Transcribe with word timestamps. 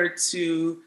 order 0.00 0.14
to 0.16 0.78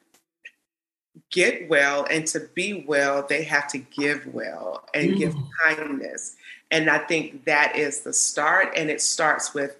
get 1.31 1.69
well 1.69 2.05
and 2.09 2.25
to 2.27 2.39
be 2.55 2.83
well, 2.87 3.25
they 3.27 3.43
have 3.43 3.67
to 3.67 3.77
give 3.77 4.25
well 4.33 4.83
and 4.93 5.11
mm. 5.11 5.17
give 5.17 5.35
kindness. 5.63 6.35
And 6.71 6.89
I 6.89 6.97
think 6.97 7.45
that 7.45 7.75
is 7.75 8.01
the 8.01 8.13
start. 8.13 8.73
And 8.75 8.89
it 8.89 9.01
starts 9.01 9.53
with 9.53 9.77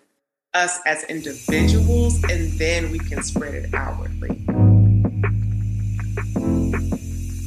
us 0.54 0.80
as 0.86 1.04
individuals, 1.06 2.24
and 2.26 2.52
then 2.60 2.92
we 2.92 3.00
can 3.00 3.24
spread 3.24 3.56
it 3.56 3.74
outwardly. 3.74 4.46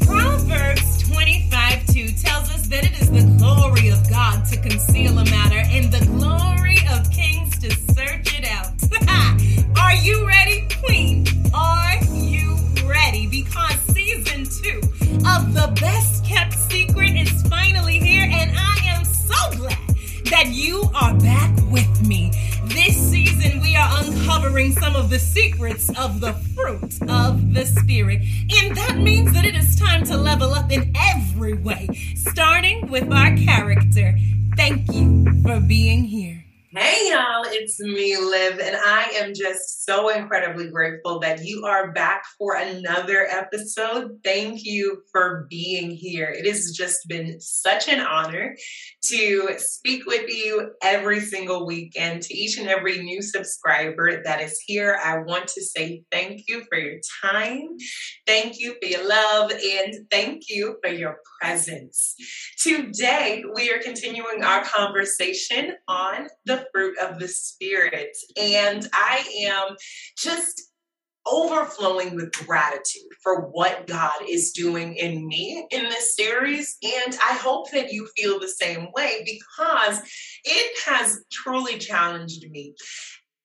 Proverbs 0.04 1.08
25 1.08 1.86
2 1.86 2.08
tells 2.08 2.50
us 2.50 2.66
that 2.66 2.84
it 2.84 3.00
is 3.00 3.08
the 3.12 3.22
glory 3.38 3.90
of 3.90 4.10
God 4.10 4.44
to 4.46 4.56
conceal 4.60 5.16
a 5.18 5.24
matter 5.26 5.62
and 5.68 5.92
the 5.92 6.04
glory 6.06 6.78
of 6.90 7.08
kings 7.12 7.56
to 7.60 7.70
search 7.94 8.36
it 8.36 8.44
out. 8.44 8.72
Are 9.78 9.94
you 9.94 10.26
ready, 10.26 10.66
Queen? 10.84 11.26
Are 11.54 11.96
you 12.12 12.56
ready? 12.84 13.26
Because 13.26 13.78
season 13.94 14.44
two 14.44 14.78
of 15.26 15.54
The 15.54 15.72
Best 15.80 16.24
Kept 16.24 16.54
Secret 16.54 17.16
is 17.16 17.42
finally 17.44 17.98
here, 17.98 18.28
and 18.30 18.52
I 18.56 18.76
am 18.84 19.04
so 19.04 19.56
glad 19.56 19.78
that 20.30 20.46
you 20.48 20.90
are 20.94 21.14
back 21.14 21.54
with 21.70 22.06
me. 22.06 22.30
This 22.64 22.96
season, 22.96 23.60
we 23.60 23.76
are 23.76 23.88
uncovering 24.04 24.72
some 24.72 24.96
of 24.96 25.10
the 25.10 25.18
secrets 25.18 25.88
of 25.98 26.20
the 26.20 26.32
fruit 26.54 26.98
of 27.08 27.54
the 27.54 27.66
Spirit. 27.66 28.22
And 28.62 28.76
that 28.76 28.98
means 28.98 29.32
that 29.32 29.44
it 29.44 29.54
is 29.54 29.76
time 29.78 30.04
to 30.06 30.16
level 30.16 30.52
up 30.52 30.72
in 30.72 30.92
every 30.96 31.54
way, 31.54 31.88
starting 32.16 32.88
with 32.88 33.12
our 33.12 33.36
character. 33.36 34.16
Thank 34.56 34.92
you 34.92 35.42
for 35.42 35.60
being 35.60 36.04
here. 36.04 36.45
Hey 36.78 37.08
y'all, 37.10 37.46
it's 37.46 37.80
me, 37.80 38.18
Liv, 38.18 38.58
and 38.58 38.76
I 38.76 39.04
am 39.14 39.32
just 39.32 39.86
so 39.86 40.10
incredibly 40.10 40.68
grateful 40.68 41.18
that 41.20 41.42
you 41.42 41.64
are 41.64 41.90
back 41.90 42.24
for 42.36 42.54
another 42.54 43.26
episode. 43.30 44.18
Thank 44.22 44.62
you 44.62 45.00
for 45.10 45.46
being 45.48 45.90
here. 45.90 46.28
It 46.28 46.46
has 46.46 46.74
just 46.76 47.08
been 47.08 47.40
such 47.40 47.88
an 47.88 48.00
honor 48.00 48.54
to 49.06 49.54
speak 49.56 50.04
with 50.04 50.28
you 50.28 50.72
every 50.82 51.20
single 51.20 51.64
week. 51.66 51.94
And 51.98 52.20
to 52.20 52.34
each 52.34 52.58
and 52.58 52.68
every 52.68 53.02
new 53.02 53.22
subscriber 53.22 54.22
that 54.24 54.42
is 54.42 54.60
here, 54.66 54.98
I 55.02 55.20
want 55.20 55.46
to 55.48 55.62
say 55.62 56.02
thank 56.12 56.42
you 56.46 56.62
for 56.68 56.76
your 56.76 56.98
time, 57.22 57.68
thank 58.26 58.56
you 58.58 58.74
for 58.82 58.86
your 58.86 59.08
love, 59.08 59.50
and 59.50 59.94
thank 60.10 60.42
you 60.50 60.76
for 60.84 60.90
your 60.90 61.20
presence. 61.40 62.14
Today, 62.62 63.44
we 63.54 63.70
are 63.70 63.78
continuing 63.78 64.42
our 64.42 64.64
conversation 64.64 65.74
on 65.88 66.28
the 66.44 66.66
fruit 66.72 66.96
of 66.98 67.18
the 67.18 67.28
Spirit. 67.28 68.16
And 68.36 68.88
I 68.92 69.24
am 69.46 69.76
just 70.16 70.70
overflowing 71.26 72.14
with 72.14 72.32
gratitude 72.32 73.10
for 73.22 73.42
what 73.50 73.86
God 73.86 74.12
is 74.28 74.52
doing 74.52 74.94
in 74.94 75.26
me 75.26 75.66
in 75.70 75.84
this 75.84 76.14
series. 76.14 76.76
And 76.82 77.16
I 77.16 77.34
hope 77.34 77.70
that 77.72 77.92
you 77.92 78.08
feel 78.16 78.38
the 78.38 78.48
same 78.48 78.88
way 78.94 79.24
because 79.24 80.00
it 80.44 80.78
has 80.86 81.24
truly 81.32 81.78
challenged 81.78 82.48
me. 82.50 82.74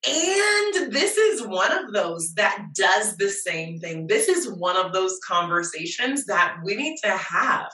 And 0.03 0.91
this 0.91 1.15
is 1.15 1.45
one 1.45 1.71
of 1.71 1.93
those 1.93 2.33
that 2.33 2.69
does 2.73 3.17
the 3.17 3.29
same 3.29 3.77
thing. 3.77 4.07
This 4.07 4.27
is 4.27 4.49
one 4.49 4.75
of 4.75 4.93
those 4.93 5.19
conversations 5.27 6.25
that 6.25 6.57
we 6.63 6.75
need 6.75 6.97
to 7.03 7.11
have. 7.11 7.71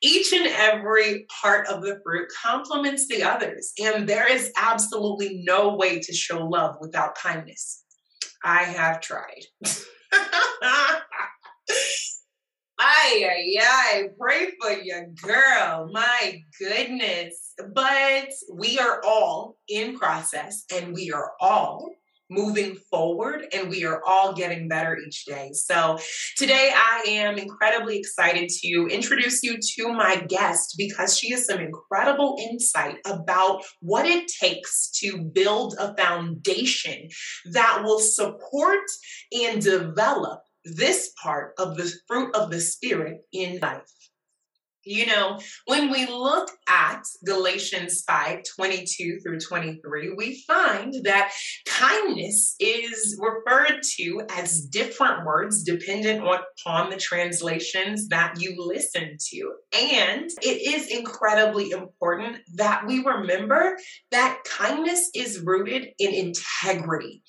Each 0.00 0.32
and 0.32 0.46
every 0.46 1.26
part 1.42 1.66
of 1.68 1.82
the 1.82 2.00
fruit 2.02 2.28
complements 2.42 3.08
the 3.08 3.22
others. 3.22 3.72
And 3.78 4.08
there 4.08 4.30
is 4.30 4.50
absolutely 4.56 5.42
no 5.46 5.76
way 5.76 6.00
to 6.00 6.14
show 6.14 6.46
love 6.46 6.76
without 6.80 7.14
kindness. 7.14 7.84
I 8.42 8.62
have 8.62 9.02
tried. 9.02 9.44
Ay, 13.08 13.24
ay, 13.24 13.54
ay, 13.62 14.08
pray 14.18 14.50
for 14.60 14.72
your 14.82 15.06
girl. 15.22 15.88
My 15.92 16.42
goodness. 16.58 17.52
But 17.72 18.30
we 18.52 18.80
are 18.80 19.00
all 19.06 19.58
in 19.68 19.96
process 19.96 20.64
and 20.74 20.92
we 20.92 21.12
are 21.12 21.30
all 21.40 21.88
moving 22.28 22.74
forward 22.90 23.46
and 23.52 23.70
we 23.70 23.84
are 23.84 24.02
all 24.04 24.32
getting 24.32 24.66
better 24.66 24.98
each 24.98 25.24
day. 25.24 25.50
So 25.52 25.98
today 26.36 26.72
I 26.74 27.04
am 27.06 27.38
incredibly 27.38 27.96
excited 27.96 28.48
to 28.64 28.88
introduce 28.90 29.40
you 29.44 29.56
to 29.76 29.92
my 29.92 30.16
guest 30.26 30.74
because 30.76 31.16
she 31.16 31.30
has 31.30 31.46
some 31.46 31.60
incredible 31.60 32.36
insight 32.50 32.96
about 33.06 33.62
what 33.80 34.04
it 34.04 34.26
takes 34.26 34.90
to 35.02 35.22
build 35.22 35.76
a 35.78 35.94
foundation 35.94 37.08
that 37.52 37.82
will 37.84 38.00
support 38.00 38.80
and 39.32 39.62
develop 39.62 40.40
this 40.74 41.12
part 41.22 41.54
of 41.58 41.76
the 41.76 41.92
fruit 42.06 42.34
of 42.34 42.50
the 42.50 42.60
Spirit 42.60 43.20
in 43.32 43.58
life. 43.60 43.82
You 44.86 45.04
know, 45.04 45.40
when 45.64 45.90
we 45.90 46.06
look 46.06 46.48
at 46.68 47.02
Galatians 47.24 48.04
5 48.06 48.44
22 48.56 49.18
through 49.18 49.40
23, 49.40 50.14
we 50.16 50.44
find 50.46 50.94
that 51.02 51.32
kindness 51.66 52.54
is 52.60 53.20
referred 53.20 53.80
to 53.96 54.22
as 54.30 54.60
different 54.66 55.26
words 55.26 55.64
dependent 55.64 56.24
upon 56.24 56.90
the 56.90 56.96
translations 56.98 58.06
that 58.08 58.40
you 58.40 58.54
listen 58.56 59.16
to. 59.18 59.52
And 59.76 60.30
it 60.42 60.72
is 60.72 60.86
incredibly 60.86 61.70
important 61.70 62.36
that 62.54 62.86
we 62.86 63.02
remember 63.02 63.76
that 64.12 64.38
kindness 64.44 65.10
is 65.16 65.40
rooted 65.40 65.88
in 65.98 66.14
integrity. 66.14 67.24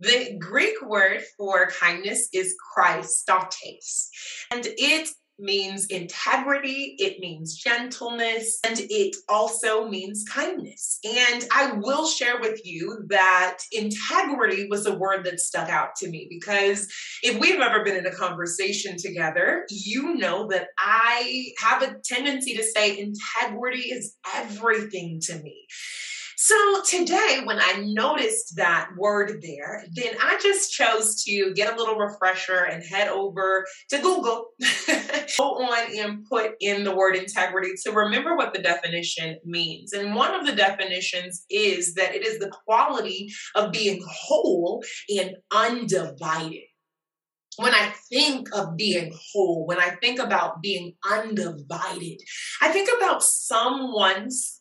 The 0.00 0.38
Greek 0.38 0.80
word 0.80 1.22
for 1.36 1.68
kindness 1.68 2.28
is 2.32 2.56
Christotes, 2.74 4.08
and 4.50 4.66
it 4.66 5.10
means 5.38 5.86
integrity, 5.86 6.94
it 6.98 7.20
means 7.20 7.56
gentleness, 7.56 8.60
and 8.64 8.78
it 8.78 9.16
also 9.28 9.88
means 9.88 10.24
kindness. 10.28 10.98
And 11.04 11.44
I 11.52 11.72
will 11.72 12.06
share 12.06 12.40
with 12.40 12.64
you 12.64 13.04
that 13.08 13.58
integrity 13.72 14.68
was 14.68 14.86
a 14.86 14.96
word 14.96 15.24
that 15.24 15.40
stuck 15.40 15.68
out 15.68 15.96
to 15.96 16.08
me 16.08 16.26
because 16.30 16.88
if 17.22 17.38
we've 17.38 17.60
ever 17.60 17.84
been 17.84 17.96
in 17.96 18.06
a 18.06 18.14
conversation 18.14 18.96
together, 18.96 19.66
you 19.70 20.14
know 20.14 20.46
that 20.48 20.68
I 20.78 21.52
have 21.58 21.82
a 21.82 21.96
tendency 22.04 22.56
to 22.56 22.62
say 22.62 22.98
integrity 22.98 23.90
is 23.90 24.16
everything 24.34 25.20
to 25.24 25.42
me. 25.42 25.66
So 26.42 26.80
today, 26.88 27.42
when 27.44 27.60
I 27.60 27.84
noticed 27.84 28.56
that 28.56 28.88
word 28.96 29.42
there, 29.42 29.84
then 29.92 30.14
I 30.22 30.38
just 30.42 30.72
chose 30.72 31.22
to 31.24 31.52
get 31.52 31.70
a 31.70 31.76
little 31.76 31.96
refresher 31.96 32.64
and 32.64 32.82
head 32.82 33.08
over 33.08 33.66
to 33.90 33.98
Google, 33.98 34.46
go 35.36 35.44
on 35.44 35.98
and 35.98 36.24
put 36.24 36.52
in 36.60 36.82
the 36.82 36.96
word 36.96 37.16
integrity 37.16 37.72
to 37.84 37.92
remember 37.92 38.38
what 38.38 38.54
the 38.54 38.62
definition 38.62 39.36
means. 39.44 39.92
And 39.92 40.14
one 40.14 40.34
of 40.34 40.46
the 40.46 40.54
definitions 40.54 41.44
is 41.50 41.92
that 41.96 42.14
it 42.14 42.24
is 42.26 42.38
the 42.38 42.50
quality 42.64 43.30
of 43.54 43.70
being 43.70 44.02
whole 44.10 44.82
and 45.14 45.36
undivided 45.52 46.62
when 47.56 47.74
I 47.74 47.92
think 48.08 48.48
of 48.54 48.76
being 48.78 49.12
whole, 49.32 49.66
when 49.66 49.78
I 49.78 49.90
think 50.00 50.18
about 50.18 50.62
being 50.62 50.94
undivided, 51.10 52.22
I 52.62 52.70
think 52.70 52.88
about 52.96 53.22
someone's 53.22 54.59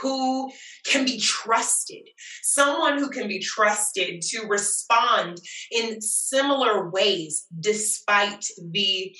who 0.00 0.50
can 0.86 1.04
be 1.04 1.18
trusted, 1.18 2.08
someone 2.42 2.98
who 2.98 3.08
can 3.10 3.28
be 3.28 3.38
trusted 3.38 4.22
to 4.22 4.46
respond 4.46 5.38
in 5.70 6.00
similar 6.00 6.90
ways 6.90 7.46
despite 7.60 8.44
the 8.70 9.14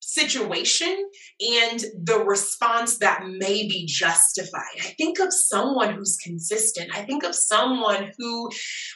situation 0.00 1.10
and 1.40 1.84
the 2.04 2.24
response 2.24 2.98
that 2.98 3.26
may 3.26 3.66
be 3.66 3.86
justified. 3.86 4.78
I 4.78 4.94
think 4.96 5.18
of 5.18 5.32
someone 5.32 5.94
who's 5.94 6.16
consistent. 6.22 6.96
I 6.96 7.02
think 7.02 7.24
of 7.24 7.34
someone 7.34 8.12
who 8.16 8.48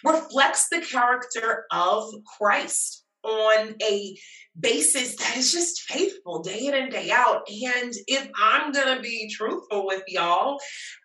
reflects 0.05 0.69
the 0.71 0.81
character 0.81 1.67
of 1.73 2.05
Christ 2.39 3.05
on 3.23 3.75
a 3.83 4.17
basis 4.59 5.17
that 5.17 5.37
is 5.37 5.53
just 5.53 5.83
faithful 5.83 6.43
day 6.43 6.67
in 6.67 6.75
and 6.75 6.91
day 6.91 7.11
out. 7.11 7.43
And 7.49 7.93
if 8.07 8.29
I'm 8.41 8.73
going 8.73 8.97
to 8.97 9.03
be 9.03 9.31
truthful 9.31 9.87
with 9.87 10.03
y'all, 10.09 10.59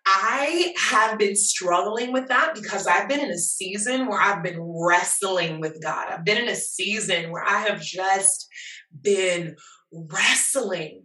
I 0.05 0.73
have 0.77 1.17
been 1.17 1.35
struggling 1.35 2.11
with 2.11 2.27
that 2.27 2.55
because 2.55 2.87
I've 2.87 3.09
been 3.09 3.19
in 3.19 3.31
a 3.31 3.37
season 3.37 4.07
where 4.07 4.19
I've 4.19 4.43
been 4.43 4.59
wrestling 4.59 5.59
with 5.59 5.81
God. 5.81 6.07
I've 6.09 6.25
been 6.25 6.37
in 6.37 6.49
a 6.49 6.55
season 6.55 7.31
where 7.31 7.43
I 7.43 7.61
have 7.61 7.81
just 7.81 8.47
been 9.01 9.55
wrestling. 9.91 11.03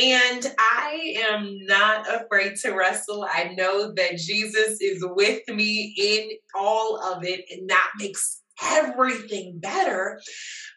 And 0.00 0.54
I 0.58 1.14
am 1.30 1.56
not 1.62 2.06
afraid 2.08 2.56
to 2.56 2.72
wrestle. 2.72 3.24
I 3.24 3.54
know 3.56 3.92
that 3.94 4.18
Jesus 4.18 4.80
is 4.80 5.02
with 5.02 5.42
me 5.48 5.94
in 5.96 6.30
all 6.54 7.00
of 7.00 7.24
it, 7.24 7.46
and 7.50 7.68
that 7.70 7.90
makes 7.98 8.42
everything 8.62 9.58
better. 9.58 10.20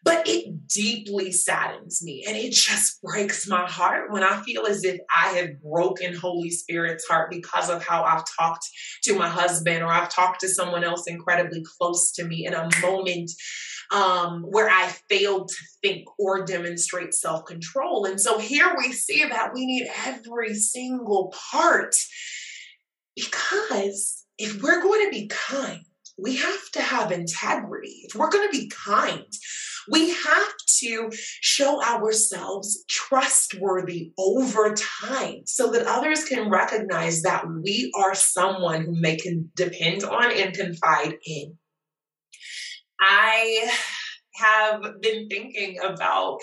But 0.04 0.28
it 0.28 0.68
deeply 0.68 1.31
saddens 1.31 2.02
me 2.04 2.24
and 2.28 2.38
it 2.38 2.54
just 2.54 3.02
breaks 3.02 3.48
my 3.48 3.70
heart 3.70 4.12
when 4.12 4.24
I 4.24 4.42
feel 4.44 4.66
as 4.66 4.84
if 4.84 5.00
I 5.16 5.28
have 5.30 5.62
broken 5.62 6.16
Holy 6.16 6.50
Spirit's 6.50 7.06
heart 7.08 7.30
because 7.30 7.70
of 7.70 7.86
how 7.86 8.04
I've 8.04 8.24
talked 8.38 8.66
to 9.04 9.18
my 9.18 9.28
husband 9.28 9.84
or 9.84 9.88
I've 9.88 10.10
talked 10.10 10.42
to 10.42 10.48
someone 10.48 10.84
else 10.84 11.08
incredibly 11.08 11.64
close 11.78 12.12
to 12.14 12.24
me 12.24 12.46
in 12.46 12.54
a 12.54 12.70
moment 12.81 13.31
um, 13.92 14.44
where 14.44 14.70
I 14.70 14.88
failed 15.10 15.50
to 15.50 15.56
think 15.81 16.08
or 16.18 16.46
demonstrate 16.46 17.14
self 17.14 17.46
control. 17.46 18.06
And 18.06 18.22
so 18.22 18.38
here 18.38 18.74
we 18.78 18.94
see 18.94 19.26
that 19.28 19.54
we 19.54 19.66
need 19.66 19.90
every 20.06 20.54
single 20.54 21.34
part 21.52 21.96
because 23.16 24.26
if 24.38 24.62
we're 24.62 24.81
going 24.81 25.06
to 25.06 25.12
be 25.12 25.28
kind, 25.28 25.84
we 26.21 26.38
have 26.38 26.71
to 26.74 26.81
have 26.81 27.12
integrity. 27.12 28.01
If 28.04 28.16
we're 28.16 28.30
going 28.30 28.50
to 28.50 28.57
be 28.57 28.69
kind, 28.69 29.25
we 29.89 30.12
have 30.12 30.54
to 30.80 31.10
show 31.42 31.83
ourselves 31.83 32.83
trustworthy 32.89 34.12
over 34.18 34.74
time 34.75 35.42
so 35.45 35.71
that 35.71 35.88
others 35.88 36.25
can 36.25 36.50
recognize 36.50 37.21
that 37.24 37.45
we 37.63 37.92
are 37.98 38.13
someone 38.13 38.86
whom 38.86 39.01
they 39.01 39.16
can 39.16 39.51
depend 39.56 40.04
on 40.04 40.31
and 40.31 40.54
confide 40.54 41.16
in. 41.25 41.57
I 43.01 43.71
have 44.36 45.01
been 45.01 45.27
thinking 45.27 45.77
about 45.83 46.39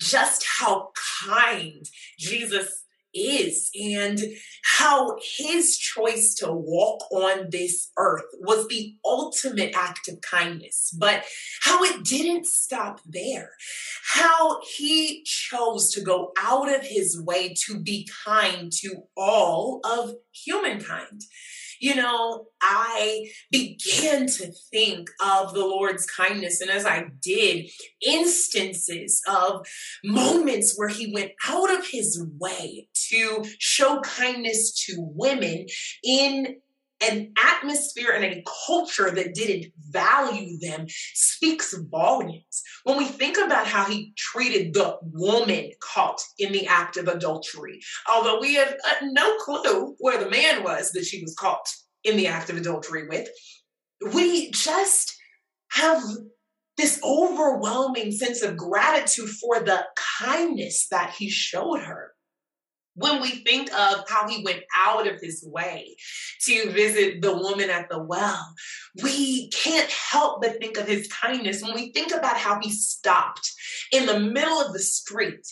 just 0.00 0.44
how 0.58 0.90
kind 1.24 1.84
Jesus 2.18 2.85
is 3.16 3.70
and 3.74 4.20
how 4.78 5.16
his 5.38 5.78
choice 5.78 6.34
to 6.34 6.52
walk 6.52 7.10
on 7.10 7.48
this 7.50 7.90
earth 7.96 8.24
was 8.40 8.68
the 8.68 8.94
ultimate 9.04 9.72
act 9.74 10.08
of 10.08 10.20
kindness, 10.20 10.94
but 10.98 11.24
how 11.62 11.82
it 11.82 12.04
didn't 12.04 12.46
stop 12.46 13.00
there. 13.06 13.50
How 14.14 14.60
he 14.76 15.24
chose 15.24 15.90
to 15.92 16.00
go 16.00 16.32
out 16.38 16.72
of 16.72 16.82
his 16.82 17.20
way 17.20 17.54
to 17.66 17.80
be 17.80 18.08
kind 18.24 18.70
to 18.80 19.02
all 19.16 19.80
of 19.84 20.14
humankind 20.32 21.22
you 21.80 21.94
know, 21.94 22.46
I 22.60 23.30
began 23.50 24.26
to 24.26 24.52
think 24.70 25.08
of 25.20 25.54
the 25.54 25.64
Lord's 25.64 26.06
kindness. 26.06 26.60
And 26.60 26.70
as 26.70 26.86
I 26.86 27.06
did, 27.22 27.70
instances 28.06 29.22
of 29.28 29.66
moments 30.04 30.74
where 30.76 30.88
he 30.88 31.12
went 31.12 31.32
out 31.46 31.72
of 31.72 31.86
his 31.86 32.24
way 32.38 32.88
to 33.10 33.44
show 33.58 34.00
kindness 34.00 34.84
to 34.86 34.94
women 34.98 35.66
in 36.02 36.56
an 37.02 37.32
atmosphere 37.38 38.12
and 38.12 38.24
a 38.24 38.44
culture 38.66 39.10
that 39.10 39.34
didn't 39.34 39.72
value 39.90 40.58
them 40.58 40.86
speaks 41.14 41.74
volumes. 41.90 42.62
When 42.84 42.96
we 42.96 43.04
think 43.04 43.36
about 43.38 43.66
how 43.66 43.84
he 43.84 44.12
treated 44.16 44.72
the 44.72 44.98
woman 45.02 45.70
caught 45.80 46.20
in 46.38 46.52
the 46.52 46.66
act 46.66 46.96
of 46.96 47.08
adultery, 47.08 47.80
although 48.10 48.40
we 48.40 48.54
have 48.54 48.72
uh, 48.72 48.94
no 49.02 49.36
clue 49.38 49.94
where 49.98 50.22
the 50.22 50.30
man 50.30 50.62
was 50.64 50.92
that 50.92 51.04
she 51.04 51.20
was 51.20 51.34
caught 51.34 51.68
in 52.04 52.16
the 52.16 52.28
act 52.28 52.50
of 52.50 52.56
adultery 52.56 53.06
with, 53.08 53.28
we 54.14 54.50
just 54.52 55.14
have 55.72 56.02
this 56.76 57.00
overwhelming 57.02 58.12
sense 58.12 58.42
of 58.42 58.56
gratitude 58.56 59.30
for 59.30 59.60
the 59.60 59.84
kindness 60.18 60.86
that 60.90 61.14
he 61.18 61.28
showed 61.28 61.80
her 61.80 62.12
when 62.96 63.20
we 63.20 63.30
think 63.30 63.72
of 63.72 64.04
how 64.08 64.28
he 64.28 64.42
went 64.42 64.62
out 64.76 65.06
of 65.06 65.20
his 65.20 65.44
way 65.46 65.94
to 66.42 66.70
visit 66.70 67.22
the 67.22 67.36
woman 67.36 67.70
at 67.70 67.88
the 67.88 68.02
well, 68.02 68.54
we 69.02 69.48
can't 69.48 69.90
help 69.90 70.42
but 70.42 70.58
think 70.58 70.78
of 70.78 70.86
his 70.86 71.08
kindness. 71.08 71.62
When 71.62 71.74
we 71.74 71.90
think 71.92 72.12
about 72.12 72.36
how 72.36 72.58
he 72.60 72.70
stopped 72.70 73.52
in 73.92 74.06
the 74.06 74.20
middle 74.20 74.60
of 74.60 74.72
the 74.72 74.78
street 74.78 75.46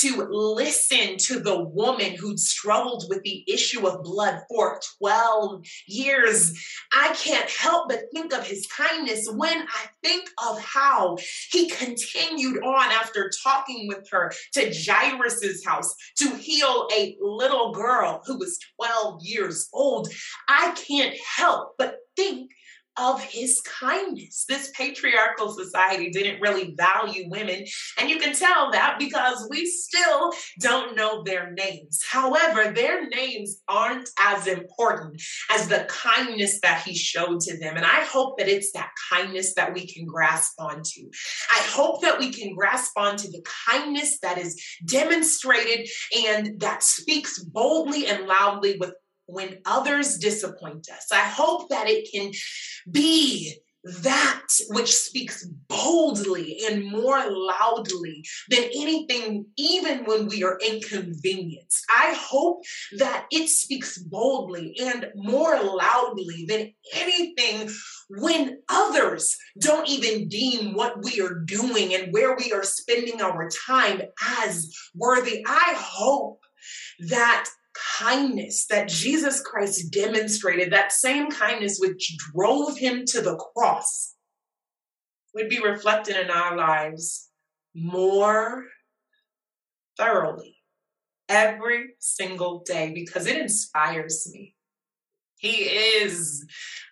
to 0.00 0.26
listen 0.30 1.16
to 1.18 1.40
the 1.40 1.62
woman 1.62 2.14
who'd 2.14 2.38
struggled 2.38 3.04
with 3.08 3.22
the 3.22 3.44
issue 3.46 3.86
of 3.86 4.02
blood 4.02 4.40
for 4.48 4.80
12 4.98 5.64
years, 5.86 6.52
I 6.92 7.14
can't 7.14 7.48
help 7.50 7.88
but 7.88 8.04
think 8.12 8.32
of 8.32 8.46
his 8.46 8.66
kindness 8.66 9.28
when 9.30 9.58
I 9.58 9.86
think 10.02 10.28
of 10.48 10.60
how 10.60 11.18
he 11.50 11.68
continued 11.68 12.62
on 12.62 12.90
after 12.90 13.30
talking 13.42 13.88
with 13.88 14.08
her 14.10 14.32
to 14.54 14.72
Jairus's 14.74 15.64
house 15.64 15.94
to 16.16 16.30
heal 16.36 16.88
a 16.92 17.16
little 17.20 17.72
girl 17.72 18.22
who 18.26 18.38
was 18.38 18.58
12 18.76 19.22
years 19.22 19.68
old, 19.72 20.08
I 20.48 20.72
can't 20.86 21.16
help 21.36 21.74
but 21.78 21.98
think 22.16 22.50
of 22.98 23.22
his 23.22 23.60
kindness. 23.62 24.44
This 24.48 24.70
patriarchal 24.74 25.52
society 25.52 26.10
didn't 26.10 26.40
really 26.40 26.74
value 26.76 27.28
women. 27.28 27.64
And 27.98 28.10
you 28.10 28.18
can 28.18 28.34
tell 28.34 28.70
that 28.72 28.98
because 28.98 29.46
we 29.50 29.66
still 29.66 30.32
don't 30.60 30.96
know 30.96 31.22
their 31.22 31.52
names. 31.52 32.00
However, 32.08 32.72
their 32.72 33.08
names 33.08 33.62
aren't 33.68 34.08
as 34.18 34.46
important 34.46 35.22
as 35.50 35.68
the 35.68 35.86
kindness 35.88 36.60
that 36.62 36.82
he 36.82 36.94
showed 36.94 37.40
to 37.40 37.58
them. 37.58 37.76
And 37.76 37.86
I 37.86 38.04
hope 38.04 38.38
that 38.38 38.48
it's 38.48 38.72
that 38.72 38.90
kindness 39.10 39.54
that 39.54 39.74
we 39.74 39.86
can 39.86 40.04
grasp 40.04 40.54
onto. 40.58 41.10
I 41.50 41.60
hope 41.68 42.02
that 42.02 42.18
we 42.18 42.32
can 42.32 42.54
grasp 42.54 42.92
onto 42.96 43.28
the 43.28 43.44
kindness 43.68 44.18
that 44.22 44.38
is 44.38 44.60
demonstrated 44.84 45.88
and 46.26 46.60
that 46.60 46.82
speaks 46.82 47.38
boldly 47.42 48.06
and 48.06 48.26
loudly 48.26 48.76
with 48.78 48.92
when 49.28 49.58
others 49.64 50.16
disappoint 50.18 50.88
us. 50.90 51.06
I 51.12 51.20
hope 51.20 51.68
that 51.68 51.88
it 51.88 52.08
can 52.12 52.32
be 52.90 53.54
that 53.84 54.46
which 54.70 54.92
speaks 54.92 55.46
boldly 55.68 56.60
and 56.68 56.84
more 56.84 57.22
loudly 57.30 58.24
than 58.50 58.64
anything, 58.74 59.46
even 59.56 60.04
when 60.04 60.26
we 60.26 60.42
are 60.42 60.58
inconvenienced. 60.66 61.84
I 61.88 62.14
hope 62.18 62.62
that 62.98 63.26
it 63.30 63.48
speaks 63.48 63.98
boldly 63.98 64.76
and 64.80 65.06
more 65.14 65.62
loudly 65.62 66.44
than 66.48 66.72
anything 66.94 67.70
when 68.10 68.58
others 68.68 69.36
don't 69.60 69.88
even 69.88 70.28
deem 70.28 70.74
what 70.74 71.02
we 71.04 71.20
are 71.20 71.42
doing 71.44 71.94
and 71.94 72.12
where 72.12 72.36
we 72.36 72.52
are 72.52 72.64
spending 72.64 73.22
our 73.22 73.48
time 73.66 74.02
as 74.40 74.74
worthy. 74.94 75.44
I 75.46 75.74
hope 75.76 76.40
that 77.08 77.48
kindness 77.98 78.66
that 78.70 78.88
Jesus 78.88 79.40
Christ 79.40 79.92
demonstrated, 79.92 80.72
that 80.72 80.92
same 80.92 81.30
kindness 81.30 81.78
which 81.80 82.16
drove 82.34 82.76
him 82.78 83.04
to 83.06 83.20
the 83.20 83.36
cross, 83.36 84.14
would 85.34 85.48
be 85.48 85.60
reflected 85.60 86.16
in 86.16 86.30
our 86.30 86.56
lives 86.56 87.28
more 87.74 88.64
thoroughly 89.96 90.56
every 91.28 91.90
single 91.98 92.60
day 92.64 92.92
because 92.94 93.26
it 93.26 93.36
inspires 93.36 94.28
me. 94.32 94.54
He 95.36 95.64
is 95.64 96.46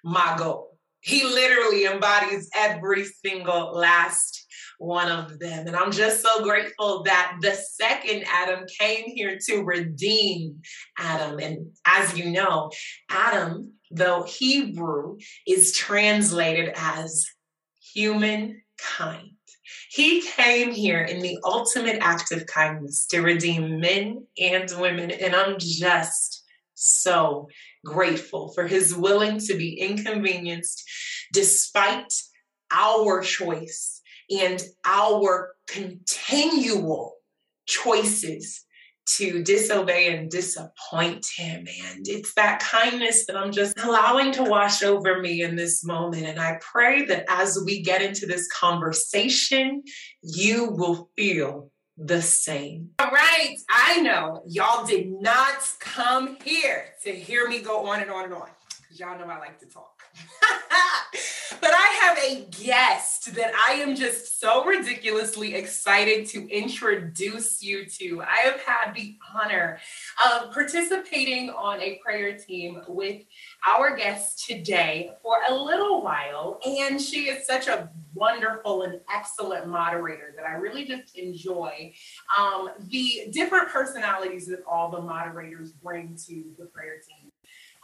my 0.04 0.36
goal. 0.38 0.78
He 1.00 1.24
literally 1.24 1.86
embodies 1.86 2.50
every 2.54 3.04
single 3.04 3.72
last 3.72 4.45
one 4.78 5.10
of 5.10 5.38
them. 5.38 5.66
And 5.66 5.76
I'm 5.76 5.92
just 5.92 6.22
so 6.22 6.42
grateful 6.42 7.02
that 7.04 7.36
the 7.40 7.52
second 7.52 8.24
Adam 8.28 8.64
came 8.78 9.04
here 9.06 9.38
to 9.48 9.62
redeem 9.62 10.60
Adam. 10.98 11.38
And 11.38 11.70
as 11.84 12.16
you 12.16 12.30
know, 12.30 12.70
Adam, 13.10 13.72
though 13.90 14.24
Hebrew, 14.24 15.18
is 15.46 15.72
translated 15.72 16.72
as 16.76 17.26
humankind. 17.92 19.30
He 19.90 20.22
came 20.22 20.72
here 20.72 21.02
in 21.02 21.20
the 21.20 21.38
ultimate 21.44 21.98
act 22.00 22.32
of 22.32 22.46
kindness 22.46 23.06
to 23.06 23.20
redeem 23.20 23.80
men 23.80 24.26
and 24.38 24.70
women. 24.78 25.10
And 25.10 25.34
I'm 25.34 25.56
just 25.58 26.44
so 26.74 27.48
grateful 27.84 28.52
for 28.52 28.66
his 28.66 28.94
willing 28.94 29.38
to 29.38 29.54
be 29.56 29.80
inconvenienced 29.80 30.84
despite 31.32 32.12
our 32.70 33.22
choice 33.22 33.95
and 34.30 34.62
our 34.84 35.54
continual 35.68 37.14
choices 37.66 38.64
to 39.06 39.42
disobey 39.44 40.16
and 40.16 40.28
disappoint 40.28 41.24
him. 41.36 41.66
And 41.84 42.08
it's 42.08 42.34
that 42.34 42.58
kindness 42.58 43.26
that 43.26 43.36
I'm 43.36 43.52
just 43.52 43.78
allowing 43.78 44.32
to 44.32 44.42
wash 44.42 44.82
over 44.82 45.20
me 45.20 45.42
in 45.42 45.54
this 45.54 45.84
moment. 45.84 46.26
And 46.26 46.40
I 46.40 46.58
pray 46.60 47.04
that 47.04 47.24
as 47.28 47.58
we 47.64 47.82
get 47.82 48.02
into 48.02 48.26
this 48.26 48.48
conversation, 48.48 49.84
you 50.22 50.70
will 50.70 51.08
feel 51.16 51.70
the 51.96 52.20
same. 52.20 52.90
All 52.98 53.10
right. 53.10 53.56
I 53.70 54.00
know 54.02 54.42
y'all 54.48 54.84
did 54.84 55.08
not 55.08 55.72
come 55.78 56.36
here 56.44 56.86
to 57.04 57.12
hear 57.12 57.48
me 57.48 57.60
go 57.60 57.86
on 57.86 58.00
and 58.00 58.10
on 58.10 58.24
and 58.24 58.34
on 58.34 58.48
y'all 58.98 59.18
know 59.18 59.26
I 59.26 59.38
like 59.38 59.58
to 59.60 59.66
talk. 59.66 59.95
but 61.60 61.70
I 61.72 61.98
have 62.02 62.18
a 62.18 62.46
guest 62.50 63.34
that 63.34 63.52
I 63.68 63.74
am 63.74 63.96
just 63.96 64.40
so 64.40 64.64
ridiculously 64.64 65.54
excited 65.54 66.26
to 66.28 66.48
introduce 66.48 67.62
you 67.62 67.86
to. 67.86 68.22
I 68.22 68.38
have 68.44 68.60
had 68.60 68.94
the 68.94 69.16
honor 69.34 69.78
of 70.24 70.52
participating 70.52 71.50
on 71.50 71.80
a 71.80 72.00
prayer 72.04 72.36
team 72.36 72.82
with 72.88 73.22
our 73.66 73.96
guest 73.96 74.46
today 74.46 75.12
for 75.22 75.36
a 75.48 75.54
little 75.54 76.02
while, 76.02 76.60
and 76.64 77.00
she 77.00 77.28
is 77.28 77.46
such 77.46 77.68
a 77.68 77.90
wonderful 78.14 78.82
and 78.82 79.00
excellent 79.14 79.68
moderator 79.68 80.32
that 80.36 80.46
I 80.46 80.52
really 80.54 80.84
just 80.84 81.16
enjoy 81.16 81.92
um, 82.38 82.70
the 82.88 83.28
different 83.30 83.68
personalities 83.68 84.46
that 84.46 84.62
all 84.68 84.90
the 84.90 85.02
moderators 85.02 85.72
bring 85.72 86.16
to 86.26 86.44
the 86.58 86.64
prayer 86.66 87.00
team 87.06 87.15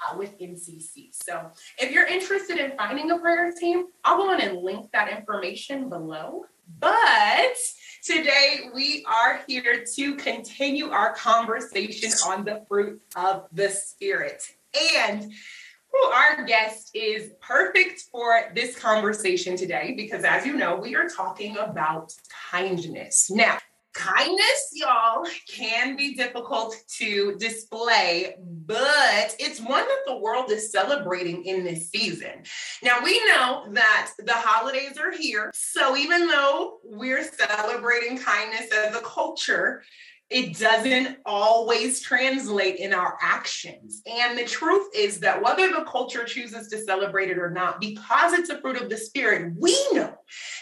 uh, 0.03 0.17
with 0.17 0.39
NCC. 0.39 1.09
So 1.13 1.51
if 1.79 1.93
you're 1.93 2.07
interested 2.07 2.59
in 2.59 2.77
finding 2.77 3.11
a 3.11 3.19
prayer 3.19 3.53
team, 3.53 3.87
I'll 4.05 4.17
go 4.17 4.31
on 4.31 4.41
and 4.41 4.59
link 4.59 4.91
that 4.93 5.11
information 5.17 5.89
below. 5.89 6.45
But 6.79 7.57
today 8.05 8.71
we 8.75 9.05
are 9.07 9.41
here 9.47 9.85
to 9.95 10.17
continue 10.17 10.91
our 10.91 11.15
conversation 11.15 12.11
on 12.27 12.45
the 12.45 12.65
fruit 12.69 13.01
of 13.17 13.47
the 13.53 13.69
Spirit. 13.69 14.43
And 15.03 15.33
our 16.13 16.45
guest 16.45 16.91
is 16.95 17.33
perfect 17.41 18.05
for 18.11 18.51
this 18.55 18.79
conversation 18.79 19.57
today 19.57 19.95
because, 19.97 20.25
as 20.25 20.47
you 20.47 20.57
know, 20.57 20.77
we 20.77 20.97
are 20.97 21.09
talking 21.09 21.57
about 21.59 22.13
kindness. 22.51 23.31
Now, 23.31 23.59
kindness, 24.03 24.71
y'all, 24.73 25.25
can 25.49 25.97
be 25.97 26.15
difficult 26.15 26.75
to 26.99 27.37
display, 27.39 28.35
but 28.41 29.37
it's 29.39 29.61
one 29.61 29.87
that 29.87 30.03
the 30.07 30.17
world 30.17 30.51
is 30.51 30.73
celebrating 30.73 31.45
in 31.45 31.65
this 31.65 31.91
season. 31.91 32.43
Now, 32.83 32.99
we 33.03 33.25
know 33.27 33.67
that 33.71 34.11
the 34.19 34.35
holidays 34.35 34.99
are 34.99 35.13
here. 35.13 35.51
So, 35.55 35.97
even 35.97 36.27
though 36.27 36.79
we're 36.85 37.25
celebrating 37.25 38.19
kindness 38.19 38.73
as 38.73 38.95
a 38.97 39.01
culture, 39.01 39.83
it 40.33 40.59
doesn't 40.59 41.19
always 41.27 42.01
translate 42.01 42.77
in 42.77 42.93
our 42.93 43.17
actions. 43.21 44.03
And 44.07 44.39
the 44.39 44.45
truth 44.45 44.89
is 44.95 45.21
that 45.21 45.43
whether 45.43 45.69
the 45.69 45.85
culture 45.85 46.25
chooses 46.25 46.69
to 46.69 46.79
celebrate 46.79 47.31
it 47.31 47.39
or 47.39 47.51
not, 47.51 47.81
because 47.81 48.33
it's 48.33 48.51
a 48.51 48.61
fruit 48.61 48.81
of 48.81 48.89
the 48.89 48.97
Spirit, 48.97 49.53
we 49.59 49.73
know 49.93 50.15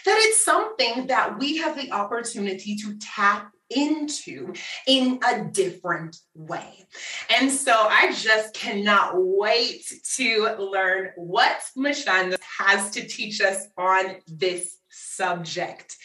that 0.05 0.17
it's 0.19 0.43
something 0.43 1.07
that 1.07 1.39
we 1.39 1.57
have 1.57 1.75
the 1.75 1.91
opportunity 1.91 2.75
to 2.77 2.97
tap 2.99 3.51
into 3.69 4.53
in 4.85 5.19
a 5.25 5.45
different 5.45 6.17
way. 6.35 6.85
And 7.29 7.49
so 7.49 7.73
I 7.73 8.11
just 8.11 8.53
cannot 8.53 9.13
wait 9.15 9.83
to 10.15 10.55
learn 10.59 11.11
what 11.15 11.61
Michanda 11.77 12.37
has 12.59 12.91
to 12.91 13.07
teach 13.07 13.41
us 13.41 13.67
on 13.77 14.17
this 14.27 14.77
subject. 14.89 15.95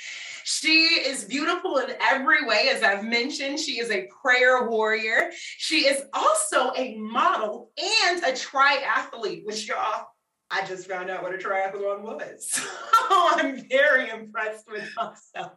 She 0.49 0.85
is 1.05 1.25
beautiful 1.25 1.79
in 1.79 1.97
every 2.01 2.47
way. 2.47 2.71
As 2.73 2.85
I've 2.85 3.03
mentioned, 3.03 3.59
she 3.59 3.81
is 3.81 3.91
a 3.91 4.09
prayer 4.23 4.69
warrior. 4.69 5.33
She 5.59 5.89
is 5.89 6.05
also 6.13 6.73
a 6.77 6.95
model 6.99 7.73
and 8.07 8.23
a 8.23 8.31
triathlete, 8.31 9.45
which 9.45 9.67
y'all, 9.67 10.07
I 10.49 10.65
just 10.65 10.87
found 10.89 11.11
out 11.11 11.25
what 11.25 11.35
a 11.35 11.39
triathlon 11.39 12.03
was. 12.03 12.61
So 13.09 13.29
I'm 13.39 13.69
very 13.69 14.11
impressed 14.11 14.67
with 14.69 14.89
myself. 14.97 15.53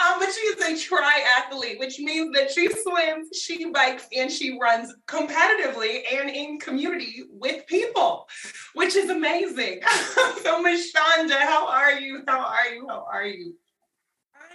Um, 0.00 0.20
but 0.20 0.28
she 0.32 0.40
is 0.40 0.60
a 0.60 0.88
triathlete, 0.88 1.80
which 1.80 1.98
means 1.98 2.32
that 2.36 2.52
she 2.52 2.68
swims, 2.68 3.28
she 3.36 3.70
bikes, 3.70 4.06
and 4.16 4.30
she 4.30 4.56
runs 4.60 4.94
competitively 5.08 6.02
and 6.12 6.30
in 6.30 6.58
community 6.60 7.24
with 7.30 7.66
people, 7.66 8.28
which 8.74 8.94
is 8.94 9.10
amazing. 9.10 9.80
so, 10.42 10.62
Michanda, 10.64 11.40
how 11.40 11.66
are 11.66 11.98
you? 11.98 12.22
How 12.28 12.40
are 12.40 12.72
you? 12.72 12.86
How 12.88 13.04
are 13.12 13.26
you? 13.26 13.54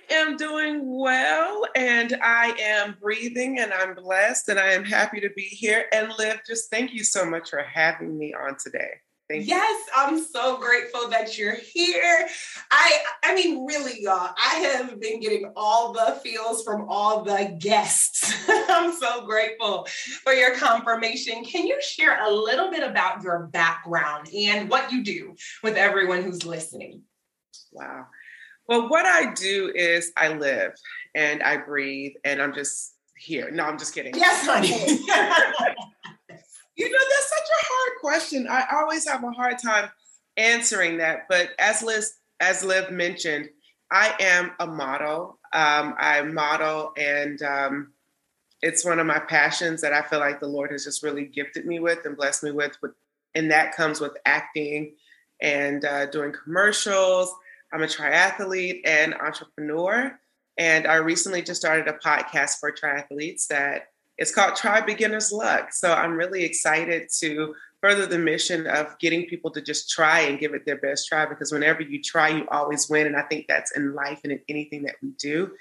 Am 0.09 0.37
doing 0.37 0.81
well 0.99 1.65
and 1.75 2.17
I 2.21 2.55
am 2.59 2.95
breathing 2.99 3.59
and 3.59 3.73
I'm 3.73 3.95
blessed 3.95 4.49
and 4.49 4.59
I 4.59 4.71
am 4.71 4.83
happy 4.83 5.19
to 5.21 5.29
be 5.35 5.43
here. 5.43 5.85
And 5.93 6.11
Liv, 6.17 6.41
just 6.47 6.69
thank 6.69 6.93
you 6.93 7.03
so 7.03 7.25
much 7.25 7.49
for 7.49 7.63
having 7.63 8.17
me 8.17 8.33
on 8.33 8.57
today. 8.57 8.89
Thank 9.29 9.43
you. 9.43 9.55
yes, 9.55 9.85
you. 9.87 9.93
I'm 9.95 10.23
so 10.23 10.57
grateful 10.57 11.09
that 11.09 11.37
you're 11.37 11.55
here. 11.55 12.27
I 12.71 12.97
I 13.23 13.33
mean, 13.33 13.65
really, 13.65 14.01
y'all, 14.01 14.35
I 14.37 14.55
have 14.55 14.99
been 14.99 15.21
getting 15.21 15.51
all 15.55 15.93
the 15.93 16.19
feels 16.23 16.63
from 16.63 16.87
all 16.89 17.23
the 17.23 17.55
guests. 17.57 18.33
I'm 18.49 18.93
so 18.93 19.25
grateful 19.25 19.87
for 20.23 20.33
your 20.33 20.55
confirmation. 20.55 21.45
Can 21.45 21.65
you 21.65 21.81
share 21.81 22.25
a 22.25 22.29
little 22.29 22.69
bit 22.69 22.83
about 22.83 23.23
your 23.23 23.47
background 23.47 24.27
and 24.33 24.69
what 24.69 24.91
you 24.91 25.03
do 25.03 25.35
with 25.63 25.77
everyone 25.77 26.23
who's 26.23 26.45
listening? 26.45 27.03
Wow. 27.71 28.07
Well, 28.67 28.89
what 28.89 29.05
I 29.05 29.33
do 29.33 29.71
is 29.75 30.11
I 30.15 30.29
live 30.29 30.73
and 31.15 31.43
I 31.43 31.57
breathe 31.57 32.13
and 32.23 32.41
I'm 32.41 32.53
just 32.53 32.93
here. 33.17 33.51
No, 33.51 33.63
I'm 33.63 33.77
just 33.77 33.93
kidding. 33.93 34.13
Yes, 34.15 34.45
honey. 34.45 34.69
you 36.75 36.89
know, 36.89 36.99
that's 37.09 37.29
such 37.29 37.39
a 37.39 37.65
hard 37.65 37.91
question. 37.99 38.47
I 38.49 38.65
always 38.73 39.07
have 39.07 39.23
a 39.23 39.31
hard 39.31 39.57
time 39.59 39.89
answering 40.37 40.97
that. 40.97 41.27
But 41.29 41.49
as 41.59 41.83
Liz, 41.83 42.13
as 42.39 42.63
Liv 42.63 42.91
mentioned, 42.91 43.49
I 43.91 44.15
am 44.19 44.51
a 44.59 44.67
model. 44.67 45.39
Um, 45.53 45.93
I 45.99 46.21
model, 46.23 46.93
and 46.97 47.39
um, 47.43 47.93
it's 48.61 48.83
one 48.83 48.97
of 48.97 49.05
my 49.05 49.19
passions 49.19 49.81
that 49.81 49.93
I 49.93 50.01
feel 50.01 50.19
like 50.19 50.39
the 50.39 50.47
Lord 50.47 50.71
has 50.71 50.83
just 50.83 51.03
really 51.03 51.25
gifted 51.25 51.67
me 51.67 51.79
with 51.79 52.05
and 52.05 52.17
blessed 52.17 52.43
me 52.43 52.51
with. 52.51 52.75
with 52.81 52.93
and 53.35 53.51
that 53.51 53.75
comes 53.75 53.99
with 53.99 54.17
acting 54.25 54.93
and 55.41 55.85
uh, 55.85 56.07
doing 56.07 56.31
commercials 56.31 57.33
I'm 57.73 57.81
a 57.81 57.87
triathlete 57.87 58.81
and 58.85 59.15
entrepreneur. 59.15 60.17
And 60.57 60.85
I 60.85 60.95
recently 60.95 61.41
just 61.41 61.59
started 61.59 61.87
a 61.87 61.93
podcast 61.93 62.59
for 62.59 62.71
triathletes 62.71 63.47
that 63.47 63.87
it's 64.19 64.33
called 64.33 64.55
Try 64.55 64.81
Beginner's 64.81 65.31
Luck. 65.31 65.73
So 65.73 65.91
I'm 65.91 66.13
really 66.13 66.43
excited 66.43 67.09
to 67.19 67.55
further 67.81 68.05
the 68.05 68.19
mission 68.19 68.67
of 68.67 68.97
getting 68.99 69.25
people 69.25 69.49
to 69.51 69.61
just 69.61 69.89
try 69.89 70.21
and 70.21 70.39
give 70.39 70.53
it 70.53 70.65
their 70.65 70.77
best 70.77 71.07
try 71.07 71.25
because 71.25 71.51
whenever 71.51 71.81
you 71.81 72.01
try, 72.01 72.29
you 72.29 72.47
always 72.49 72.87
win. 72.87 73.07
And 73.07 73.17
I 73.17 73.23
think 73.23 73.47
that's 73.47 73.75
in 73.75 73.95
life 73.95 74.21
and 74.23 74.31
in 74.31 74.39
anything 74.47 74.83
that 74.83 74.95
we 75.01 75.09
do. 75.17 75.51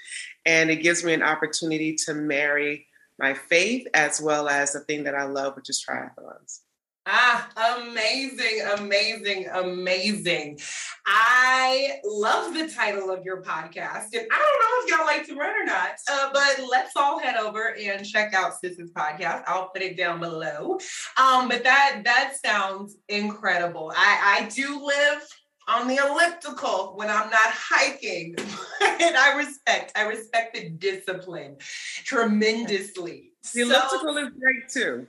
And 0.45 0.69
it 0.69 0.77
gives 0.77 1.03
me 1.03 1.13
an 1.13 1.23
opportunity 1.23 1.95
to 2.05 2.13
marry 2.13 2.85
my 3.17 3.33
faith 3.33 3.87
as 3.95 4.21
well 4.21 4.47
as 4.47 4.73
the 4.73 4.81
thing 4.81 5.03
that 5.05 5.15
I 5.15 5.23
love, 5.23 5.55
which 5.55 5.69
is 5.69 5.83
triathlons. 5.83 6.59
Ah, 7.05 7.81
amazing, 7.81 8.61
amazing, 8.77 9.47
amazing. 9.53 10.57
I 11.05 11.99
love 12.05 12.53
the 12.53 12.69
title 12.69 13.11
of 13.11 13.25
your 13.25 13.41
podcast. 13.41 14.13
And 14.13 14.25
I 14.31 14.37
don't 14.37 14.61
know 14.61 14.79
if 14.79 14.89
y'all 14.89 15.05
like 15.05 15.27
to 15.27 15.35
run 15.35 15.61
or 15.61 15.65
not, 15.65 15.95
uh, 16.09 16.29
but 16.31 16.65
let's 16.71 16.95
all 16.95 17.19
head 17.19 17.35
over 17.35 17.75
and 17.77 18.05
check 18.05 18.33
out 18.33 18.53
Sis's 18.61 18.91
podcast. 18.91 19.43
I'll 19.47 19.67
put 19.67 19.81
it 19.81 19.97
down 19.97 20.21
below. 20.21 20.79
Um, 21.17 21.49
but 21.49 21.63
that 21.65 22.01
that 22.05 22.35
sounds 22.43 22.95
incredible. 23.09 23.91
I, 23.95 24.39
I 24.39 24.49
do 24.49 24.85
live 24.85 25.27
on 25.67 25.89
the 25.89 25.97
elliptical 25.97 26.93
when 26.95 27.09
I'm 27.09 27.29
not 27.29 27.51
hiking. 27.51 28.35
and 28.81 29.17
I 29.17 29.35
respect, 29.35 29.91
I 29.95 30.03
respect 30.03 30.55
the 30.55 30.69
discipline 30.69 31.57
tremendously. 32.05 33.31
The 33.53 33.61
elliptical 33.61 34.13
so, 34.13 34.17
is 34.17 34.29
great 34.39 34.69
too. 34.69 35.07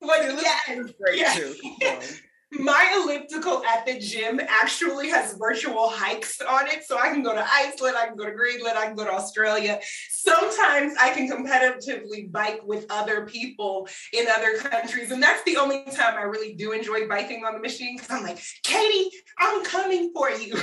But 0.00 0.22
yes, 1.14 1.56
yes. 1.80 2.20
My 2.52 3.02
elliptical 3.02 3.64
at 3.64 3.84
the 3.86 3.98
gym 3.98 4.40
actually 4.40 5.08
has 5.10 5.34
virtual 5.36 5.88
hikes 5.88 6.40
on 6.40 6.68
it. 6.68 6.84
So 6.84 6.96
I 6.96 7.08
can 7.08 7.22
go 7.22 7.34
to 7.34 7.44
Iceland, 7.44 7.96
I 7.96 8.06
can 8.06 8.16
go 8.16 8.24
to 8.24 8.30
Greenland, 8.30 8.78
I 8.78 8.86
can 8.86 8.94
go 8.94 9.04
to 9.04 9.12
Australia. 9.12 9.80
Sometimes 10.10 10.94
I 11.00 11.10
can 11.10 11.28
competitively 11.28 12.30
bike 12.30 12.60
with 12.64 12.86
other 12.88 13.26
people 13.26 13.88
in 14.12 14.26
other 14.28 14.58
countries. 14.58 15.10
And 15.10 15.20
that's 15.20 15.42
the 15.42 15.56
only 15.56 15.84
time 15.90 16.16
I 16.16 16.22
really 16.22 16.54
do 16.54 16.70
enjoy 16.72 17.08
biking 17.08 17.44
on 17.44 17.54
the 17.54 17.60
machine 17.60 17.96
because 17.96 18.10
I'm 18.12 18.22
like, 18.22 18.38
Katie, 18.62 19.10
I'm 19.38 19.64
coming 19.64 20.12
for 20.14 20.30
you. 20.30 20.54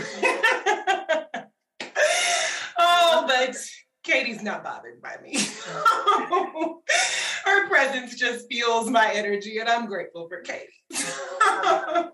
oh, 2.79 3.25
but 3.27 3.57
Katie's 4.03 4.41
not 4.41 4.63
bothered 4.63 5.01
by 5.01 5.17
me. 5.21 5.35
Her 7.45 7.67
presence 7.67 8.15
just 8.15 8.47
fuels 8.49 8.89
my 8.89 9.11
energy, 9.13 9.59
and 9.59 9.69
I'm 9.69 9.87
grateful 9.87 10.27
for 10.27 10.41
Katie. 10.41 10.67
um, 10.93 12.11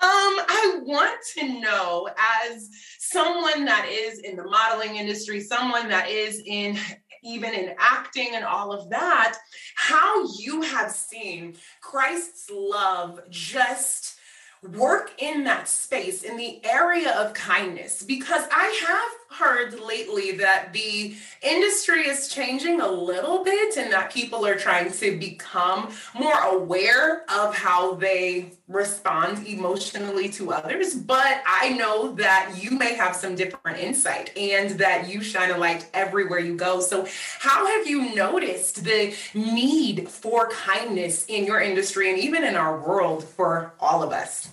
I 0.00 0.80
want 0.82 1.18
to 1.38 1.60
know, 1.60 2.08
as 2.18 2.68
someone 2.98 3.64
that 3.64 3.88
is 3.90 4.18
in 4.20 4.36
the 4.36 4.44
modeling 4.44 4.96
industry, 4.96 5.40
someone 5.40 5.88
that 5.88 6.10
is 6.10 6.42
in 6.44 6.78
even 7.24 7.52
in 7.54 7.74
acting 7.78 8.30
and 8.34 8.44
all 8.44 8.72
of 8.72 8.88
that, 8.90 9.36
how 9.74 10.26
you 10.38 10.62
have 10.62 10.92
seen 10.92 11.56
Christ's 11.80 12.48
love 12.50 13.20
just 13.30 14.18
work 14.62 15.12
in 15.18 15.44
that 15.44 15.68
space 15.68 16.22
in 16.22 16.36
the 16.36 16.64
area 16.64 17.12
of 17.12 17.34
kindness 17.34 18.02
because 18.02 18.44
I 18.50 18.84
have 18.86 19.10
heard 19.30 19.78
lately 19.80 20.32
that 20.32 20.72
the 20.72 21.14
industry 21.42 22.06
is 22.06 22.28
changing 22.28 22.80
a 22.80 22.88
little 22.88 23.44
bit 23.44 23.76
and 23.76 23.92
that 23.92 24.12
people 24.12 24.46
are 24.46 24.54
trying 24.54 24.90
to 24.90 25.18
become 25.18 25.92
more 26.14 26.38
aware 26.40 27.24
of 27.30 27.54
how 27.54 27.94
they 27.94 28.52
respond 28.68 29.46
emotionally 29.46 30.28
to 30.30 30.52
others. 30.52 30.94
But 30.94 31.42
I 31.46 31.70
know 31.70 32.12
that 32.14 32.54
you 32.58 32.70
may 32.70 32.94
have 32.94 33.14
some 33.14 33.34
different 33.34 33.78
insight 33.78 34.36
and 34.36 34.70
that 34.78 35.08
you 35.08 35.20
shine 35.22 35.50
a 35.50 35.58
light 35.58 35.88
everywhere 35.92 36.40
you 36.40 36.56
go. 36.56 36.80
So, 36.80 37.06
how 37.38 37.66
have 37.66 37.86
you 37.86 38.14
noticed 38.14 38.84
the 38.84 39.14
need 39.34 40.08
for 40.08 40.48
kindness 40.48 41.26
in 41.26 41.44
your 41.44 41.60
industry 41.60 42.10
and 42.10 42.18
even 42.18 42.44
in 42.44 42.56
our 42.56 42.80
world 42.80 43.24
for 43.24 43.74
all 43.80 44.02
of 44.02 44.12
us? 44.12 44.50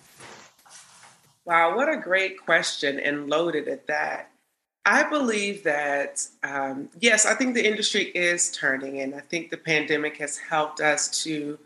Wow, 1.45 1.75
what 1.75 1.89
a 1.89 1.97
great 1.97 2.39
question 2.39 2.99
and 2.99 3.29
loaded 3.29 3.67
at 3.67 3.87
that. 3.87 4.32
I 4.85 5.03
believe 5.03 5.63
that, 5.63 6.27
um, 6.43 6.89
yes, 6.99 7.25
I 7.25 7.35
think 7.35 7.53
the 7.53 7.65
industry 7.65 8.03
is 8.03 8.51
turning, 8.51 8.99
and 8.99 9.15
I 9.15 9.21
think 9.21 9.49
the 9.49 9.57
pandemic 9.57 10.17
has 10.17 10.37
helped 10.37 10.81
us 10.81 11.23
to 11.23 11.57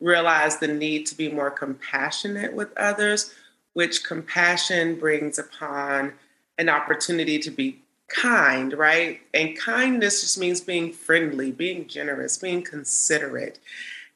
realize 0.00 0.56
the 0.56 0.68
need 0.68 1.06
to 1.06 1.14
be 1.14 1.30
more 1.30 1.50
compassionate 1.50 2.54
with 2.54 2.76
others, 2.78 3.34
which 3.74 4.04
compassion 4.04 4.98
brings 4.98 5.38
upon 5.38 6.14
an 6.58 6.68
opportunity 6.68 7.38
to 7.40 7.50
be 7.50 7.78
kind, 8.08 8.72
right? 8.72 9.20
And 9.34 9.56
kindness 9.56 10.22
just 10.22 10.38
means 10.38 10.60
being 10.60 10.92
friendly, 10.92 11.52
being 11.52 11.88
generous, 11.88 12.38
being 12.38 12.62
considerate. 12.62 13.58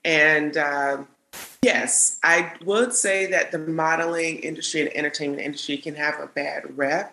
And 0.05 0.57
uh, 0.57 1.05
yes, 1.63 2.19
I 2.23 2.53
would 2.65 2.95
say 2.95 3.27
that 3.27 3.53
the 3.53 3.59
modeling 3.59 4.39
industry 4.39 4.83
and 4.83 4.97
entertainment 4.97 5.43
industry 5.43 5.77
can 5.77 5.95
have 5.95 6.21
a 6.21 6.27
bad 6.27 6.77
rep 6.77 7.13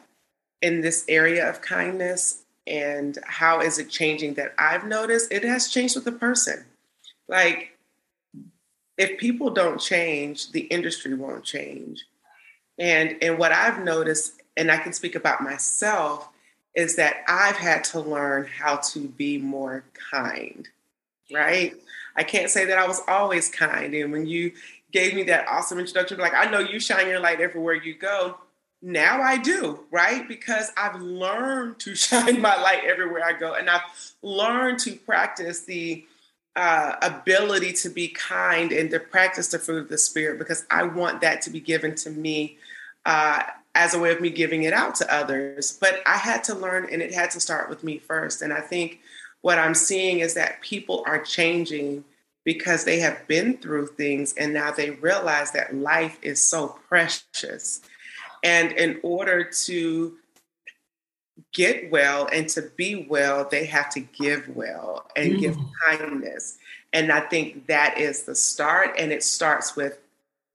in 0.63 0.79
this 0.79 1.03
area 1.09 1.47
of 1.47 1.61
kindness 1.61 2.43
and 2.65 3.19
how 3.25 3.59
is 3.59 3.77
it 3.77 3.89
changing 3.89 4.33
that 4.35 4.53
I've 4.57 4.85
noticed 4.85 5.31
it 5.31 5.43
has 5.43 5.67
changed 5.67 5.95
with 5.95 6.05
the 6.05 6.13
person. 6.13 6.63
Like 7.27 7.77
if 8.97 9.19
people 9.19 9.49
don't 9.49 9.79
change, 9.79 10.51
the 10.53 10.61
industry 10.61 11.13
won't 11.13 11.43
change. 11.43 12.05
And 12.79 13.17
and 13.21 13.37
what 13.37 13.51
I've 13.51 13.83
noticed 13.83 14.41
and 14.55 14.71
I 14.71 14.77
can 14.77 14.93
speak 14.93 15.15
about 15.15 15.43
myself 15.43 16.29
is 16.73 16.95
that 16.95 17.17
I've 17.27 17.57
had 17.57 17.83
to 17.85 17.99
learn 17.99 18.47
how 18.47 18.77
to 18.77 18.99
be 19.01 19.37
more 19.37 19.83
kind. 20.11 20.67
Right? 21.31 21.73
I 22.15 22.23
can't 22.23 22.49
say 22.49 22.65
that 22.65 22.77
I 22.77 22.87
was 22.87 23.01
always 23.09 23.49
kind 23.49 23.93
and 23.93 24.13
when 24.13 24.25
you 24.25 24.53
gave 24.93 25.13
me 25.13 25.23
that 25.23 25.47
awesome 25.49 25.79
introduction 25.79 26.19
like 26.19 26.33
I 26.33 26.49
know 26.49 26.59
you 26.59 26.79
shine 26.79 27.09
your 27.09 27.19
light 27.19 27.41
everywhere 27.41 27.73
you 27.73 27.95
go 27.95 28.37
now 28.83 29.21
I 29.21 29.37
do, 29.37 29.79
right? 29.91 30.27
Because 30.27 30.71
I've 30.75 30.99
learned 30.99 31.79
to 31.79 31.95
shine 31.95 32.41
my 32.41 32.61
light 32.61 32.83
everywhere 32.85 33.23
I 33.25 33.33
go, 33.33 33.53
and 33.53 33.69
I've 33.69 33.81
learned 34.21 34.79
to 34.79 34.95
practice 34.95 35.61
the 35.61 36.05
uh, 36.55 36.95
ability 37.01 37.73
to 37.73 37.89
be 37.89 38.09
kind 38.09 38.71
and 38.71 38.91
to 38.91 38.99
practice 38.99 39.47
the 39.47 39.57
fruit 39.57 39.83
of 39.83 39.89
the 39.89 39.97
spirit 39.97 40.37
because 40.37 40.65
I 40.69 40.83
want 40.83 41.21
that 41.21 41.41
to 41.43 41.49
be 41.49 41.59
given 41.59 41.95
to 41.95 42.11
me 42.11 42.57
uh, 43.07 43.41
as 43.73 43.95
a 43.95 43.99
way 43.99 44.11
of 44.11 44.21
me 44.21 44.29
giving 44.29 44.63
it 44.63 44.73
out 44.73 44.93
to 44.95 45.11
others. 45.11 45.75
But 45.79 46.01
I 46.05 46.17
had 46.17 46.43
to 46.45 46.55
learn, 46.55 46.87
and 46.91 47.01
it 47.01 47.13
had 47.13 47.31
to 47.31 47.39
start 47.39 47.69
with 47.69 47.83
me 47.83 47.97
first. 47.97 48.41
And 48.41 48.53
I 48.53 48.59
think 48.59 48.99
what 49.41 49.57
I'm 49.57 49.73
seeing 49.73 50.19
is 50.19 50.35
that 50.35 50.61
people 50.61 51.03
are 51.07 51.23
changing 51.23 52.03
because 52.43 52.83
they 52.83 52.99
have 52.99 53.25
been 53.27 53.57
through 53.57 53.87
things 53.87 54.33
and 54.33 54.53
now 54.53 54.69
they 54.69 54.91
realize 54.91 55.51
that 55.51 55.73
life 55.73 56.19
is 56.21 56.41
so 56.41 56.77
precious 56.89 57.81
and 58.43 58.73
in 58.73 58.99
order 59.03 59.43
to 59.65 60.17
get 61.53 61.89
well 61.89 62.27
and 62.31 62.49
to 62.49 62.61
be 62.75 63.07
well, 63.09 63.47
they 63.49 63.65
have 63.65 63.89
to 63.91 64.01
give 64.01 64.47
well 64.49 65.09
and 65.15 65.33
mm. 65.33 65.39
give 65.39 65.57
kindness. 65.85 66.57
And 66.91 67.11
I 67.11 67.21
think 67.21 67.67
that 67.67 67.97
is 67.97 68.23
the 68.23 68.35
start. 68.35 68.95
And 68.97 69.11
it 69.11 69.23
starts 69.23 69.75
with 69.75 69.97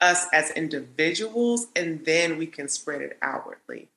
us 0.00 0.26
as 0.32 0.52
individuals, 0.52 1.66
and 1.74 2.04
then 2.04 2.38
we 2.38 2.46
can 2.46 2.68
spread 2.68 3.02
it 3.02 3.18
outwardly. 3.22 3.88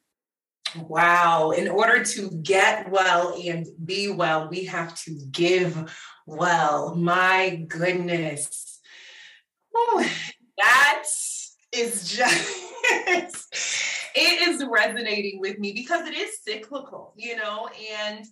Wow. 0.76 1.52
In 1.52 1.68
order 1.68 2.04
to 2.04 2.30
get 2.30 2.90
well 2.90 3.40
and 3.44 3.68
be 3.86 4.10
well, 4.10 4.48
we 4.50 4.66
have 4.66 4.96
to 5.04 5.12
give 5.32 5.92
well. 6.26 6.96
My 6.96 7.64
goodness. 7.68 8.80
Oh, 9.76 10.10
that 10.58 11.04
is 11.74 12.10
just 12.10 12.64
it 14.16 14.50
is 14.50 14.64
resonating 14.70 15.40
with 15.40 15.60
me 15.60 15.74
because 15.74 16.08
it 16.08 16.14
is 16.14 16.40
cyclical, 16.46 17.14
you 17.16 17.36
know, 17.36 17.70
and 18.04 18.26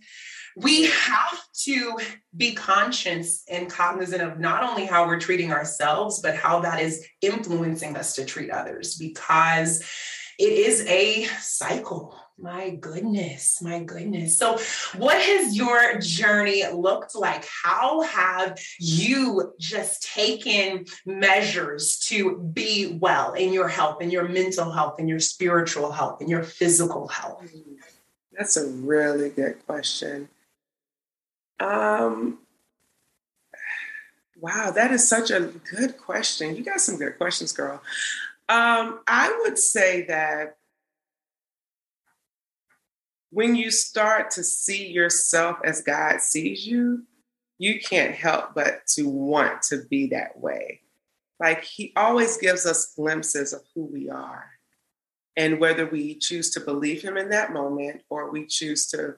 we 0.57 0.85
have 0.87 1.39
to 1.63 1.97
be 2.35 2.53
conscious 2.53 3.43
and 3.49 3.69
cognizant 3.69 4.21
of 4.21 4.39
not 4.39 4.63
only 4.63 4.85
how 4.85 5.07
we're 5.07 5.19
treating 5.19 5.51
ourselves, 5.51 6.21
but 6.21 6.35
how 6.35 6.59
that 6.59 6.81
is 6.81 7.05
influencing 7.21 7.95
us 7.95 8.15
to 8.15 8.25
treat 8.25 8.49
others 8.49 8.95
because 8.95 9.81
it 10.37 10.53
is 10.53 10.85
a 10.87 11.25
cycle 11.39 12.15
my 12.41 12.71
goodness, 12.71 13.61
my 13.61 13.83
goodness. 13.83 14.37
So, 14.37 14.57
what 14.97 15.21
has 15.21 15.55
your 15.55 15.99
journey 15.99 16.63
looked 16.73 17.15
like? 17.15 17.45
How 17.63 18.01
have 18.01 18.59
you 18.79 19.53
just 19.59 20.03
taken 20.03 20.85
measures 21.05 21.99
to 22.07 22.37
be 22.37 22.97
well 22.99 23.33
in 23.33 23.53
your 23.53 23.67
health, 23.67 24.01
in 24.01 24.09
your 24.09 24.27
mental 24.27 24.71
health, 24.71 24.99
in 24.99 25.07
your 25.07 25.19
spiritual 25.19 25.91
health, 25.91 26.21
in 26.21 26.29
your 26.29 26.43
physical 26.43 27.07
health? 27.07 27.43
That's 28.31 28.57
a 28.57 28.67
really 28.67 29.29
good 29.29 29.65
question. 29.65 30.29
Um, 31.59 32.39
wow, 34.39 34.71
that 34.71 34.91
is 34.91 35.07
such 35.07 35.29
a 35.29 35.51
good 35.75 35.97
question. 35.97 36.55
You 36.55 36.63
got 36.63 36.79
some 36.79 36.97
good 36.97 37.17
questions, 37.17 37.51
girl. 37.51 37.81
Um, 38.47 39.01
I 39.07 39.37
would 39.43 39.59
say 39.59 40.05
that 40.07 40.55
when 43.31 43.55
you 43.55 43.71
start 43.71 44.31
to 44.31 44.43
see 44.43 44.87
yourself 44.87 45.57
as 45.63 45.81
God 45.81 46.21
sees 46.21 46.65
you, 46.65 47.03
you 47.57 47.79
can't 47.79 48.15
help 48.15 48.55
but 48.55 48.87
to 48.87 49.07
want 49.07 49.61
to 49.63 49.83
be 49.89 50.07
that 50.07 50.39
way. 50.39 50.81
Like 51.39 51.63
He 51.63 51.93
always 51.95 52.37
gives 52.37 52.65
us 52.65 52.93
glimpses 52.95 53.53
of 53.53 53.61
who 53.73 53.85
we 53.85 54.09
are. 54.09 54.45
And 55.37 55.59
whether 55.59 55.85
we 55.85 56.15
choose 56.15 56.49
to 56.51 56.59
believe 56.59 57.01
Him 57.01 57.17
in 57.17 57.29
that 57.29 57.53
moment 57.53 58.01
or 58.09 58.31
we 58.31 58.45
choose 58.45 58.87
to 58.87 59.15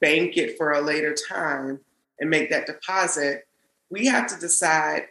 bank 0.00 0.36
it 0.36 0.56
for 0.58 0.72
a 0.72 0.80
later 0.80 1.14
time 1.14 1.80
and 2.20 2.30
make 2.30 2.50
that 2.50 2.66
deposit, 2.66 3.46
we 3.90 4.06
have 4.06 4.26
to 4.28 4.38
decide 4.38 5.06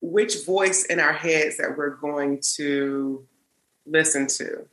which 0.00 0.44
voice 0.44 0.84
in 0.86 0.98
our 0.98 1.12
heads 1.12 1.56
that 1.58 1.76
we're 1.76 1.96
going 1.96 2.40
to 2.56 3.24
listen 3.86 4.26
to. 4.26 4.66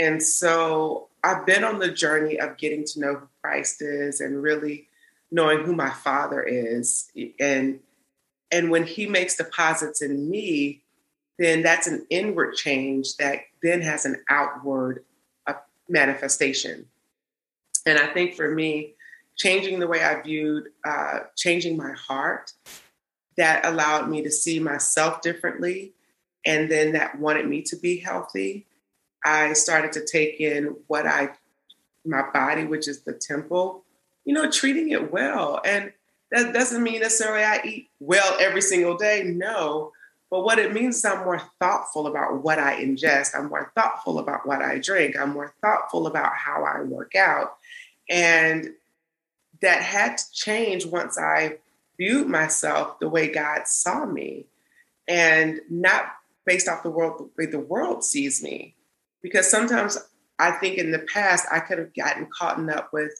And 0.00 0.22
so 0.22 1.08
I've 1.22 1.44
been 1.44 1.62
on 1.62 1.78
the 1.78 1.90
journey 1.90 2.40
of 2.40 2.56
getting 2.56 2.84
to 2.86 3.00
know 3.00 3.14
who 3.16 3.28
Christ 3.42 3.82
is 3.82 4.20
and 4.20 4.42
really 4.42 4.88
knowing 5.30 5.64
who 5.64 5.74
my 5.74 5.90
father 5.90 6.42
is. 6.42 7.12
And 7.38 7.80
and 8.50 8.70
when 8.70 8.84
he 8.84 9.06
makes 9.06 9.36
deposits 9.36 10.02
in 10.02 10.28
me, 10.28 10.82
then 11.38 11.62
that's 11.62 11.86
an 11.86 12.04
inward 12.10 12.54
change 12.54 13.16
that 13.18 13.42
then 13.62 13.80
has 13.82 14.04
an 14.04 14.24
outward 14.28 15.04
uh, 15.46 15.52
manifestation. 15.88 16.86
And 17.86 17.96
I 17.96 18.12
think 18.12 18.34
for 18.34 18.50
me, 18.50 18.94
changing 19.36 19.78
the 19.78 19.86
way 19.86 20.02
I 20.02 20.20
viewed, 20.20 20.70
uh, 20.84 21.20
changing 21.36 21.76
my 21.76 21.92
heart, 21.92 22.52
that 23.36 23.64
allowed 23.64 24.08
me 24.08 24.22
to 24.22 24.30
see 24.30 24.58
myself 24.58 25.22
differently. 25.22 25.92
And 26.44 26.70
then 26.70 26.92
that 26.92 27.18
wanted 27.20 27.46
me 27.46 27.62
to 27.62 27.76
be 27.76 27.98
healthy. 27.98 28.66
I 29.24 29.52
started 29.52 29.92
to 29.92 30.04
take 30.04 30.40
in 30.40 30.76
what 30.86 31.06
I, 31.06 31.30
my 32.04 32.30
body, 32.30 32.64
which 32.64 32.88
is 32.88 33.02
the 33.02 33.12
temple, 33.12 33.84
you 34.24 34.34
know, 34.34 34.50
treating 34.50 34.90
it 34.90 35.12
well. 35.12 35.60
And 35.64 35.92
that 36.30 36.54
doesn't 36.54 36.82
mean 36.82 37.00
necessarily 37.00 37.44
I 37.44 37.60
eat 37.64 37.90
well 37.98 38.36
every 38.40 38.62
single 38.62 38.96
day. 38.96 39.22
No. 39.24 39.92
But 40.30 40.44
what 40.44 40.60
it 40.60 40.72
means 40.72 40.96
is 40.96 41.04
I'm 41.04 41.24
more 41.24 41.42
thoughtful 41.58 42.06
about 42.06 42.44
what 42.44 42.58
I 42.58 42.82
ingest. 42.82 43.36
I'm 43.36 43.48
more 43.48 43.72
thoughtful 43.74 44.20
about 44.20 44.46
what 44.46 44.62
I 44.62 44.78
drink. 44.78 45.18
I'm 45.18 45.32
more 45.32 45.52
thoughtful 45.60 46.06
about 46.06 46.32
how 46.34 46.64
I 46.64 46.82
work 46.82 47.16
out. 47.16 47.56
And 48.08 48.70
that 49.60 49.82
had 49.82 50.18
to 50.18 50.32
change 50.32 50.86
once 50.86 51.18
I 51.18 51.58
viewed 51.98 52.28
myself 52.28 52.98
the 52.98 53.08
way 53.08 53.28
God 53.28 53.66
saw 53.66 54.06
me 54.06 54.46
and 55.06 55.60
not 55.68 56.12
based 56.46 56.68
off 56.68 56.82
the 56.82 56.90
world 56.90 57.18
the 57.18 57.30
way 57.36 57.50
the 57.50 57.58
world 57.58 58.02
sees 58.02 58.42
me 58.42 58.74
because 59.22 59.50
sometimes 59.50 59.98
I 60.38 60.52
think 60.52 60.78
in 60.78 60.90
the 60.90 61.00
past 61.00 61.46
I 61.52 61.60
could 61.60 61.78
have 61.78 61.94
gotten 61.94 62.26
caught 62.26 62.58
up 62.70 62.92
with, 62.92 63.12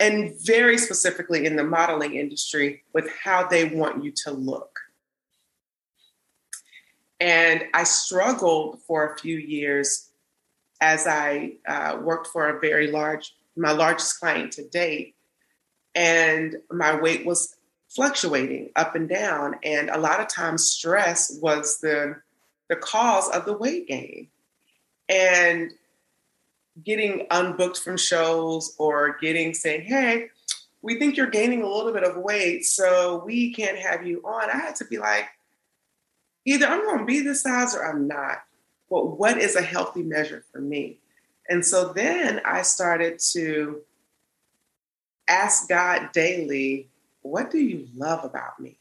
and 0.00 0.34
very 0.44 0.78
specifically 0.78 1.44
in 1.44 1.56
the 1.56 1.64
modeling 1.64 2.14
industry, 2.14 2.84
with 2.94 3.08
how 3.22 3.46
they 3.46 3.64
want 3.66 4.04
you 4.04 4.12
to 4.24 4.30
look. 4.30 4.78
And 7.20 7.64
I 7.74 7.84
struggled 7.84 8.80
for 8.86 9.12
a 9.12 9.18
few 9.18 9.36
years 9.36 10.10
as 10.80 11.06
I 11.06 11.54
uh, 11.66 11.98
worked 12.00 12.28
for 12.28 12.48
a 12.48 12.60
very 12.60 12.90
large, 12.90 13.34
my 13.56 13.72
largest 13.72 14.20
client 14.20 14.52
to 14.52 14.68
date. 14.68 15.16
And 15.94 16.56
my 16.70 17.00
weight 17.00 17.26
was 17.26 17.56
fluctuating 17.88 18.70
up 18.76 18.94
and 18.94 19.08
down. 19.08 19.56
And 19.64 19.90
a 19.90 19.98
lot 19.98 20.20
of 20.20 20.28
times, 20.28 20.70
stress 20.70 21.36
was 21.42 21.80
the, 21.80 22.16
the 22.68 22.76
cause 22.76 23.28
of 23.30 23.44
the 23.44 23.56
weight 23.56 23.88
gain. 23.88 24.28
And 25.08 25.72
getting 26.84 27.26
unbooked 27.30 27.78
from 27.78 27.96
shows 27.96 28.74
or 28.78 29.16
getting 29.20 29.54
saying, 29.54 29.82
hey, 29.82 30.28
we 30.82 30.98
think 30.98 31.16
you're 31.16 31.26
gaining 31.26 31.62
a 31.62 31.68
little 31.68 31.92
bit 31.92 32.04
of 32.04 32.22
weight, 32.22 32.64
so 32.64 33.22
we 33.24 33.52
can't 33.52 33.78
have 33.78 34.06
you 34.06 34.22
on. 34.24 34.50
I 34.50 34.56
had 34.56 34.76
to 34.76 34.84
be 34.84 34.98
like, 34.98 35.26
either 36.44 36.66
I'm 36.66 36.84
going 36.84 37.00
to 37.00 37.04
be 37.04 37.20
this 37.20 37.42
size 37.42 37.74
or 37.74 37.84
I'm 37.84 38.06
not. 38.06 38.38
But 38.88 39.18
what 39.18 39.38
is 39.38 39.56
a 39.56 39.62
healthy 39.62 40.02
measure 40.02 40.44
for 40.52 40.60
me? 40.60 41.00
And 41.48 41.64
so 41.64 41.92
then 41.92 42.40
I 42.44 42.62
started 42.62 43.18
to 43.32 43.80
ask 45.28 45.68
God 45.68 46.10
daily, 46.12 46.88
what 47.22 47.50
do 47.50 47.58
you 47.58 47.88
love 47.96 48.24
about 48.24 48.60
me? 48.60 48.77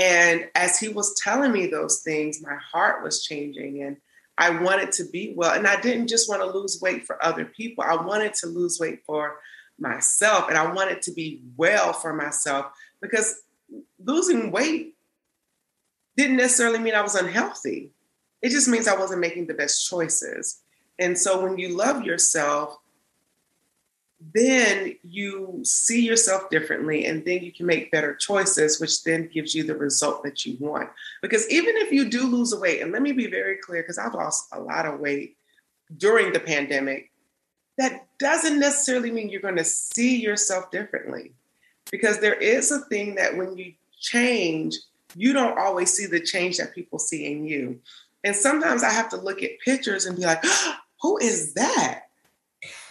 And 0.00 0.48
as 0.54 0.80
he 0.80 0.88
was 0.88 1.14
telling 1.22 1.52
me 1.52 1.66
those 1.66 2.00
things, 2.00 2.42
my 2.42 2.56
heart 2.56 3.04
was 3.04 3.22
changing 3.22 3.82
and 3.82 3.98
I 4.38 4.62
wanted 4.62 4.92
to 4.92 5.04
be 5.04 5.34
well. 5.36 5.52
And 5.52 5.66
I 5.66 5.78
didn't 5.78 6.08
just 6.08 6.26
want 6.26 6.40
to 6.40 6.58
lose 6.58 6.80
weight 6.80 7.06
for 7.06 7.22
other 7.22 7.44
people, 7.44 7.84
I 7.86 7.96
wanted 7.96 8.32
to 8.34 8.46
lose 8.46 8.80
weight 8.80 9.04
for 9.04 9.38
myself 9.78 10.48
and 10.48 10.56
I 10.56 10.72
wanted 10.72 11.02
to 11.02 11.12
be 11.12 11.42
well 11.56 11.92
for 11.92 12.14
myself 12.14 12.66
because 13.02 13.42
losing 14.02 14.50
weight 14.50 14.94
didn't 16.16 16.36
necessarily 16.36 16.78
mean 16.78 16.94
I 16.94 17.02
was 17.02 17.14
unhealthy. 17.14 17.90
It 18.40 18.50
just 18.50 18.68
means 18.68 18.88
I 18.88 18.98
wasn't 18.98 19.20
making 19.20 19.48
the 19.48 19.54
best 19.54 19.86
choices. 19.86 20.62
And 20.98 21.18
so 21.18 21.42
when 21.42 21.58
you 21.58 21.76
love 21.76 22.04
yourself, 22.04 22.78
then 24.34 24.94
you 25.02 25.60
see 25.64 26.04
yourself 26.04 26.50
differently 26.50 27.06
and 27.06 27.24
then 27.24 27.42
you 27.42 27.52
can 27.52 27.66
make 27.66 27.90
better 27.90 28.14
choices, 28.14 28.78
which 28.78 29.02
then 29.02 29.30
gives 29.32 29.54
you 29.54 29.64
the 29.64 29.74
result 29.74 30.22
that 30.24 30.44
you 30.44 30.56
want. 30.60 30.90
Because 31.22 31.48
even 31.50 31.76
if 31.76 31.90
you 31.90 32.08
do 32.08 32.26
lose 32.26 32.52
a 32.52 32.60
weight, 32.60 32.82
and 32.82 32.92
let 32.92 33.02
me 33.02 33.12
be 33.12 33.28
very 33.28 33.56
clear, 33.56 33.82
because 33.82 33.98
I've 33.98 34.14
lost 34.14 34.48
a 34.52 34.60
lot 34.60 34.86
of 34.86 35.00
weight 35.00 35.36
during 35.96 36.32
the 36.32 36.40
pandemic, 36.40 37.10
that 37.78 38.06
doesn't 38.18 38.60
necessarily 38.60 39.10
mean 39.10 39.30
you're 39.30 39.40
going 39.40 39.56
to 39.56 39.64
see 39.64 40.20
yourself 40.20 40.70
differently. 40.70 41.32
Because 41.90 42.20
there 42.20 42.34
is 42.34 42.70
a 42.70 42.80
thing 42.80 43.14
that 43.14 43.36
when 43.36 43.56
you 43.56 43.72
change, 43.98 44.76
you 45.16 45.32
don't 45.32 45.58
always 45.58 45.92
see 45.92 46.06
the 46.06 46.20
change 46.20 46.58
that 46.58 46.74
people 46.74 46.98
see 46.98 47.32
in 47.32 47.46
you. 47.46 47.80
And 48.22 48.36
sometimes 48.36 48.84
I 48.84 48.90
have 48.90 49.08
to 49.10 49.16
look 49.16 49.42
at 49.42 49.58
pictures 49.64 50.04
and 50.04 50.16
be 50.16 50.24
like, 50.24 50.40
oh, 50.44 50.74
who 51.00 51.18
is 51.18 51.54
that? 51.54 52.02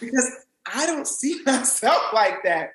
Because 0.00 0.28
I 0.72 0.86
don't 0.86 1.06
see 1.06 1.40
myself 1.46 2.02
like 2.12 2.42
that. 2.44 2.72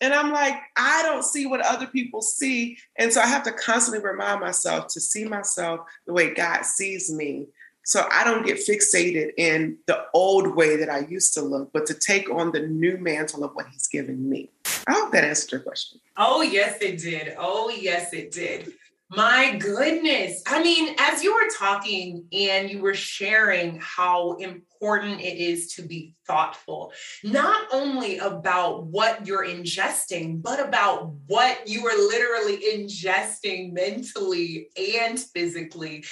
And 0.00 0.14
I'm 0.14 0.32
like, 0.32 0.54
I 0.76 1.02
don't 1.02 1.24
see 1.24 1.46
what 1.46 1.60
other 1.60 1.86
people 1.86 2.22
see. 2.22 2.78
And 2.96 3.12
so 3.12 3.20
I 3.20 3.26
have 3.26 3.42
to 3.44 3.52
constantly 3.52 4.04
remind 4.08 4.40
myself 4.40 4.86
to 4.88 5.00
see 5.00 5.24
myself 5.24 5.80
the 6.06 6.12
way 6.12 6.34
God 6.34 6.64
sees 6.64 7.12
me 7.12 7.48
so 7.88 8.06
I 8.12 8.22
don't 8.22 8.44
get 8.44 8.58
fixated 8.58 9.30
in 9.38 9.78
the 9.86 10.04
old 10.12 10.54
way 10.54 10.76
that 10.76 10.90
I 10.90 11.06
used 11.08 11.32
to 11.34 11.40
look, 11.40 11.72
but 11.72 11.86
to 11.86 11.94
take 11.94 12.28
on 12.30 12.52
the 12.52 12.60
new 12.60 12.98
mantle 12.98 13.44
of 13.44 13.52
what 13.54 13.66
he's 13.68 13.88
given 13.88 14.28
me. 14.28 14.50
I 14.86 14.92
hope 14.92 15.12
that 15.12 15.24
answered 15.24 15.52
your 15.52 15.60
question. 15.62 15.98
Oh, 16.14 16.42
yes, 16.42 16.82
it 16.82 16.98
did. 16.98 17.34
Oh, 17.38 17.70
yes, 17.70 18.12
it 18.12 18.30
did. 18.30 18.74
My 19.10 19.56
goodness. 19.56 20.42
I 20.46 20.62
mean, 20.62 20.94
as 20.98 21.22
you 21.22 21.34
were 21.34 21.48
talking 21.58 22.26
and 22.30 22.70
you 22.70 22.82
were 22.82 22.94
sharing 22.94 23.80
how 23.80 24.34
important 24.34 25.22
it 25.22 25.38
is 25.38 25.74
to 25.74 25.82
be 25.82 26.14
thoughtful, 26.26 26.92
not 27.24 27.68
only 27.72 28.18
about 28.18 28.84
what 28.84 29.26
you're 29.26 29.46
ingesting, 29.46 30.42
but 30.42 30.60
about 30.60 31.10
what 31.26 31.66
you 31.66 31.86
are 31.86 31.96
literally 31.96 32.58
ingesting 32.74 33.72
mentally 33.72 34.68
and 34.76 35.18
physically 35.18 36.04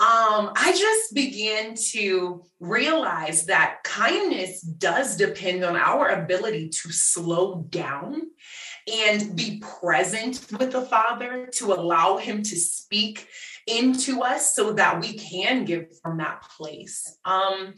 um, 0.00 0.50
I 0.56 0.74
just 0.76 1.14
began 1.14 1.76
to 1.92 2.42
realize 2.58 3.46
that 3.46 3.78
kindness 3.84 4.60
does 4.60 5.16
depend 5.16 5.62
on 5.62 5.76
our 5.76 6.08
ability 6.08 6.70
to 6.70 6.90
slow 6.90 7.64
down 7.70 8.22
and 8.92 9.34
be 9.36 9.62
present 9.80 10.46
with 10.58 10.72
the 10.72 10.82
Father, 10.82 11.48
to 11.54 11.72
allow 11.72 12.16
Him 12.16 12.42
to 12.42 12.56
speak 12.56 13.26
into 13.66 14.22
us 14.22 14.54
so 14.54 14.72
that 14.74 15.00
we 15.00 15.14
can 15.14 15.64
give 15.64 15.86
from 16.02 16.18
that 16.18 16.42
place. 16.56 17.18
Um, 17.24 17.74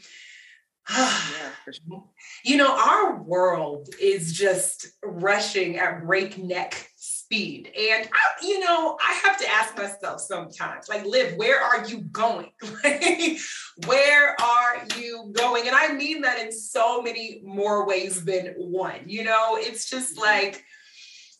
yeah, 0.91 1.51
sure. 1.65 2.05
You 2.45 2.59
know, 2.59 2.77
our 2.77 3.23
world 3.23 3.89
is 4.01 4.33
just 4.33 4.87
rushing 5.03 5.79
at 5.79 6.05
breakneck 6.05 6.91
speed. 6.97 7.73
And, 7.77 8.09
I, 8.13 8.47
you 8.47 8.61
know, 8.61 8.97
I 9.03 9.13
have 9.25 9.37
to 9.39 9.49
ask 9.49 9.77
myself 9.77 10.21
sometimes, 10.21 10.89
like, 10.89 11.05
Liv, 11.05 11.37
where 11.37 11.61
are 11.61 11.85
you 11.87 12.03
going? 12.03 12.51
where 13.87 14.41
are 14.41 14.85
you 14.97 15.33
going? 15.33 15.67
And 15.67 15.75
I 15.75 15.93
mean 15.93 16.21
that 16.21 16.39
in 16.39 16.53
so 16.53 17.03
many 17.03 17.41
more 17.45 17.85
ways 17.85 18.25
than 18.25 18.55
one. 18.57 19.01
You 19.07 19.25
know, 19.25 19.57
it's 19.59 19.91
just 19.91 20.17
mm-hmm. 20.17 20.25
like, 20.25 20.65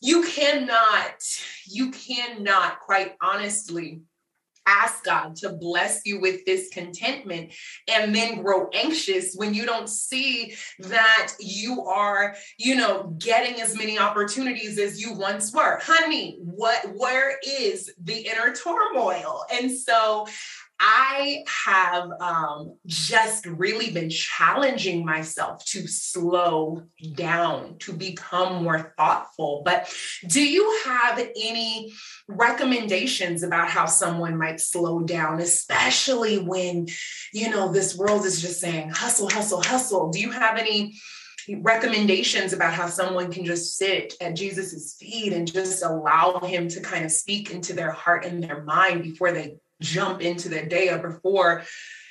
you 0.01 0.23
cannot, 0.23 1.21
you 1.65 1.91
cannot 1.91 2.79
quite 2.79 3.15
honestly 3.21 4.01
ask 4.67 5.03
God 5.05 5.35
to 5.37 5.53
bless 5.53 6.01
you 6.05 6.19
with 6.19 6.45
this 6.45 6.69
contentment 6.69 7.53
and 7.87 8.13
then 8.13 8.41
grow 8.41 8.67
anxious 8.73 9.33
when 9.35 9.53
you 9.53 9.65
don't 9.65 9.89
see 9.89 10.53
that 10.79 11.33
you 11.39 11.83
are, 11.83 12.35
you 12.57 12.75
know, 12.75 13.15
getting 13.17 13.61
as 13.61 13.77
many 13.77 13.97
opportunities 13.97 14.77
as 14.77 15.01
you 15.01 15.13
once 15.13 15.53
were. 15.53 15.79
Honey, 15.81 16.37
what 16.41 16.85
where 16.95 17.39
is 17.47 17.91
the 18.03 18.27
inner 18.27 18.53
turmoil? 18.53 19.45
And 19.51 19.71
so 19.71 20.27
I 20.79 21.43
have 21.65 22.11
um, 22.21 22.77
just 22.85 23.45
really 23.47 23.89
been 23.89 24.09
challenging 24.09 25.03
myself 25.03 25.65
to 25.65 25.87
slow 25.87 26.83
down, 27.15 27.77
to 27.79 27.93
become 27.93 28.63
more 28.63 28.93
thoughtful. 28.95 29.63
But 29.65 29.91
do 30.27 30.41
you 30.41 30.81
have 30.85 31.19
any 31.19 31.93
recommendations 32.27 33.41
about 33.41 33.69
how 33.69 33.87
someone 33.87 34.37
might 34.37 34.59
slow 34.59 35.01
down, 35.01 35.39
especially 35.39 36.37
when, 36.37 36.87
you 37.33 37.49
know, 37.49 37.71
this 37.71 37.97
world 37.97 38.25
is 38.25 38.39
just 38.39 38.59
saying 38.59 38.91
hustle, 38.91 39.29
hustle, 39.29 39.63
hustle? 39.63 40.09
Do 40.09 40.19
you 40.19 40.31
have 40.31 40.57
any? 40.57 40.93
recommendations 41.61 42.51
about 42.51 42.73
how 42.73 42.87
someone 42.87 43.31
can 43.31 43.45
just 43.45 43.77
sit 43.77 44.15
at 44.19 44.35
Jesus's 44.35 44.95
feet 44.99 45.31
and 45.31 45.49
just 45.49 45.81
allow 45.81 46.39
him 46.39 46.67
to 46.67 46.81
kind 46.81 47.05
of 47.05 47.11
speak 47.11 47.51
into 47.51 47.71
their 47.71 47.91
heart 47.91 48.25
and 48.25 48.43
their 48.43 48.63
mind 48.63 49.03
before 49.03 49.31
they 49.31 49.55
jump 49.81 50.21
into 50.21 50.49
their 50.49 50.65
day 50.65 50.89
or 50.89 50.99
before 50.99 51.63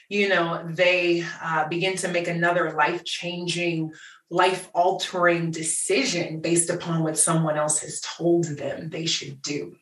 you 0.09 0.29
know 0.29 0.65
they 0.71 1.25
uh, 1.43 1.67
begin 1.69 1.97
to 1.97 2.09
make 2.09 2.29
another 2.29 2.73
life 2.73 3.05
changing 3.05 3.91
life 4.31 4.69
altering 4.75 5.51
decision 5.51 6.41
based 6.41 6.71
upon 6.71 7.03
what 7.03 7.19
someone 7.19 7.57
else 7.57 7.81
has 7.81 8.01
told 8.01 8.45
them 8.45 8.89
they 8.91 9.07
should 9.07 9.41
do 9.43 9.75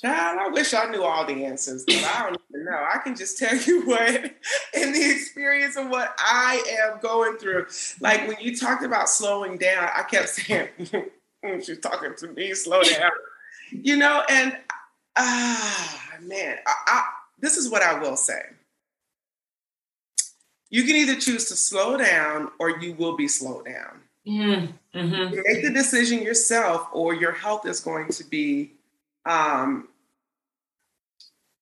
Child, 0.00 0.38
I 0.38 0.48
wish 0.50 0.74
I 0.74 0.88
knew 0.90 1.02
all 1.02 1.26
the 1.26 1.44
answers, 1.44 1.82
but 1.84 1.96
I 1.96 2.22
don't 2.22 2.40
even 2.50 2.66
know. 2.66 2.86
I 2.88 2.98
can 2.98 3.16
just 3.16 3.36
tell 3.36 3.56
you 3.66 3.82
what, 3.84 4.14
in 4.74 4.92
the 4.92 5.10
experience 5.10 5.76
of 5.76 5.88
what 5.88 6.14
I 6.18 6.62
am 6.82 7.00
going 7.00 7.36
through. 7.36 7.66
Like 8.00 8.28
when 8.28 8.36
you 8.40 8.56
talked 8.56 8.84
about 8.84 9.08
slowing 9.08 9.58
down, 9.58 9.88
I 9.92 10.04
kept 10.04 10.28
saying, 10.28 10.68
mm, 10.78 10.90
mm, 10.90 11.04
mm, 11.44 11.66
she's 11.66 11.80
talking 11.80 12.12
to 12.16 12.28
me, 12.28 12.54
slow 12.54 12.82
down. 12.82 13.10
You 13.72 13.96
know, 13.96 14.22
and 14.30 14.56
ah, 15.18 16.10
man, 16.22 16.56
I, 16.66 16.74
I, 16.86 17.04
this 17.38 17.56
is 17.56 17.70
what 17.70 17.82
I 17.82 17.98
will 17.98 18.16
say. 18.16 18.40
You 20.70 20.84
can 20.84 20.96
either 20.96 21.16
choose 21.16 21.46
to 21.46 21.56
slow 21.56 21.96
down 21.96 22.50
or 22.58 22.78
you 22.78 22.94
will 22.94 23.16
be 23.16 23.28
slowed 23.28 23.66
down. 23.66 24.00
Mm-hmm. 24.26 24.98
mm-hmm. 24.98 25.34
make 25.46 25.62
the 25.62 25.70
decision 25.72 26.22
yourself, 26.22 26.88
or 26.92 27.14
your 27.14 27.32
health 27.32 27.66
is 27.66 27.80
going 27.80 28.08
to 28.10 28.24
be 28.24 28.72
um, 29.24 29.88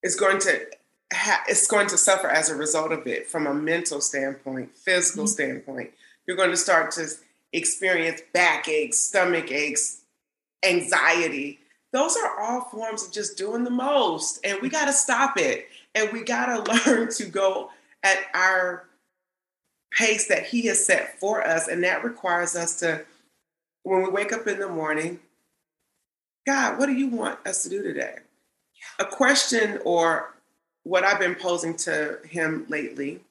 is 0.03 0.15
going 0.15 0.39
to 0.39 0.65
ha- 1.13 1.43
it's 1.47 1.67
going 1.67 1.87
to 1.87 1.97
suffer 1.97 2.27
as 2.27 2.49
a 2.49 2.55
result 2.55 2.91
of 2.91 3.07
it 3.07 3.27
from 3.27 3.47
a 3.47 3.53
mental 3.53 4.01
standpoint, 4.01 4.75
physical 4.75 5.23
mm-hmm. 5.23 5.31
standpoint. 5.31 5.91
You're 6.25 6.35
going 6.35 6.51
to 6.51 6.57
start 6.57 6.91
to 6.93 7.07
experience 7.53 8.21
backaches, 8.33 8.99
stomach 8.99 9.49
aches, 9.49 10.01
anxiety 10.61 11.59
those 11.97 12.15
are 12.15 12.39
all 12.39 12.61
forms 12.61 13.05
of 13.05 13.11
just 13.11 13.37
doing 13.37 13.63
the 13.63 13.69
most. 13.69 14.39
And 14.43 14.61
we 14.61 14.69
got 14.69 14.85
to 14.85 14.93
stop 14.93 15.37
it. 15.37 15.67
And 15.95 16.11
we 16.11 16.23
got 16.23 16.45
to 16.45 16.71
learn 16.89 17.11
to 17.13 17.25
go 17.25 17.71
at 18.03 18.17
our 18.33 18.85
pace 19.97 20.27
that 20.27 20.45
He 20.45 20.67
has 20.67 20.85
set 20.85 21.19
for 21.19 21.45
us. 21.45 21.67
And 21.67 21.83
that 21.83 22.03
requires 22.03 22.55
us 22.55 22.79
to, 22.79 23.05
when 23.83 24.03
we 24.03 24.09
wake 24.09 24.31
up 24.31 24.47
in 24.47 24.59
the 24.59 24.69
morning, 24.69 25.19
God, 26.45 26.77
what 26.77 26.85
do 26.85 26.93
you 26.93 27.07
want 27.07 27.39
us 27.45 27.63
to 27.63 27.69
do 27.69 27.83
today? 27.83 28.17
a 28.99 29.05
question 29.05 29.79
or 29.85 30.33
what 30.83 31.03
I've 31.03 31.19
been 31.19 31.35
posing 31.35 31.75
to 31.77 32.19
him 32.27 32.65
lately, 32.69 33.21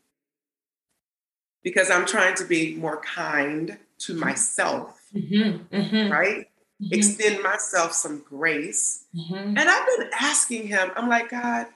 because 1.62 1.90
I'm 1.90 2.06
trying 2.06 2.34
to 2.36 2.44
be 2.44 2.74
more 2.74 2.98
kind 2.98 3.78
to 4.00 4.14
myself, 4.14 5.00
mm-hmm, 5.14 5.74
mm-hmm. 5.74 6.12
right? 6.12 6.48
Mm-hmm. 6.82 6.94
Extend 6.94 7.42
myself 7.42 7.92
some 7.92 8.22
grace. 8.28 9.06
Mm-hmm. 9.14 9.34
And 9.34 9.58
I've 9.58 9.86
been 9.98 10.10
asking 10.20 10.68
him, 10.68 10.90
I'm 10.94 11.08
like, 11.08 11.30
God, 11.30 11.68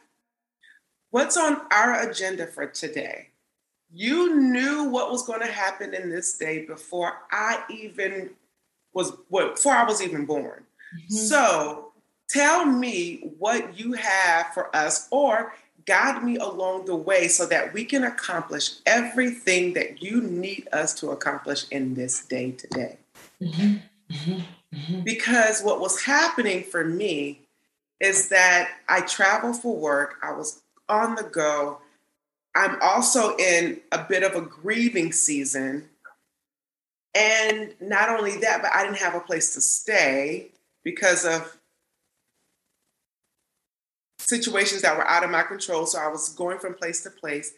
what's 1.10 1.36
on 1.36 1.62
our 1.72 2.08
agenda 2.08 2.46
for 2.46 2.66
today? 2.66 3.28
You 3.92 4.36
knew 4.36 4.84
what 4.84 5.10
was 5.10 5.26
going 5.26 5.40
to 5.40 5.50
happen 5.50 5.94
in 5.94 6.10
this 6.10 6.36
day 6.36 6.66
before 6.66 7.14
I 7.30 7.64
even 7.70 8.30
was, 8.92 9.12
before 9.30 9.72
I 9.72 9.84
was 9.84 10.02
even 10.02 10.26
born. 10.26 10.64
Mm-hmm. 10.94 11.14
So 11.14 11.92
tell 12.28 12.66
me 12.66 13.32
what 13.38 13.78
you 13.78 13.94
have 13.94 14.52
for 14.54 14.74
us, 14.76 15.08
or 15.10 15.54
guide 15.86 16.22
me 16.22 16.36
along 16.36 16.84
the 16.84 16.94
way 16.94 17.26
so 17.26 17.46
that 17.46 17.72
we 17.72 17.84
can 17.84 18.04
accomplish 18.04 18.74
everything 18.86 19.72
that 19.72 20.02
you 20.02 20.20
need 20.20 20.68
us 20.72 20.94
to 21.00 21.10
accomplish 21.10 21.66
in 21.70 21.94
this 21.94 22.24
day 22.26 22.52
today. 22.52 22.98
Mm-hmm. 23.40 23.76
Mm-hmm. 24.14 24.40
Mm-hmm. 24.74 25.00
Because 25.00 25.62
what 25.62 25.80
was 25.80 26.02
happening 26.02 26.62
for 26.62 26.84
me 26.84 27.40
is 28.00 28.28
that 28.28 28.70
I 28.88 29.00
travel 29.02 29.52
for 29.52 29.76
work, 29.76 30.16
I 30.22 30.32
was 30.32 30.62
on 30.88 31.16
the 31.16 31.24
go. 31.24 31.80
I'm 32.54 32.80
also 32.82 33.36
in 33.36 33.80
a 33.92 34.04
bit 34.08 34.22
of 34.22 34.34
a 34.34 34.40
grieving 34.40 35.12
season. 35.12 35.88
And 37.14 37.74
not 37.80 38.08
only 38.08 38.38
that, 38.38 38.62
but 38.62 38.72
I 38.72 38.84
didn't 38.84 38.98
have 38.98 39.14
a 39.14 39.20
place 39.20 39.54
to 39.54 39.60
stay 39.60 40.48
because 40.84 41.24
of 41.24 41.56
situations 44.18 44.82
that 44.82 44.96
were 44.96 45.06
out 45.06 45.24
of 45.24 45.30
my 45.30 45.42
control. 45.42 45.86
So 45.86 45.98
I 45.98 46.08
was 46.08 46.28
going 46.30 46.58
from 46.58 46.74
place 46.74 47.02
to 47.02 47.10
place. 47.10 47.52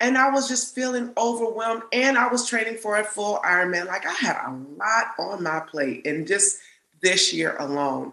And 0.00 0.18
I 0.18 0.30
was 0.30 0.48
just 0.48 0.74
feeling 0.74 1.12
overwhelmed. 1.16 1.82
And 1.92 2.18
I 2.18 2.28
was 2.28 2.48
training 2.48 2.76
for 2.76 2.96
a 2.96 3.04
full 3.04 3.38
Ironman. 3.44 3.86
Like 3.86 4.06
I 4.06 4.12
had 4.12 4.36
a 4.36 4.50
lot 4.50 5.14
on 5.18 5.42
my 5.42 5.60
plate 5.60 6.04
in 6.04 6.26
just 6.26 6.58
this 7.02 7.32
year 7.32 7.56
alone. 7.58 8.12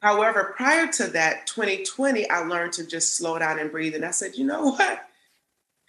However, 0.00 0.54
prior 0.56 0.86
to 0.92 1.08
that, 1.08 1.46
2020, 1.48 2.30
I 2.30 2.40
learned 2.40 2.72
to 2.74 2.86
just 2.86 3.16
slow 3.16 3.38
down 3.38 3.58
and 3.58 3.70
breathe. 3.70 3.96
And 3.96 4.04
I 4.04 4.12
said, 4.12 4.36
you 4.36 4.46
know 4.46 4.70
what? 4.70 5.08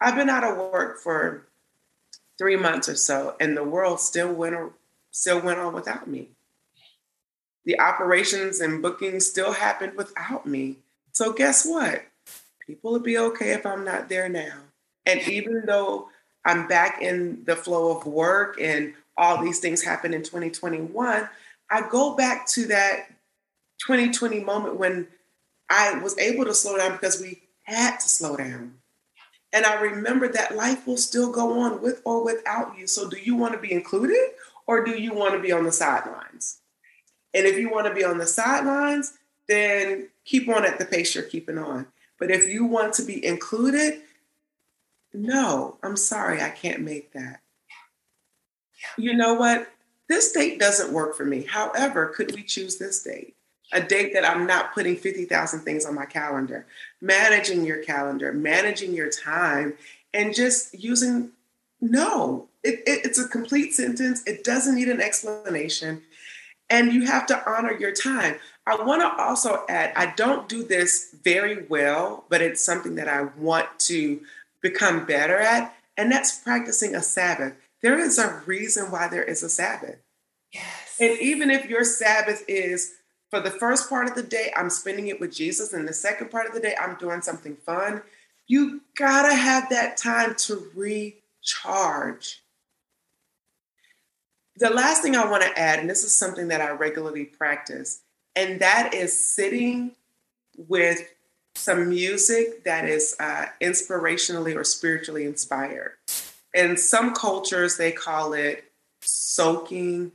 I've 0.02 0.15
been 0.15 0.30
out 0.30 0.44
of 0.44 0.58
work 0.58 1.00
for 1.00 1.46
three 2.38 2.56
months 2.56 2.88
or 2.89 2.96
so, 2.96 3.36
and 3.39 3.56
the 3.56 3.63
world 3.63 4.00
still 4.00 4.34
went 4.34 4.56
still 5.12 5.42
went 5.42 5.60
on 5.60 5.74
without 5.74 6.08
me. 6.08 6.30
The 7.65 7.80
operations 7.80 8.62
and 8.62 8.82
bookings 8.82 9.28
still 9.28 9.52
happened 9.52 9.94
without 9.96 10.46
me. 10.46 10.78
So 11.12 11.34
guess 11.34 11.65
what? 11.65 12.04
People 12.65 12.94
will 12.94 13.00
be 13.00 13.18
okay 13.18 13.52
if 13.52 13.65
I'm 13.65 13.84
not 13.84 14.10
there 14.10 14.30
now. 14.30 14.54
And 15.10 15.28
even 15.28 15.65
though 15.65 16.10
I'm 16.45 16.67
back 16.67 17.02
in 17.02 17.43
the 17.45 17.56
flow 17.56 17.98
of 17.98 18.06
work 18.06 18.58
and 18.62 18.93
all 19.17 19.43
these 19.43 19.60
things 19.60 19.84
happen 19.84 20.13
in 20.13 20.24
2021, 20.24 21.30
I 21.72 21.89
go 21.89 22.15
back 22.15 22.48
to 22.50 22.67
that 22.67 23.08
2020 23.86 24.41
moment 24.41 24.78
when 24.78 25.08
I 25.69 26.00
was 26.00 26.17
able 26.17 26.45
to 26.45 26.54
slow 26.54 26.78
down 26.78 26.93
because 26.93 27.22
we 27.22 27.41
had 27.63 27.98
to 27.98 28.10
slow 28.10 28.38
down. 28.38 28.76
And 29.52 29.65
I 29.65 29.82
remember 29.82 30.28
that 30.30 30.56
life 30.56 30.86
will 30.86 30.98
still 30.98 31.32
go 31.32 31.60
on 31.60 31.82
with 31.82 32.02
or 32.06 32.24
without 32.24 32.78
you. 32.78 32.88
So, 32.88 33.10
do 33.10 33.17
you 33.17 33.36
want 33.36 33.54
to 33.54 33.60
be 33.60 33.72
included 33.72 34.32
or 34.67 34.84
do 34.84 34.91
you 34.91 35.13
want 35.13 35.34
to 35.34 35.39
be 35.39 35.52
on 35.52 35.63
the 35.63 35.72
sidelines? 35.72 36.60
And 37.34 37.45
if 37.45 37.58
you 37.58 37.72
want 37.72 37.88
to 37.88 37.93
be 37.93 38.04
on 38.04 38.19
the 38.19 38.28
sidelines, 38.28 39.13
then 39.48 40.10
keep 40.26 40.48
on 40.48 40.65
at 40.65 40.78
the 40.78 40.86
pace 40.86 41.15
you're 41.15 41.24
keeping 41.24 41.58
on. 41.58 41.88
But 42.19 42.32
if 42.32 42.48
you 42.48 42.65
want 42.65 42.93
to 42.95 43.04
be 43.04 43.24
included, 43.26 44.02
no, 45.13 45.78
I'm 45.84 45.98
sorry, 45.98 46.41
I 46.41 46.50
can't 46.50 46.82
make 46.82 47.13
that. 47.13 47.41
You 48.98 49.15
know 49.15 49.34
what? 49.34 49.72
This 50.08 50.32
date 50.32 50.60
doesn't 50.60 50.93
work 50.93 51.15
for 51.15 51.26
me. 51.26 51.43
However, 51.43 52.08
could 52.08 52.34
we 52.34 52.43
choose 52.43 52.78
this 52.78 53.04
date? 53.04 53.36
a 53.72 53.82
date 53.82 54.13
that 54.13 54.26
I'm 54.26 54.48
not 54.48 54.74
putting 54.74 54.95
50,000 54.95 55.60
things 55.62 55.86
on 55.86 55.95
my 55.95 56.06
calendar. 56.06 56.65
Managing 57.02 57.65
your 57.65 57.84
calendar, 57.84 58.34
managing 58.34 58.93
your 58.93 59.10
time, 59.10 59.76
and 60.13 60.34
just 60.34 60.74
using 60.74 61.32
no. 61.82 62.48
It, 62.63 62.80
it, 62.88 63.06
it's 63.06 63.19
a 63.19 63.28
complete 63.28 63.74
sentence. 63.74 64.24
It 64.26 64.43
doesn't 64.43 64.76
need 64.76 64.89
an 64.89 65.02
explanation. 65.02 66.02
And 66.69 66.93
you 66.93 67.06
have 67.06 67.26
to 67.28 67.50
honor 67.50 67.74
your 67.74 67.93
time. 67.93 68.36
I 68.67 68.76
want 68.84 69.02
to 69.02 69.22
also 69.22 69.65
add 69.69 69.93
I 69.95 70.13
don't 70.15 70.48
do 70.48 70.63
this 70.63 71.15
very 71.24 71.65
well, 71.67 72.26
but 72.30 72.41
it's 72.41 72.63
something 72.63 72.95
that 72.95 73.08
I 73.08 73.24
want 73.38 73.67
to 73.80 74.19
become 74.62 75.06
better 75.06 75.38
at, 75.38 75.76
and 75.98 76.12
that's 76.12 76.39
practicing 76.39 76.95
a 76.95 77.02
Sabbath. 77.02 77.54
There 77.82 77.98
is 77.98 78.17
a 78.17 78.41
reason 78.45 78.91
why 78.91 79.08
there 79.08 79.24
is 79.24 79.43
a 79.43 79.50
Sabbath. 79.50 79.98
Yes. 80.54 80.98
And 81.00 81.19
even 81.19 81.50
if 81.50 81.65
your 81.65 81.84
Sabbath 81.84 82.43
is 82.48 82.93
for 83.30 83.39
the 83.39 83.52
first 83.52 83.89
part 83.89 84.08
of 84.08 84.15
the 84.15 84.24
day, 84.24 84.52
I'm 84.56 84.69
spending 84.69 85.08
it 85.08 85.19
with 85.19 85.34
Jesus, 85.34 85.74
and 85.74 85.88
the 85.88 85.93
second 85.93 86.32
part 86.32 86.48
of 86.48 86.54
the 86.54 86.60
day, 86.60 86.76
I'm 86.80 86.95
doing 86.95 87.22
something 87.22 87.56
fun. 87.56 88.02
You 88.48 88.82
gotta 88.98 89.34
have 89.34 89.69
that 89.69 89.98
time 89.98 90.36
to 90.36 90.72
recharge. 90.76 92.41
The 94.58 94.72
last 94.72 95.02
thing 95.04 95.15
I 95.15 95.30
wanna 95.30 95.52
add, 95.56 95.80
and 95.80 95.89
this 95.89 96.04
is 96.04 96.15
something 96.15 96.48
that 96.48 96.60
I 96.60 96.72
regularly 96.72 97.26
practice, 97.26 98.02
and 98.36 98.60
that 98.60 98.93
is 98.93 99.13
sitting 99.13 99.95
with 100.58 101.08
some 101.60 101.89
music 101.89 102.63
that 102.63 102.86
is 102.86 103.15
uh, 103.19 103.45
inspirationally 103.62 104.56
or 104.56 104.63
spiritually 104.63 105.26
inspired. 105.26 105.93
In 106.54 106.78
some 106.78 107.13
cultures, 107.13 107.78
they 107.78 107.91
call 107.91 108.34
it 108.34 108.63
soaking 109.02 110.12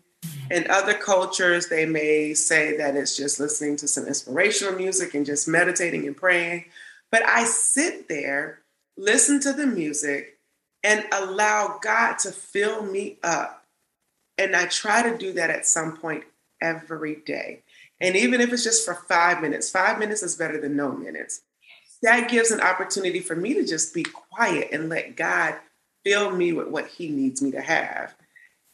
in 0.50 0.70
other 0.70 0.94
cultures, 0.94 1.68
they 1.68 1.86
may 1.86 2.34
say 2.34 2.76
that 2.76 2.96
it's 2.96 3.16
just 3.16 3.40
listening 3.40 3.76
to 3.76 3.88
some 3.88 4.06
inspirational 4.06 4.74
music 4.74 5.14
and 5.14 5.24
just 5.24 5.48
meditating 5.48 6.06
and 6.06 6.16
praying. 6.16 6.66
But 7.10 7.24
I 7.24 7.44
sit 7.44 8.08
there, 8.08 8.60
listen 8.96 9.40
to 9.40 9.52
the 9.52 9.66
music, 9.66 10.38
and 10.82 11.04
allow 11.12 11.78
God 11.82 12.18
to 12.20 12.30
fill 12.30 12.82
me 12.82 13.16
up. 13.22 13.64
And 14.36 14.54
I 14.54 14.66
try 14.66 15.08
to 15.08 15.16
do 15.16 15.32
that 15.34 15.50
at 15.50 15.66
some 15.66 15.96
point 15.96 16.24
every 16.60 17.16
day. 17.16 17.62
And 18.04 18.16
even 18.16 18.42
if 18.42 18.52
it's 18.52 18.64
just 18.64 18.84
for 18.84 18.94
five 18.94 19.40
minutes, 19.40 19.70
five 19.70 19.98
minutes 19.98 20.22
is 20.22 20.36
better 20.36 20.60
than 20.60 20.76
no 20.76 20.92
minutes. 20.92 21.40
That 22.02 22.28
gives 22.28 22.50
an 22.50 22.60
opportunity 22.60 23.20
for 23.20 23.34
me 23.34 23.54
to 23.54 23.64
just 23.64 23.94
be 23.94 24.02
quiet 24.02 24.68
and 24.72 24.90
let 24.90 25.16
God 25.16 25.54
fill 26.04 26.30
me 26.30 26.52
with 26.52 26.68
what 26.68 26.86
He 26.86 27.08
needs 27.08 27.40
me 27.40 27.52
to 27.52 27.62
have. 27.62 28.14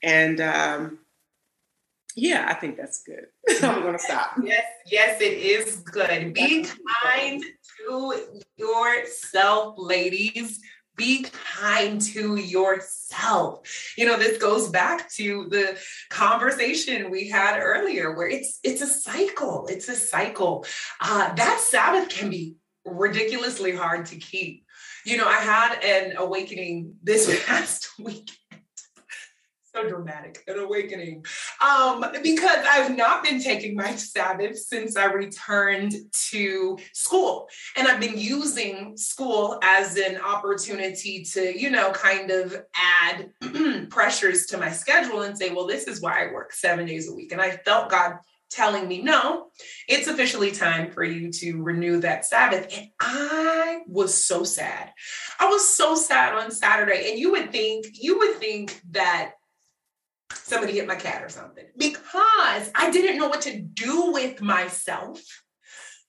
And 0.02 0.40
um, 0.40 0.98
yeah, 2.16 2.46
I 2.48 2.54
think 2.54 2.76
that's 2.76 3.04
good. 3.04 3.26
I'm 3.62 3.82
going 3.82 3.92
to 3.92 4.00
stop. 4.00 4.32
Yes, 4.42 4.64
yes, 4.86 5.20
it 5.20 5.38
is 5.38 5.76
good. 5.76 6.34
Be 6.34 6.66
kind 7.04 7.40
to 7.86 8.42
yourself, 8.56 9.76
ladies. 9.78 10.60
Be 11.00 11.24
kind 11.32 11.98
to 12.12 12.36
yourself. 12.36 13.66
You 13.96 14.04
know, 14.04 14.18
this 14.18 14.36
goes 14.36 14.68
back 14.68 15.10
to 15.12 15.46
the 15.48 15.78
conversation 16.10 17.10
we 17.10 17.26
had 17.26 17.58
earlier, 17.58 18.14
where 18.14 18.28
it's 18.28 18.60
it's 18.62 18.82
a 18.82 18.86
cycle. 18.86 19.66
It's 19.70 19.88
a 19.88 19.96
cycle. 19.96 20.66
Uh, 21.00 21.32
that 21.36 21.58
Sabbath 21.60 22.10
can 22.10 22.28
be 22.28 22.56
ridiculously 22.84 23.74
hard 23.74 24.04
to 24.06 24.16
keep. 24.16 24.66
You 25.06 25.16
know, 25.16 25.26
I 25.26 25.38
had 25.38 25.82
an 25.82 26.18
awakening 26.18 26.96
this 27.02 27.44
past 27.46 27.98
week 27.98 28.30
so 29.74 29.88
dramatic, 29.88 30.42
an 30.46 30.58
awakening. 30.58 31.24
Um, 31.64 32.04
because 32.22 32.64
I've 32.68 32.96
not 32.96 33.22
been 33.22 33.42
taking 33.42 33.74
my 33.76 33.94
Sabbath 33.94 34.58
since 34.58 34.96
I 34.96 35.06
returned 35.06 35.94
to 36.30 36.78
school. 36.92 37.48
And 37.76 37.86
I've 37.86 38.00
been 38.00 38.18
using 38.18 38.96
school 38.96 39.58
as 39.62 39.96
an 39.96 40.18
opportunity 40.18 41.24
to, 41.32 41.58
you 41.58 41.70
know, 41.70 41.92
kind 41.92 42.30
of 42.30 42.60
add 42.74 43.30
pressures 43.90 44.46
to 44.46 44.58
my 44.58 44.70
schedule 44.70 45.22
and 45.22 45.36
say, 45.36 45.50
well, 45.50 45.66
this 45.66 45.86
is 45.86 46.00
why 46.00 46.26
I 46.26 46.32
work 46.32 46.52
seven 46.52 46.86
days 46.86 47.08
a 47.08 47.14
week. 47.14 47.32
And 47.32 47.40
I 47.40 47.50
felt 47.50 47.90
God 47.90 48.14
telling 48.50 48.88
me, 48.88 49.00
no, 49.00 49.46
it's 49.88 50.08
officially 50.08 50.50
time 50.50 50.90
for 50.90 51.04
you 51.04 51.30
to 51.30 51.62
renew 51.62 52.00
that 52.00 52.24
Sabbath. 52.24 52.76
And 52.76 52.88
I 53.00 53.82
was 53.86 54.24
so 54.24 54.42
sad. 54.42 54.90
I 55.38 55.46
was 55.46 55.76
so 55.76 55.94
sad 55.94 56.34
on 56.34 56.50
Saturday. 56.50 57.10
And 57.10 57.18
you 57.18 57.30
would 57.30 57.52
think, 57.52 57.86
you 57.92 58.18
would 58.18 58.36
think 58.36 58.80
that 58.90 59.32
somebody 60.32 60.74
hit 60.74 60.86
my 60.86 60.96
cat 60.96 61.22
or 61.22 61.28
something 61.28 61.64
because 61.76 62.70
I 62.74 62.90
didn't 62.90 63.18
know 63.18 63.28
what 63.28 63.42
to 63.42 63.60
do 63.60 64.12
with 64.12 64.40
myself. 64.40 65.20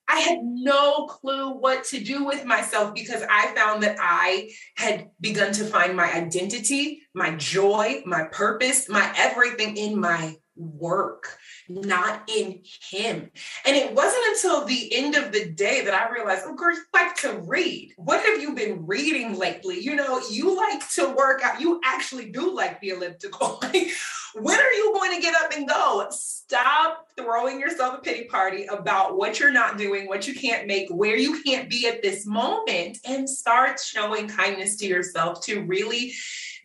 I 0.07 0.19
had 0.19 0.39
no 0.41 1.05
clue 1.05 1.51
what 1.51 1.85
to 1.85 2.03
do 2.03 2.25
with 2.25 2.43
myself 2.43 2.93
because 2.93 3.23
I 3.29 3.55
found 3.55 3.83
that 3.83 3.95
I 3.99 4.51
had 4.75 5.09
begun 5.21 5.53
to 5.53 5.63
find 5.63 5.95
my 5.95 6.11
identity, 6.11 7.03
my 7.13 7.35
joy, 7.35 8.01
my 8.05 8.25
purpose, 8.25 8.89
my 8.89 9.13
everything 9.15 9.77
in 9.77 9.97
my 9.99 10.35
work, 10.57 11.37
not 11.73 12.23
in 12.27 12.61
him. 12.89 13.31
And 13.65 13.75
it 13.75 13.93
wasn't 13.93 14.23
until 14.27 14.65
the 14.65 14.93
end 14.93 15.15
of 15.15 15.31
the 15.31 15.49
day 15.49 15.83
that 15.85 15.93
I 15.93 16.09
realized, 16.09 16.43
oh, 16.45 16.51
you 16.51 16.77
like 16.93 17.15
to 17.17 17.39
read. 17.45 17.93
What 17.97 18.23
have 18.25 18.41
you 18.41 18.53
been 18.53 18.85
reading 18.85 19.37
lately? 19.37 19.79
You 19.79 19.95
know, 19.95 20.21
you 20.29 20.55
like 20.55 20.87
to 20.91 21.09
work 21.09 21.41
out. 21.43 21.61
You 21.61 21.79
actually 21.83 22.31
do 22.31 22.53
like 22.55 22.79
the 22.81 22.89
elliptical. 22.89 23.61
when 24.35 24.59
are 24.59 24.73
you 24.73 24.93
going 24.93 25.15
to 25.15 25.21
get 25.21 25.35
up 25.35 25.51
and 25.55 25.67
go? 25.67 26.07
Stop 26.11 27.07
throwing 27.17 27.59
yourself 27.59 27.99
a 27.99 28.01
pity 28.01 28.25
party 28.25 28.65
about 28.65 29.17
what 29.17 29.39
you're 29.39 29.51
not 29.51 29.77
doing, 29.77 30.07
what 30.07 30.27
you 30.27 30.33
can't 30.33 30.67
make, 30.67 30.89
where 30.89 31.15
you 31.15 31.41
can't 31.43 31.69
be 31.69 31.87
at 31.87 32.01
this 32.01 32.25
moment, 32.25 32.97
and 33.05 33.29
start 33.29 33.79
showing 33.79 34.27
kindness 34.27 34.77
to 34.77 34.87
yourself 34.87 35.43
to 35.45 35.61
really 35.61 36.13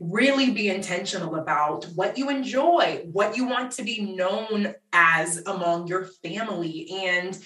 really 0.01 0.51
be 0.51 0.69
intentional 0.69 1.37
about 1.37 1.85
what 1.95 2.19
you 2.19 2.31
enjoy, 2.31 3.07
what 3.13 3.37
you 3.37 3.47
want 3.47 3.73
to 3.73 3.83
be 3.83 4.15
known 4.15 4.75
as 4.93 5.43
among 5.47 5.87
your 5.87 6.09
family, 6.23 6.89
and 7.05 7.39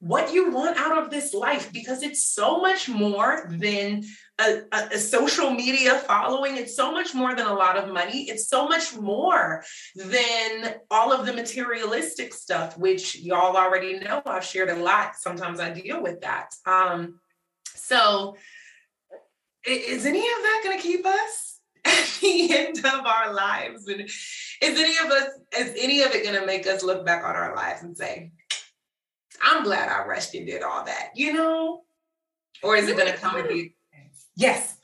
what 0.00 0.32
you 0.32 0.50
want 0.52 0.76
out 0.78 0.96
of 0.96 1.10
this 1.10 1.34
life 1.34 1.72
because 1.72 2.02
it's 2.04 2.24
so 2.24 2.60
much 2.60 2.88
more 2.88 3.50
than 3.50 4.04
a, 4.40 4.60
a, 4.72 4.88
a, 4.92 4.98
social 4.98 5.50
media 5.50 5.96
following. 5.96 6.56
It's 6.56 6.76
so 6.76 6.92
much 6.92 7.14
more 7.14 7.34
than 7.34 7.46
a 7.46 7.54
lot 7.54 7.76
of 7.76 7.92
money. 7.92 8.22
It's 8.30 8.48
so 8.48 8.68
much 8.68 8.94
more 8.94 9.64
than 9.96 10.76
all 10.88 11.12
of 11.12 11.26
the 11.26 11.32
materialistic 11.32 12.32
stuff, 12.32 12.78
which 12.78 13.16
y'all 13.16 13.56
already 13.56 13.98
know. 13.98 14.22
I've 14.24 14.44
shared 14.44 14.68
a 14.68 14.76
lot. 14.76 15.16
Sometimes 15.16 15.58
I 15.58 15.70
deal 15.70 16.00
with 16.00 16.20
that. 16.20 16.54
Um, 16.64 17.18
so, 17.74 18.36
is 19.66 20.06
any 20.06 20.20
of 20.20 20.24
that 20.24 20.60
going 20.62 20.76
to 20.76 20.82
keep 20.82 21.04
us? 21.04 21.57
At 21.88 22.18
the 22.20 22.56
end 22.56 22.78
of 22.78 23.06
our 23.06 23.32
lives? 23.32 23.88
And 23.88 24.02
is 24.02 24.12
any 24.62 24.96
of 25.04 25.10
us, 25.10 25.28
is 25.56 25.74
any 25.78 26.02
of 26.02 26.12
it 26.12 26.24
gonna 26.24 26.46
make 26.46 26.66
us 26.66 26.82
look 26.82 27.04
back 27.04 27.24
on 27.24 27.36
our 27.36 27.54
lives 27.54 27.82
and 27.82 27.96
say, 27.96 28.32
I'm 29.42 29.62
glad 29.64 29.88
I 29.88 30.06
rushed 30.06 30.34
and 30.34 30.46
did 30.46 30.62
all 30.62 30.84
that, 30.84 31.10
you 31.14 31.32
know? 31.32 31.82
Or 32.62 32.76
is 32.76 32.88
it 32.88 32.96
gonna 32.96 33.16
come 33.16 33.34
with 33.34 33.50
you? 33.50 33.70
yes? 34.36 34.76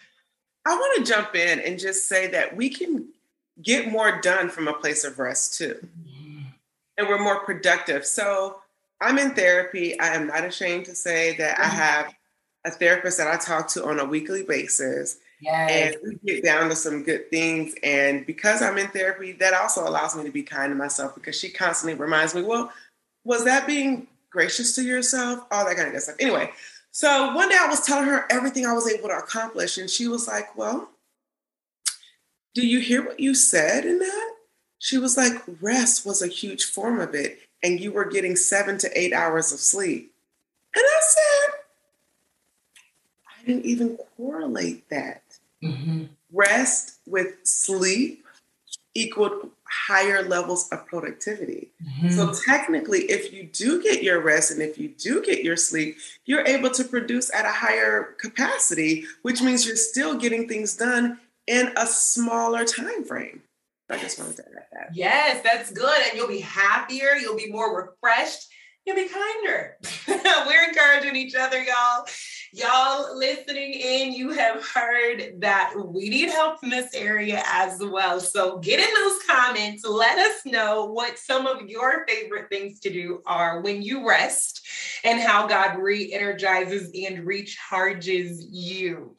I 0.67 0.75
want 0.75 1.05
to 1.05 1.12
jump 1.12 1.35
in 1.35 1.61
and 1.61 1.79
just 1.79 2.09
say 2.09 2.29
that 2.29 2.57
we 2.57 2.71
can 2.71 3.09
get 3.62 3.90
more 3.90 4.21
done 4.21 4.49
from 4.49 4.69
a 4.69 4.73
place 4.73 5.05
of 5.05 5.19
rest 5.19 5.59
too. 5.59 5.77
Mm-hmm. 5.85 6.40
And 6.97 7.09
we're 7.09 7.23
more 7.23 7.45
productive. 7.45 8.07
So 8.07 8.61
I'm 9.01 9.19
in 9.19 9.35
therapy. 9.35 9.99
I 10.01 10.14
am 10.14 10.27
not 10.27 10.45
ashamed 10.45 10.87
to 10.87 10.95
say 10.95 11.37
that 11.37 11.57
mm-hmm. 11.57 11.64
I 11.64 11.67
have 11.67 12.14
a 12.64 12.71
therapist 12.71 13.19
that 13.19 13.29
I 13.29 13.37
talk 13.37 13.69
to 13.69 13.85
on 13.85 14.01
a 14.01 14.05
weekly 14.05 14.43
basis. 14.43 15.19
Yes. 15.44 15.94
And 15.94 15.96
we 16.02 16.33
get 16.33 16.42
down 16.42 16.70
to 16.70 16.76
some 16.76 17.02
good 17.02 17.30
things. 17.30 17.74
And 17.83 18.24
because 18.24 18.62
I'm 18.62 18.78
in 18.78 18.88
therapy, 18.88 19.33
that 19.33 19.52
also 19.52 19.87
allows 19.87 20.16
me 20.16 20.24
to 20.24 20.30
be 20.30 20.42
kind 20.42 20.70
to 20.70 20.74
myself 20.74 21.14
because 21.14 21.38
she 21.38 21.50
constantly 21.50 21.98
reminds 22.00 22.35
me, 22.35 22.42
well, 22.42 22.72
was 23.24 23.44
that 23.44 23.66
being 23.66 24.07
gracious 24.30 24.74
to 24.76 24.83
yourself? 24.83 25.44
All 25.50 25.66
that 25.66 25.76
kind 25.76 25.88
of 25.88 25.92
good 25.92 26.02
stuff. 26.02 26.16
Anyway, 26.18 26.50
so 26.92 27.35
one 27.35 27.50
day 27.50 27.59
I 27.61 27.66
was 27.66 27.83
telling 27.83 28.09
her 28.09 28.26
everything 28.30 28.64
I 28.64 28.72
was 28.72 28.90
able 28.90 29.09
to 29.09 29.18
accomplish. 29.18 29.76
And 29.76 29.90
she 29.90 30.09
was 30.09 30.26
like, 30.26 30.57
well, 30.57 30.88
do 32.54 32.66
you 32.66 32.80
hear 32.80 33.04
what 33.04 33.20
you 33.20 33.35
said 33.35 33.85
in 33.85 33.98
that? 33.98 34.35
She 34.78 34.96
was 34.96 35.16
like, 35.16 35.42
rest 35.61 36.07
was 36.07 36.22
a 36.22 36.26
huge 36.26 36.64
form 36.64 37.00
of 37.00 37.14
it. 37.14 37.38
And 37.62 37.80
you 37.80 37.92
were 37.92 38.04
getting 38.04 38.37
seven 38.37 38.78
to 38.78 38.98
eight 38.98 39.12
hours 39.12 39.52
of 39.52 39.59
sleep. 39.59 40.12
And 40.74 40.85
I 40.87 41.00
said, 41.02 41.54
I 43.28 43.46
didn't 43.46 43.66
even 43.66 43.98
correlate 44.16 44.88
that. 44.90 45.23
Mm-hmm. 45.64 46.05
Rest 46.33 46.98
with 47.07 47.35
sleep 47.44 48.24
equaled 48.94 49.50
higher 49.68 50.22
levels 50.22 50.68
of 50.70 50.87
productivity. 50.87 51.70
Mm-hmm. 51.83 52.11
So 52.11 52.33
technically, 52.46 53.00
if 53.11 53.33
you 53.33 53.44
do 53.44 53.83
get 53.83 54.03
your 54.03 54.20
rest 54.20 54.53
and 54.53 54.62
if 54.62 54.79
you 54.79 54.88
do 54.88 55.22
get 55.22 55.42
your 55.42 55.57
sleep, 55.57 55.96
you're 56.27 56.46
able 56.46 56.70
to 56.70 56.85
produce 56.85 57.33
at 57.35 57.44
a 57.44 57.50
higher 57.50 58.14
capacity, 58.18 59.05
which 59.22 59.42
means 59.42 59.66
you're 59.66 59.77
still 59.77 60.14
getting 60.14 60.46
things 60.46 60.77
done 60.77 61.18
in 61.46 61.72
a 61.77 61.87
smaller 61.87 62.64
time 62.64 63.05
frame. 63.05 63.42
I 63.90 63.98
just 63.98 64.18
wanted 64.18 64.37
to 64.37 64.44
add 64.44 64.66
that. 64.72 64.90
Yes, 64.94 65.42
that's 65.42 65.70
good. 65.70 66.00
And 66.09 66.16
you'll 66.16 66.29
be 66.29 66.40
happier, 66.40 67.16
you'll 67.20 67.37
be 67.37 67.50
more 67.50 67.77
refreshed, 67.77 68.48
you'll 68.87 68.96
be 68.96 69.09
kinder. 69.09 69.77
We're 70.46 70.68
encouraging 70.68 71.16
each 71.16 71.35
other, 71.35 71.62
y'all. 71.62 72.07
Y'all 72.55 73.19
listening 73.19 73.73
in, 73.73 74.12
you 74.12 74.31
have 74.31 74.64
heard 74.64 75.40
that 75.40 75.75
we 75.77 76.09
need 76.09 76.31
help 76.31 76.62
in 76.62 76.71
this 76.71 76.95
area 76.95 77.43
as 77.47 77.81
well. 77.81 78.21
So 78.21 78.59
get 78.59 78.79
in 78.79 78.95
those 78.95 79.19
comments. 79.29 79.85
Let 79.85 80.21
us 80.21 80.47
know 80.47 80.85
what 80.85 81.19
some 81.19 81.49
of 81.49 81.69
your 81.69 82.07
favorite 82.07 82.49
things 82.51 82.79
to 82.81 82.90
do 82.90 83.23
are 83.27 83.61
when 83.61 83.83
you 83.83 84.09
rest 84.09 84.64
and 85.03 85.21
how 85.21 85.49
God 85.49 85.79
re 85.79 86.12
energizes 86.12 86.93
and 86.95 87.27
recharges 87.27 88.45
you. 88.49 89.17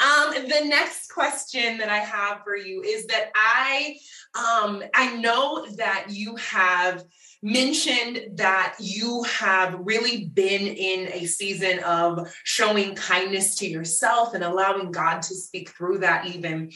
Um, 0.00 0.32
the 0.32 0.64
next 0.64 1.12
question 1.12 1.76
that 1.76 1.90
I 1.90 1.98
have 1.98 2.42
for 2.44 2.56
you 2.56 2.80
is 2.80 3.04
that 3.08 3.30
I 3.34 3.98
um, 4.34 4.82
I 4.94 5.16
know 5.16 5.66
that 5.76 6.06
you 6.08 6.34
have 6.36 7.04
mentioned 7.42 8.36
that 8.36 8.76
you 8.78 9.22
have 9.24 9.76
really 9.80 10.26
been 10.26 10.66
in 10.66 11.08
a 11.12 11.24
season 11.26 11.78
of 11.80 12.32
showing 12.44 12.94
kindness 12.94 13.56
to 13.56 13.68
yourself 13.68 14.34
and 14.34 14.44
allowing 14.44 14.90
God 14.90 15.22
to 15.22 15.34
speak 15.34 15.70
through 15.70 15.98
that, 15.98 16.26
even. 16.26 16.70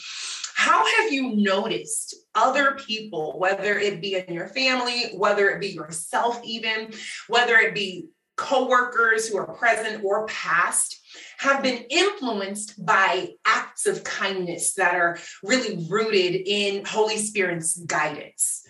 How 0.55 0.87
have 0.87 1.13
you 1.13 1.37
noticed 1.37 2.15
other 2.35 2.77
people, 2.77 3.39
whether 3.39 3.79
it 3.79 4.01
be 4.01 4.17
in 4.17 4.33
your 4.33 4.49
family, 4.49 5.11
whether 5.15 5.51
it 5.51 5.61
be 5.61 5.69
yourself, 5.69 6.41
even, 6.45 6.93
whether 7.29 7.57
it 7.57 7.75
be 7.75 8.09
coworkers 8.37 9.29
who 9.29 9.37
are 9.37 9.55
present 9.55 10.03
or 10.05 10.27
past, 10.27 11.01
have 11.39 11.63
been 11.63 11.85
influenced 11.91 12.85
by 12.85 13.31
acts 13.45 13.87
of 13.87 14.03
kindness 14.05 14.75
that 14.75 14.95
are 14.95 15.19
really 15.43 15.87
rooted 15.89 16.35
in 16.47 16.85
Holy 16.85 17.19
Spirit's 17.19 17.77
guidance? 17.77 18.65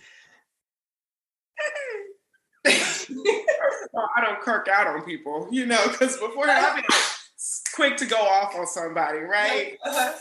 First 3.07 3.85
of 3.85 3.91
all, 3.95 4.09
I 4.17 4.21
don't 4.21 4.41
kirk 4.41 4.69
out 4.69 4.87
on 4.87 5.03
people, 5.03 5.49
you 5.51 5.67
know, 5.67 5.83
because 5.89 6.17
before 6.17 6.49
I've 6.49 6.77
been 6.77 6.85
quick 7.75 7.97
to 7.99 8.07
go 8.07 8.17
off 8.17 8.55
on 8.57 8.67
somebody, 8.67 9.19
right? 9.19 9.79
Uh-huh. 9.85 10.15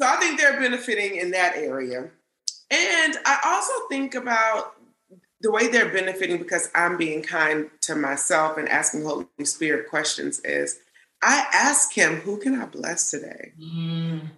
So 0.00 0.06
I 0.06 0.16
think 0.16 0.38
they're 0.38 0.58
benefiting 0.58 1.16
in 1.16 1.32
that 1.32 1.56
area. 1.56 2.10
And 2.70 3.16
I 3.24 3.40
also 3.44 3.72
think 3.88 4.14
about 4.14 4.74
the 5.40 5.50
way 5.50 5.68
they're 5.68 5.92
benefiting 5.92 6.38
because 6.38 6.70
I'm 6.74 6.96
being 6.96 7.22
kind 7.22 7.70
to 7.82 7.94
myself 7.94 8.58
and 8.58 8.68
asking 8.68 9.04
Holy 9.04 9.26
Spirit 9.44 9.88
questions 9.88 10.40
is 10.40 10.78
I 11.22 11.46
ask 11.52 11.92
him, 11.92 12.16
who 12.16 12.38
can 12.38 12.60
I 12.60 12.66
bless 12.66 13.10
today? 13.10 13.52
Mm. 13.60 14.30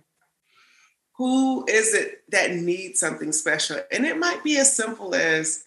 Who 1.16 1.66
is 1.66 1.94
it 1.94 2.22
that 2.30 2.52
needs 2.52 3.00
something 3.00 3.32
special? 3.32 3.78
And 3.92 4.06
it 4.06 4.18
might 4.18 4.42
be 4.42 4.56
as 4.58 4.74
simple 4.74 5.14
as 5.14 5.64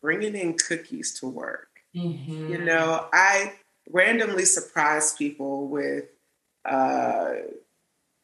bringing 0.00 0.34
in 0.34 0.56
cookies 0.56 1.18
to 1.20 1.26
work. 1.26 1.68
Mm-hmm. 1.94 2.52
You 2.52 2.58
know, 2.58 3.06
I 3.12 3.54
randomly 3.90 4.44
surprise 4.44 5.14
people 5.14 5.68
with 5.68 6.04
uh, 6.64 7.32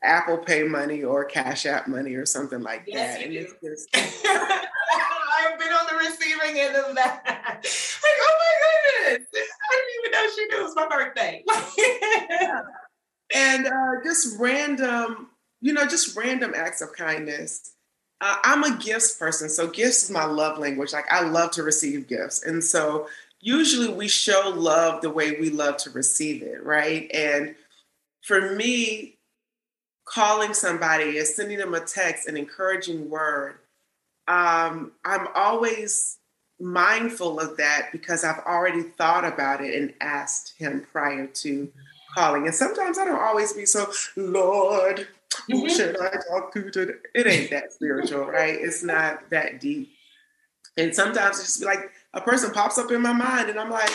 Apple 0.03 0.39
Pay 0.39 0.65
money 0.65 1.03
or 1.03 1.25
Cash 1.25 1.67
App 1.67 1.89
money 1.89 2.15
or 2.15 2.27
something 2.27 2.61
like 2.61 2.85
yes, 2.87 3.19
that. 3.19 3.31
You 3.31 3.49
do. 3.63 3.71
Just... 3.71 3.89
I've 3.97 5.59
been 5.59 5.73
on 5.73 5.87
the 5.91 5.97
receiving 5.97 6.61
end 6.61 6.77
of 6.77 6.95
that. 6.95 7.67
Like, 8.07 8.15
oh 8.21 8.39
my 8.39 9.11
goodness, 9.11 9.29
I 9.35 9.75
didn't 9.75 9.95
even 9.99 10.11
know 10.13 10.35
she 10.37 10.47
knew 10.47 10.61
it 10.61 10.63
was 10.63 10.77
my 10.77 10.89
birthday. 10.89 11.45
yeah. 12.41 12.61
And 13.35 13.67
uh, 13.67 14.05
just 14.05 14.39
random, 14.39 15.31
you 15.61 15.73
know, 15.73 15.87
just 15.87 16.17
random 16.17 16.53
acts 16.55 16.83
of 16.83 16.93
kindness 16.93 17.76
uh, 18.21 18.37
I'm 18.45 18.65
a 18.65 18.77
gifts 18.79 19.17
person, 19.17 19.49
so 19.49 19.69
gifts 19.69 20.05
is 20.05 20.11
my 20.11 20.25
love 20.25 20.59
language. 20.59 20.93
Like 20.93 21.11
I 21.11 21.23
love 21.23 21.51
to 21.53 21.63
receive 21.63 22.09
gifts, 22.09 22.45
and 22.45 22.63
so 22.63 23.09
usually 23.41 23.89
we 23.89 24.09
show 24.09 24.53
love 24.55 25.03
the 25.03 25.11
way 25.11 25.39
we 25.41 25.51
love 25.51 25.77
to 25.79 25.91
receive 25.91 26.43
it, 26.43 26.65
right? 26.65 27.11
And 27.13 27.55
for 28.23 28.55
me, 28.57 29.19
calling 30.05 30.55
somebody 30.55 31.19
and 31.19 31.27
sending 31.27 31.59
them 31.59 31.75
a 31.75 31.81
text, 31.81 32.29
an 32.29 32.37
encouraging 32.37 33.11
word, 33.11 33.59
um, 34.29 34.93
I'm 35.05 35.29
always 35.35 36.19
mindful 36.59 37.39
of 37.39 37.57
that 37.59 37.91
because 37.93 38.25
I've 38.25 38.41
already 38.41 38.83
thought 38.83 39.25
about 39.25 39.61
it 39.61 39.75
and 39.75 39.95
asked 40.01 40.55
Him 40.59 40.87
prior 40.91 41.27
to 41.27 41.71
calling. 42.17 42.47
And 42.47 42.55
sometimes 42.55 42.99
I 42.99 43.05
don't 43.05 43.21
always 43.21 43.53
be 43.53 43.67
so, 43.67 43.93
Lord, 44.17 45.07
mm-hmm. 45.51 45.69
should 45.69 46.01
I 46.01 46.11
talk 46.29 46.53
to? 46.55 46.99
It 47.15 47.27
ain't 47.27 47.51
that 47.51 47.73
spiritual, 47.73 48.27
right? 48.27 48.57
It's 48.61 48.83
not 48.83 49.31
that 49.31 49.61
deep. 49.61 49.93
And 50.77 50.95
sometimes 50.95 51.39
it's 51.39 51.55
just 51.55 51.65
like 51.65 51.91
a 52.15 52.21
person 52.21 52.53
pops 52.53 52.79
up 52.79 52.91
in 52.91 53.03
my 53.03 53.13
mind 53.13 53.49
and 53.49 53.59
I'm 53.59 53.71
like, 53.71 53.91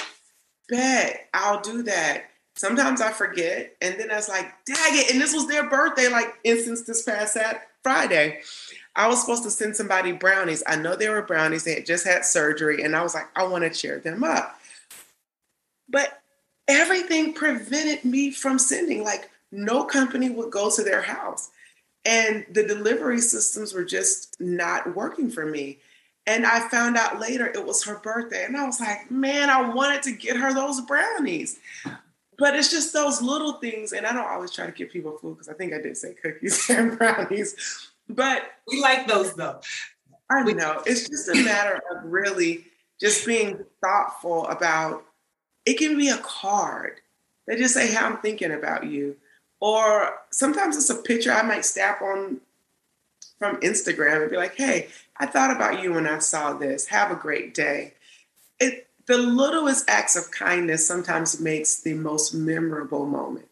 bet, 0.69 1.27
I'll 1.33 1.61
do 1.61 1.83
that. 1.83 2.25
Sometimes 2.55 3.01
I 3.01 3.11
forget. 3.11 3.75
And 3.81 3.99
then 3.99 4.11
I 4.11 4.15
was 4.15 4.29
like, 4.29 4.51
dang 4.65 4.97
it. 4.97 5.11
And 5.11 5.21
this 5.21 5.33
was 5.33 5.47
their 5.47 5.69
birthday, 5.69 6.07
like 6.07 6.33
instance 6.43 6.83
this 6.83 7.03
past 7.03 7.33
Saturday, 7.33 7.63
Friday. 7.83 8.41
I 8.95 9.07
was 9.07 9.21
supposed 9.21 9.43
to 9.43 9.51
send 9.51 9.75
somebody 9.75 10.11
brownies. 10.11 10.63
I 10.67 10.75
know 10.75 10.95
they 10.95 11.09
were 11.09 11.21
brownies. 11.21 11.63
They 11.63 11.75
had 11.75 11.85
just 11.85 12.05
had 12.05 12.25
surgery, 12.25 12.83
and 12.83 12.95
I 12.95 13.01
was 13.03 13.13
like, 13.13 13.27
I 13.35 13.43
want 13.43 13.63
to 13.63 13.69
cheer 13.69 13.99
them 13.99 14.23
up. 14.23 14.59
But 15.87 16.21
everything 16.67 17.33
prevented 17.33 18.03
me 18.03 18.31
from 18.31 18.59
sending. 18.59 19.03
Like, 19.03 19.29
no 19.51 19.83
company 19.83 20.29
would 20.29 20.51
go 20.51 20.69
to 20.69 20.83
their 20.83 21.01
house. 21.01 21.49
And 22.05 22.45
the 22.51 22.63
delivery 22.63 23.19
systems 23.19 23.73
were 23.73 23.85
just 23.85 24.39
not 24.39 24.95
working 24.95 25.29
for 25.29 25.45
me. 25.45 25.79
And 26.25 26.45
I 26.45 26.67
found 26.69 26.97
out 26.97 27.19
later 27.19 27.47
it 27.47 27.65
was 27.65 27.83
her 27.85 27.99
birthday. 27.99 28.45
And 28.45 28.57
I 28.57 28.65
was 28.65 28.79
like, 28.79 29.09
man, 29.11 29.49
I 29.49 29.69
wanted 29.69 30.03
to 30.03 30.11
get 30.11 30.37
her 30.37 30.53
those 30.53 30.81
brownies. 30.81 31.59
But 32.37 32.55
it's 32.55 32.71
just 32.71 32.93
those 32.93 33.21
little 33.21 33.53
things. 33.53 33.93
And 33.93 34.05
I 34.05 34.13
don't 34.13 34.29
always 34.29 34.51
try 34.51 34.65
to 34.65 34.71
give 34.71 34.89
people 34.89 35.17
food 35.17 35.35
because 35.35 35.49
I 35.49 35.53
think 35.53 35.73
I 35.73 35.81
did 35.81 35.97
say 35.97 36.13
cookies 36.13 36.69
and 36.69 36.97
brownies. 36.97 37.91
But 38.09 38.43
we 38.67 38.81
like 38.81 39.07
those 39.07 39.33
though. 39.35 39.61
I 40.29 40.43
know. 40.43 40.81
It's 40.85 41.09
just 41.09 41.29
a 41.29 41.43
matter 41.43 41.81
of 41.91 42.05
really 42.05 42.65
just 42.99 43.25
being 43.25 43.65
thoughtful 43.83 44.47
about 44.47 45.03
it 45.65 45.77
can 45.77 45.97
be 45.97 46.09
a 46.09 46.17
card. 46.17 47.01
They 47.47 47.57
just 47.57 47.73
say, 47.73 47.91
How 47.93 48.05
I'm 48.05 48.17
thinking 48.17 48.51
about 48.51 48.85
you. 48.85 49.17
Or 49.61 50.15
sometimes 50.31 50.75
it's 50.75 50.89
a 50.89 50.95
picture 50.95 51.31
I 51.31 51.43
might 51.43 51.63
snap 51.63 52.01
on 52.01 52.41
from 53.39 53.59
Instagram 53.61 54.23
and 54.23 54.31
be 54.31 54.37
like, 54.37 54.55
hey, 54.55 54.89
I 55.17 55.27
thought 55.27 55.55
about 55.55 55.81
you 55.81 55.93
when 55.93 56.07
I 56.07 56.19
saw 56.19 56.53
this. 56.53 56.87
Have 56.87 57.11
a 57.11 57.15
great 57.15 57.53
day. 57.53 57.93
It, 58.59 58.87
the 59.05 59.17
littlest 59.17 59.89
acts 59.89 60.15
of 60.15 60.31
kindness 60.31 60.85
sometimes 60.85 61.39
makes 61.39 61.81
the 61.81 61.93
most 61.93 62.33
memorable 62.33 63.05
moment. 63.05 63.47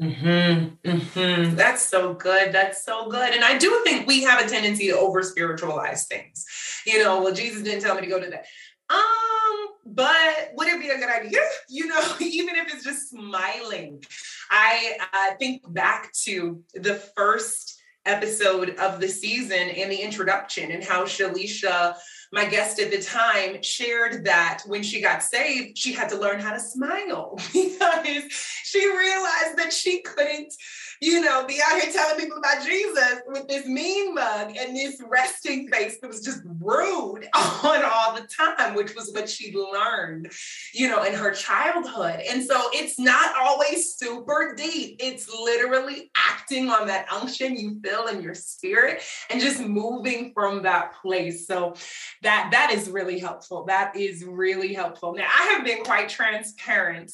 Mm-hmm, 0.00 0.88
mm-hmm. 0.90 1.56
That's 1.56 1.84
so 1.84 2.14
good. 2.14 2.52
That's 2.52 2.82
so 2.84 3.10
good. 3.10 3.34
And 3.34 3.44
I 3.44 3.58
do 3.58 3.82
think 3.84 4.06
we 4.06 4.22
have 4.22 4.44
a 4.44 4.48
tendency 4.48 4.88
to 4.88 4.98
over 4.98 5.22
spiritualize 5.22 6.06
things. 6.06 6.46
You 6.86 7.04
know, 7.04 7.22
well, 7.22 7.34
Jesus 7.34 7.62
didn't 7.62 7.82
tell 7.82 7.94
me 7.94 8.00
to 8.00 8.06
go 8.06 8.18
to 8.18 8.30
that. 8.30 8.46
Um, 8.90 9.68
but 9.86 10.50
would 10.54 10.68
it 10.68 10.80
be 10.80 10.90
a 10.90 10.98
good 10.98 11.10
idea? 11.10 11.40
You 11.72 11.86
know, 11.86 12.02
even 12.20 12.56
if 12.56 12.74
it's 12.74 12.84
just 12.84 13.10
smiling. 13.10 14.02
I 14.50 14.98
uh, 15.12 15.36
think 15.38 15.62
back 15.72 16.12
to 16.24 16.60
the 16.74 16.94
first 16.94 17.80
episode 18.06 18.70
of 18.70 19.00
the 19.00 19.08
season 19.08 19.68
and 19.68 19.90
the 19.90 19.96
introduction 19.96 20.72
and 20.72 20.82
how 20.82 21.04
Shalisha, 21.04 21.94
my 22.32 22.44
guest 22.46 22.80
at 22.80 22.90
the 22.90 23.00
time, 23.00 23.62
shared 23.62 24.24
that 24.24 24.62
when 24.66 24.82
she 24.82 25.00
got 25.00 25.22
saved, 25.22 25.78
she 25.78 25.92
had 25.92 26.08
to 26.08 26.18
learn 26.18 26.40
how 26.40 26.52
to 26.52 26.60
smile 26.60 27.36
because 27.52 28.32
she 28.64 28.84
realized 28.88 29.58
that 29.58 29.72
she 29.72 30.02
couldn't 30.02 30.52
you 31.00 31.22
know, 31.22 31.46
be 31.46 31.58
out 31.64 31.80
here 31.80 31.90
telling 31.92 32.20
people 32.20 32.38
about 32.38 32.64
Jesus 32.64 33.20
with 33.26 33.48
this 33.48 33.66
mean 33.66 34.14
mug 34.14 34.54
and 34.56 34.76
this 34.76 35.00
resting 35.08 35.66
face 35.68 35.98
that 36.00 36.08
was 36.08 36.22
just 36.22 36.42
rude 36.60 37.26
on 37.34 37.82
all 37.84 38.14
the 38.14 38.28
time, 38.28 38.74
which 38.74 38.94
was 38.94 39.10
what 39.12 39.28
she 39.28 39.56
learned, 39.56 40.30
you 40.74 40.88
know, 40.88 41.02
in 41.02 41.14
her 41.14 41.32
childhood. 41.32 42.20
And 42.28 42.44
so 42.44 42.68
it's 42.72 42.98
not 42.98 43.34
always 43.38 43.94
super 43.94 44.54
deep. 44.54 44.96
It's 45.00 45.32
literally 45.32 46.10
acting 46.14 46.68
on 46.68 46.86
that 46.88 47.10
unction 47.10 47.56
you 47.56 47.80
feel 47.82 48.08
in 48.08 48.22
your 48.22 48.34
spirit 48.34 49.02
and 49.30 49.40
just 49.40 49.60
moving 49.60 50.32
from 50.34 50.62
that 50.64 50.92
place. 51.00 51.46
So 51.46 51.74
that 52.22 52.50
that 52.52 52.72
is 52.72 52.90
really 52.90 53.18
helpful. 53.18 53.64
That 53.64 53.96
is 53.96 54.22
really 54.24 54.74
helpful. 54.74 55.14
Now 55.14 55.28
I 55.28 55.44
have 55.54 55.64
been 55.64 55.82
quite 55.82 56.10
transparent 56.10 57.10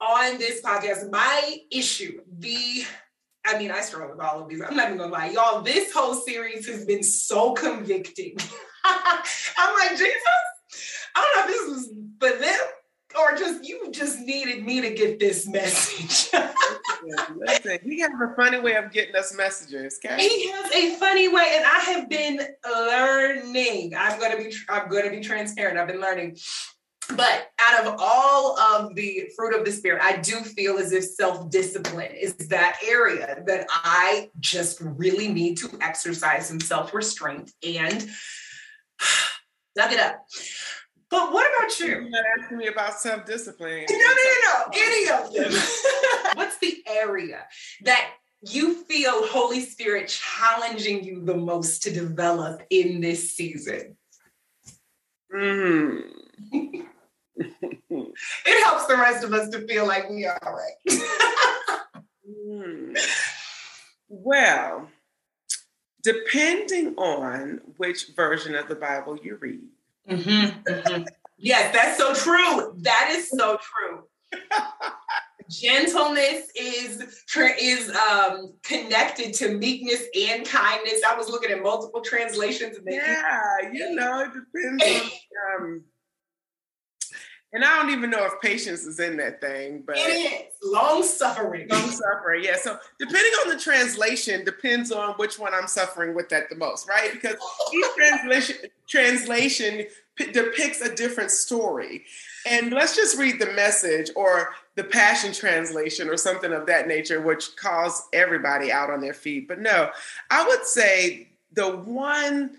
on 0.00 0.36
this 0.38 0.60
podcast. 0.60 1.10
My 1.10 1.58
issue, 1.70 2.20
the 2.38 2.84
I 3.44 3.58
mean, 3.58 3.70
I 3.70 3.80
struggle 3.80 4.10
with 4.10 4.20
all 4.20 4.42
of 4.42 4.48
these. 4.48 4.60
I'm 4.60 4.76
not 4.76 4.86
even 4.86 4.98
gonna 4.98 5.12
lie, 5.12 5.30
y'all. 5.30 5.62
This 5.62 5.92
whole 5.92 6.14
series 6.14 6.66
has 6.68 6.84
been 6.84 7.02
so 7.02 7.52
convicting. 7.52 8.36
I'm 8.84 9.74
like, 9.78 9.90
Jesus, 9.90 10.12
I 11.14 11.20
don't 11.20 11.36
know 11.36 11.42
if 11.42 11.60
this 11.60 11.68
was 11.68 11.92
for 12.20 12.38
them 12.38 12.60
or 13.18 13.36
just 13.36 13.64
you 13.64 13.90
just 13.90 14.20
needed 14.20 14.64
me 14.64 14.80
to 14.80 14.90
get 14.94 15.18
this 15.18 15.46
message. 15.46 16.30
Listen, 17.36 17.78
he 17.84 18.00
has 18.00 18.10
a 18.10 18.34
funny 18.36 18.60
way 18.60 18.76
of 18.76 18.92
getting 18.92 19.16
us 19.16 19.34
messages. 19.34 19.98
Okay? 20.04 20.28
He 20.28 20.50
has 20.50 20.72
a 20.72 20.96
funny 20.96 21.28
way, 21.28 21.54
and 21.56 21.64
I 21.64 21.78
have 21.80 22.08
been 22.08 22.40
learning. 22.64 23.94
I'm 23.96 24.20
gonna 24.20 24.36
be 24.36 24.54
I'm 24.68 24.88
gonna 24.88 25.10
be 25.10 25.20
transparent. 25.20 25.78
I've 25.78 25.88
been 25.88 26.00
learning 26.00 26.36
but 27.16 27.50
out 27.60 27.86
of 27.86 27.96
all 27.98 28.58
of 28.58 28.94
the 28.94 29.30
fruit 29.36 29.54
of 29.54 29.64
the 29.64 29.72
spirit, 29.72 30.02
I 30.02 30.16
do 30.16 30.40
feel 30.40 30.78
as 30.78 30.92
if 30.92 31.04
self 31.04 31.50
discipline 31.50 32.12
is 32.12 32.34
that 32.48 32.78
area 32.86 33.42
that 33.46 33.66
I 33.70 34.30
just 34.40 34.80
really 34.80 35.28
need 35.28 35.56
to 35.58 35.70
exercise 35.80 36.48
some 36.48 36.60
self 36.60 36.94
restraint 36.94 37.52
and 37.66 38.08
knock 39.76 39.92
it 39.92 40.00
up. 40.00 40.26
But 41.10 41.32
what 41.32 41.46
about 41.56 41.78
you? 41.78 41.86
You're 41.86 42.08
not 42.08 42.24
asking 42.40 42.58
me 42.58 42.68
about 42.68 42.98
self 42.98 43.26
discipline. 43.26 43.84
No, 43.88 43.96
no, 43.96 44.06
no, 44.06 44.34
no. 44.44 44.64
Any 44.74 45.10
of 45.10 45.32
them. 45.32 45.62
What's 46.34 46.58
the 46.58 46.82
area 46.86 47.44
that 47.84 48.12
you 48.40 48.82
feel 48.84 49.26
Holy 49.26 49.60
Spirit 49.60 50.08
challenging 50.08 51.04
you 51.04 51.24
the 51.24 51.36
most 51.36 51.82
to 51.84 51.92
develop 51.92 52.62
in 52.70 53.00
this 53.00 53.34
season? 53.34 53.96
Hmm. 55.32 55.98
it 57.90 58.64
helps 58.64 58.86
the 58.86 58.96
rest 58.96 59.24
of 59.24 59.32
us 59.32 59.48
to 59.50 59.66
feel 59.66 59.86
like 59.86 60.08
we 60.10 60.26
are 60.26 60.38
right. 60.42 61.00
mm. 62.28 62.98
Well, 64.08 64.88
depending 66.02 66.94
on 66.96 67.60
which 67.76 68.08
version 68.14 68.54
of 68.54 68.68
the 68.68 68.74
Bible 68.74 69.18
you 69.22 69.36
read. 69.36 69.62
Mm-hmm, 70.08 70.70
mm-hmm. 70.70 71.02
Yes, 71.38 71.72
that's 71.72 71.98
so 71.98 72.14
true. 72.14 72.74
That 72.82 73.10
is 73.12 73.30
so 73.30 73.58
true. 73.58 74.04
Gentleness 75.48 76.48
is 76.58 77.24
is 77.60 77.90
um, 77.96 78.54
connected 78.62 79.34
to 79.34 79.56
meekness 79.58 80.04
and 80.16 80.46
kindness. 80.46 81.02
I 81.06 81.16
was 81.16 81.28
looking 81.28 81.50
at 81.50 81.62
multiple 81.62 82.00
translations. 82.00 82.78
And 82.78 82.86
yeah, 82.88 83.70
you 83.72 83.94
know, 83.94 84.20
it 84.22 84.30
depends 84.32 85.12
on 85.58 85.62
um, 85.62 85.84
and 87.52 87.64
I 87.64 87.76
don't 87.76 87.90
even 87.90 88.08
know 88.08 88.24
if 88.24 88.40
patience 88.40 88.84
is 88.84 88.98
in 88.98 89.18
that 89.18 89.40
thing, 89.42 89.82
but 89.86 89.96
it 89.98 90.00
is 90.00 90.42
long 90.64 91.02
suffering. 91.02 91.68
Long 91.68 91.90
suffering, 91.90 92.44
yeah. 92.44 92.56
So 92.56 92.78
depending 92.98 93.32
on 93.42 93.50
the 93.50 93.58
translation, 93.58 94.42
depends 94.44 94.90
on 94.90 95.12
which 95.14 95.38
one 95.38 95.52
I'm 95.52 95.66
suffering 95.66 96.14
with 96.14 96.30
that 96.30 96.48
the 96.48 96.56
most, 96.56 96.88
right? 96.88 97.12
Because 97.12 97.36
each 97.74 97.84
translation 97.96 98.56
translation 98.88 99.86
p- 100.16 100.32
depicts 100.32 100.80
a 100.80 100.94
different 100.94 101.30
story. 101.30 102.04
And 102.46 102.72
let's 102.72 102.96
just 102.96 103.18
read 103.18 103.38
the 103.38 103.52
message 103.52 104.10
or 104.16 104.54
the 104.74 104.84
Passion 104.84 105.34
Translation 105.34 106.08
or 106.08 106.16
something 106.16 106.52
of 106.52 106.66
that 106.66 106.88
nature, 106.88 107.20
which 107.20 107.54
calls 107.56 108.08
everybody 108.14 108.72
out 108.72 108.88
on 108.88 109.02
their 109.02 109.14
feet. 109.14 109.46
But 109.46 109.60
no, 109.60 109.90
I 110.30 110.46
would 110.46 110.64
say 110.64 111.28
the 111.52 111.76
one 111.76 112.58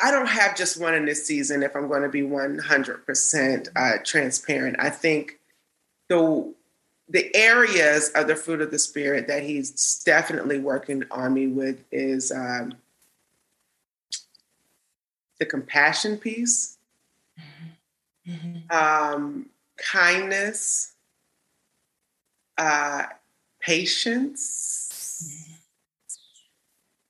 I 0.00 0.10
don't 0.10 0.28
have 0.28 0.56
just 0.56 0.80
one 0.80 0.94
in 0.94 1.04
this 1.04 1.26
season 1.26 1.62
if 1.62 1.74
I'm 1.74 1.88
going 1.88 2.02
to 2.02 2.08
be 2.08 2.22
100% 2.22 3.68
uh, 3.74 3.90
transparent. 4.04 4.76
I 4.78 4.90
think 4.90 5.38
the 6.08 6.54
the 7.10 7.34
areas 7.34 8.10
of 8.14 8.26
the 8.26 8.36
fruit 8.36 8.60
of 8.60 8.70
the 8.70 8.78
spirit 8.78 9.28
that 9.28 9.42
he's 9.42 10.02
definitely 10.04 10.58
working 10.58 11.04
on 11.10 11.32
me 11.32 11.46
with 11.46 11.82
is 11.90 12.30
um, 12.30 12.74
the 15.38 15.46
compassion 15.46 16.18
piece, 16.18 16.76
mm-hmm. 18.28 18.58
um, 18.70 19.46
kindness, 19.78 20.92
uh, 22.58 23.04
patience, 23.60 25.57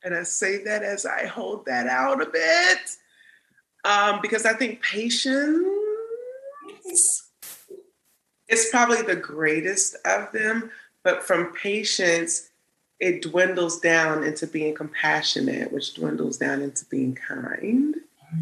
and 0.08 0.16
I 0.16 0.22
say 0.22 0.64
that 0.64 0.82
as 0.82 1.04
I 1.04 1.26
hold 1.26 1.66
that 1.66 1.86
out 1.86 2.22
a 2.22 2.26
bit 2.26 2.78
um, 3.84 4.20
because 4.22 4.46
I 4.46 4.54
think 4.54 4.82
patience 4.82 5.66
is 8.48 8.68
probably 8.70 9.02
the 9.02 9.16
greatest 9.16 9.96
of 10.06 10.32
them. 10.32 10.70
But 11.04 11.22
from 11.22 11.52
patience, 11.52 12.48
it 13.00 13.20
dwindles 13.20 13.80
down 13.80 14.24
into 14.24 14.46
being 14.46 14.74
compassionate, 14.74 15.72
which 15.72 15.92
dwindles 15.92 16.38
down 16.38 16.62
into 16.62 16.86
being 16.86 17.14
kind 17.14 17.94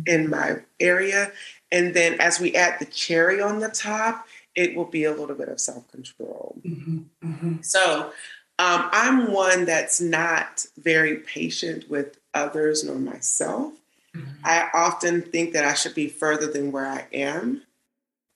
in 0.06 0.30
my 0.30 0.58
area. 0.78 1.32
And 1.72 1.94
then 1.94 2.20
as 2.20 2.38
we 2.38 2.54
add 2.54 2.78
the 2.78 2.86
cherry 2.86 3.40
on 3.40 3.58
the 3.58 3.70
top, 3.70 4.24
it 4.54 4.76
will 4.76 4.84
be 4.86 5.02
a 5.02 5.12
little 5.12 5.34
bit 5.34 5.48
of 5.48 5.58
self 5.58 5.90
control. 5.90 6.56
Mm-hmm, 6.64 6.98
mm-hmm. 7.24 7.62
So 7.62 8.12
um, 8.58 8.88
I'm 8.92 9.32
one 9.32 9.64
that's 9.64 10.00
not 10.00 10.66
very 10.78 11.16
patient 11.16 11.90
with 11.90 12.18
others 12.34 12.84
nor 12.84 12.96
myself. 12.96 13.74
Mm-hmm. 14.14 14.30
I 14.44 14.68
often 14.72 15.22
think 15.22 15.52
that 15.52 15.64
I 15.64 15.74
should 15.74 15.94
be 15.94 16.08
further 16.08 16.50
than 16.50 16.72
where 16.72 16.86
I 16.86 17.06
am, 17.12 17.62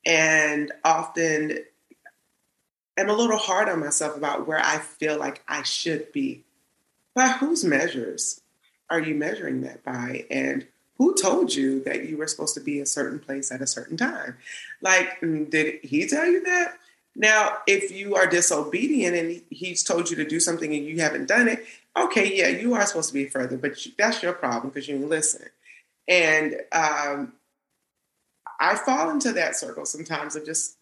and 0.04 0.72
often 0.84 1.58
am 2.96 3.08
a 3.08 3.14
little 3.14 3.38
hard 3.38 3.68
on 3.68 3.80
myself 3.80 4.16
about 4.16 4.46
where 4.46 4.60
I 4.60 4.78
feel 4.78 5.18
like 5.18 5.42
I 5.48 5.62
should 5.62 6.12
be. 6.12 6.44
By 7.14 7.28
whose 7.28 7.64
measures? 7.64 8.40
are 8.90 9.00
you 9.00 9.14
measuring 9.14 9.62
that 9.62 9.84
by? 9.84 10.26
And 10.30 10.66
who 10.98 11.14
told 11.14 11.54
you 11.54 11.82
that 11.84 12.08
you 12.08 12.18
were 12.18 12.26
supposed 12.26 12.54
to 12.54 12.60
be 12.60 12.80
a 12.80 12.86
certain 12.86 13.20
place 13.20 13.50
at 13.50 13.62
a 13.62 13.66
certain 13.66 13.96
time? 13.96 14.36
Like, 14.82 15.20
mm, 15.20 15.48
did 15.48 15.80
he 15.82 16.06
tell 16.06 16.26
you 16.26 16.42
that? 16.44 16.74
Now, 17.20 17.58
if 17.66 17.90
you 17.92 18.14
are 18.14 18.26
disobedient 18.26 19.14
and 19.14 19.42
he's 19.50 19.84
told 19.84 20.08
you 20.08 20.16
to 20.16 20.24
do 20.24 20.40
something 20.40 20.74
and 20.74 20.86
you 20.86 21.00
haven't 21.00 21.28
done 21.28 21.48
it, 21.48 21.66
okay, 21.94 22.34
yeah, 22.34 22.48
you 22.48 22.72
are 22.72 22.86
supposed 22.86 23.08
to 23.08 23.14
be 23.14 23.26
further, 23.26 23.58
but 23.58 23.72
that's 23.98 24.22
your 24.22 24.32
problem 24.32 24.70
because 24.70 24.88
you 24.88 24.96
didn't 24.96 25.10
listen. 25.10 25.46
And 26.08 26.54
um, 26.72 27.34
I 28.58 28.74
fall 28.74 29.10
into 29.10 29.32
that 29.32 29.54
circle 29.54 29.84
sometimes 29.84 30.34
of 30.34 30.46
just 30.46 30.78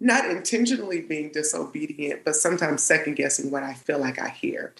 not 0.00 0.28
intentionally 0.28 1.00
being 1.00 1.30
disobedient, 1.30 2.24
but 2.24 2.34
sometimes 2.34 2.82
second 2.82 3.14
guessing 3.14 3.52
what 3.52 3.62
I 3.62 3.74
feel 3.74 4.00
like 4.00 4.20
I 4.20 4.30
hear. 4.30 4.74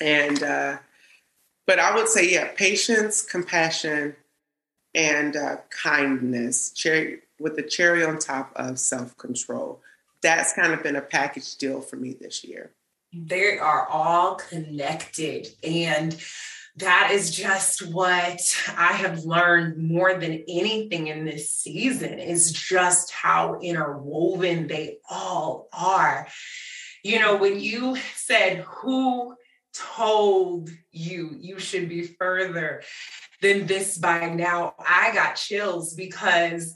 And, 0.00 0.44
uh, 0.44 0.76
but 1.66 1.80
I 1.80 1.92
would 1.92 2.06
say, 2.06 2.30
yeah, 2.30 2.52
patience, 2.54 3.20
compassion, 3.20 4.14
and 4.94 5.34
uh, 5.34 5.56
kindness, 5.70 6.70
cherry, 6.70 7.18
with 7.38 7.56
the 7.56 7.62
cherry 7.62 8.04
on 8.04 8.18
top 8.18 8.52
of 8.56 8.78
self 8.78 9.16
control. 9.16 9.80
That's 10.22 10.54
kind 10.54 10.72
of 10.72 10.82
been 10.82 10.96
a 10.96 11.02
package 11.02 11.56
deal 11.56 11.80
for 11.80 11.96
me 11.96 12.16
this 12.18 12.44
year. 12.44 12.70
They 13.12 13.58
are 13.58 13.86
all 13.86 14.36
connected. 14.36 15.48
And 15.62 16.16
that 16.76 17.10
is 17.12 17.30
just 17.30 17.86
what 17.86 18.40
I 18.76 18.94
have 18.94 19.24
learned 19.24 19.78
more 19.78 20.14
than 20.14 20.44
anything 20.48 21.06
in 21.06 21.24
this 21.24 21.50
season 21.50 22.18
is 22.18 22.50
just 22.50 23.12
how 23.12 23.60
interwoven 23.60 24.66
they 24.66 24.98
all 25.08 25.68
are. 25.72 26.26
You 27.04 27.20
know, 27.20 27.36
when 27.36 27.60
you 27.60 27.96
said, 28.16 28.64
Who 28.66 29.36
told 29.72 30.70
you 30.90 31.36
you 31.38 31.58
should 31.58 31.88
be 31.88 32.02
further 32.02 32.82
than 33.40 33.66
this 33.66 33.96
by 33.98 34.30
now? 34.30 34.74
I 34.78 35.12
got 35.14 35.34
chills 35.34 35.94
because 35.94 36.74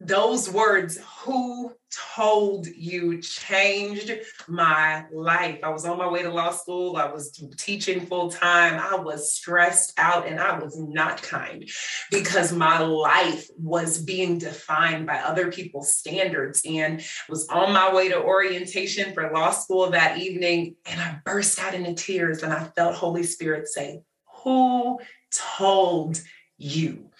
those 0.00 0.48
words, 0.48 0.98
who 1.24 1.72
told 2.14 2.66
you, 2.68 3.20
changed 3.20 4.12
my 4.46 5.04
life. 5.12 5.58
I 5.64 5.70
was 5.70 5.84
on 5.84 5.98
my 5.98 6.08
way 6.08 6.22
to 6.22 6.30
law 6.30 6.50
school. 6.50 6.96
I 6.96 7.10
was 7.10 7.32
teaching 7.56 8.06
full 8.06 8.30
time. 8.30 8.80
I 8.80 8.96
was 8.96 9.32
stressed 9.32 9.94
out 9.98 10.28
and 10.28 10.38
I 10.38 10.58
was 10.58 10.78
not 10.78 11.22
kind 11.22 11.68
because 12.12 12.52
my 12.52 12.78
life 12.78 13.48
was 13.58 13.98
being 13.98 14.38
defined 14.38 15.06
by 15.06 15.18
other 15.18 15.50
people's 15.50 15.94
standards 15.94 16.62
and 16.64 17.02
was 17.28 17.48
on 17.48 17.72
my 17.72 17.92
way 17.92 18.08
to 18.08 18.22
orientation 18.22 19.14
for 19.14 19.32
law 19.32 19.50
school 19.50 19.90
that 19.90 20.18
evening. 20.18 20.76
And 20.86 21.00
I 21.00 21.18
burst 21.24 21.58
out 21.58 21.74
into 21.74 21.94
tears 21.94 22.42
and 22.44 22.52
I 22.52 22.64
felt 22.76 22.94
Holy 22.94 23.24
Spirit 23.24 23.66
say, 23.66 24.02
Who 24.44 25.00
told 25.32 26.20
you 26.56 27.10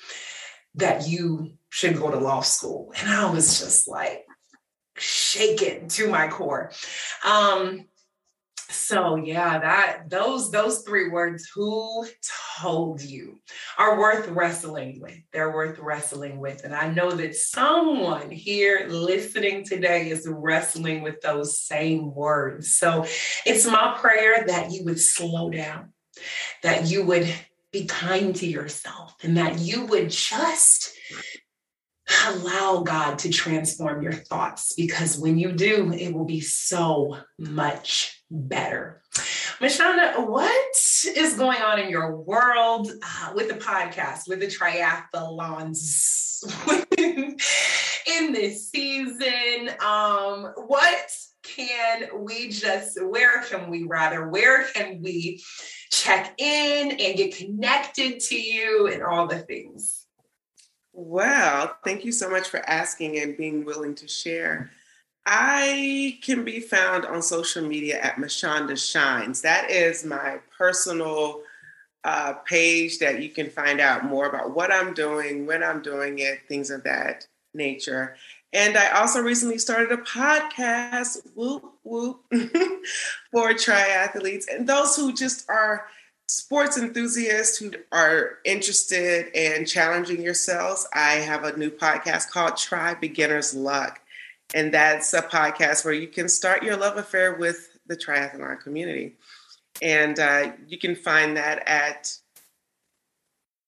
that 0.75 1.09
you 1.09 1.58
should 1.71 1.97
go 1.97 2.11
to 2.11 2.19
law 2.19 2.41
school. 2.41 2.93
And 2.99 3.09
I 3.09 3.31
was 3.31 3.61
just 3.61 3.89
like 3.89 4.25
shaken 4.97 5.89
to 5.89 6.09
my 6.09 6.29
core. 6.29 6.73
Um, 7.25 7.87
so 8.71 9.17
yeah, 9.17 9.59
that 9.61 10.11
those 10.11 10.51
those 10.51 10.83
three 10.83 11.09
words, 11.09 11.49
who 11.55 12.07
told 12.59 13.01
you, 13.01 13.39
are 13.79 13.99
worth 13.99 14.29
wrestling 14.29 15.01
with. 15.01 15.17
They're 15.33 15.55
worth 15.55 15.79
wrestling 15.79 16.39
with. 16.39 16.65
And 16.65 16.75
I 16.75 16.91
know 16.91 17.11
that 17.11 17.35
someone 17.35 18.31
here 18.31 18.87
listening 18.91 19.65
today 19.65 20.11
is 20.11 20.29
wrestling 20.31 21.01
with 21.01 21.21
those 21.23 21.59
same 21.59 22.15
words. 22.15 22.77
So 22.77 23.07
it's 23.47 23.67
my 23.67 23.97
prayer 23.99 24.45
that 24.47 24.71
you 24.71 24.85
would 24.85 25.01
slow 25.01 25.49
down, 25.49 25.95
that 26.63 26.87
you 26.87 27.05
would 27.05 27.33
be 27.73 27.87
kind 27.87 28.37
to 28.37 28.47
yourself, 28.47 29.15
and 29.23 29.39
that 29.39 29.59
you 29.61 29.87
would 29.87 30.11
just 30.11 30.95
allow 32.27 32.83
God 32.83 33.19
to 33.21 33.31
transform 33.31 34.03
your 34.03 34.13
thoughts 34.13 34.75
because 34.75 35.19
when 35.19 35.39
you 35.39 35.53
do, 35.53 35.93
it 35.93 36.13
will 36.13 36.25
be 36.25 36.41
so 36.41 37.17
much 37.39 38.23
better. 38.31 39.03
Michanda, 39.61 40.27
what 40.29 40.77
is 41.17 41.35
going 41.35 41.61
on 41.61 41.81
in 41.81 41.91
your 41.91 42.17
world 42.17 42.91
uh, 43.03 43.33
with 43.35 43.49
the 43.49 43.55
podcast, 43.55 44.29
with 44.29 44.41
the 44.41 44.47
triathlons 44.47 46.45
in 48.19 48.33
this 48.33 48.71
season? 48.71 49.71
Um, 49.85 50.53
what 50.67 51.11
can 51.43 52.09
we 52.21 52.51
just, 52.51 53.03
where 53.05 53.43
can 53.43 53.71
we 53.71 53.85
rather, 53.85 54.29
where 54.29 54.65
can 54.65 55.03
we 55.03 55.43
check 55.91 56.35
in 56.39 56.91
and 56.93 57.17
get 57.17 57.37
connected 57.37 58.21
to 58.21 58.41
you 58.41 58.89
and 58.93 59.03
all 59.03 59.27
the 59.27 59.39
things? 59.41 59.98
Well, 61.01 61.77
thank 61.85 62.05
you 62.05 62.11
so 62.11 62.29
much 62.29 62.49
for 62.49 62.59
asking 62.69 63.21
and 63.21 63.37
being 63.37 63.65
willing 63.65 63.95
to 63.95 64.09
share. 64.09 64.73
I 65.25 66.19
can 66.23 66.45
be 66.45 66.59
found 66.59 67.07
on 67.07 67.23
social 67.23 67.63
media 67.63 68.01
at 68.01 68.17
Michanda 68.17 68.77
Shines. 68.77 69.43
That 69.43 69.71
is 69.71 70.05
my 70.05 70.41
personal 70.59 71.43
uh, 72.03 72.33
page 72.33 72.99
that 72.99 73.23
you 73.23 73.29
can 73.29 73.49
find 73.49 73.81
out 73.81 74.07
more 74.07 74.27
about 74.27 74.57
what 74.57 74.73
I'm 74.73 74.93
doing, 74.93 75.47
when 75.47 75.63
I'm 75.63 75.83
doing 75.83 76.19
it, 76.19 76.41
things 76.49 76.69
of 76.69 76.83
that 76.83 77.29
nature. 77.55 78.17
And 78.53 78.77
I 78.77 78.91
also 78.99 79.21
recently 79.21 79.59
started 79.59 79.93
a 79.93 79.99
podcast, 79.99 81.19
whoop, 81.37 81.75
whoop, 81.85 82.25
for 83.31 83.53
triathletes 83.53 84.47
and 84.53 84.69
those 84.69 84.97
who 84.97 85.13
just 85.13 85.49
are 85.49 85.87
sports 86.29 86.79
enthusiasts 86.79 87.59
who 87.59 87.73
are 87.91 88.39
interested 88.45 89.33
in 89.35 89.65
challenging 89.65 90.23
yourselves, 90.23 90.87
I 90.95 91.15
have 91.15 91.43
a 91.45 91.57
new 91.57 91.71
podcast 91.71 92.31
called 92.31 92.57
Try 92.57 92.95
Beginner's 92.95 93.53
Luck. 93.55 94.01
And 94.55 94.73
that's 94.73 95.13
a 95.15 95.23
podcast 95.23 95.85
where 95.85 95.95
you 95.95 96.09
can 96.09 96.29
start 96.29 96.63
your 96.63 96.77
love 96.77 96.97
affair 96.97 97.35
with 97.35 97.79
the 97.87 97.97
triathlon 97.97 98.61
community. 98.61 99.17
And 99.83 100.19
uh, 100.19 100.53
you 100.67 100.79
can 100.79 100.95
find 100.95 101.37
that 101.37 101.67
at 101.67 102.17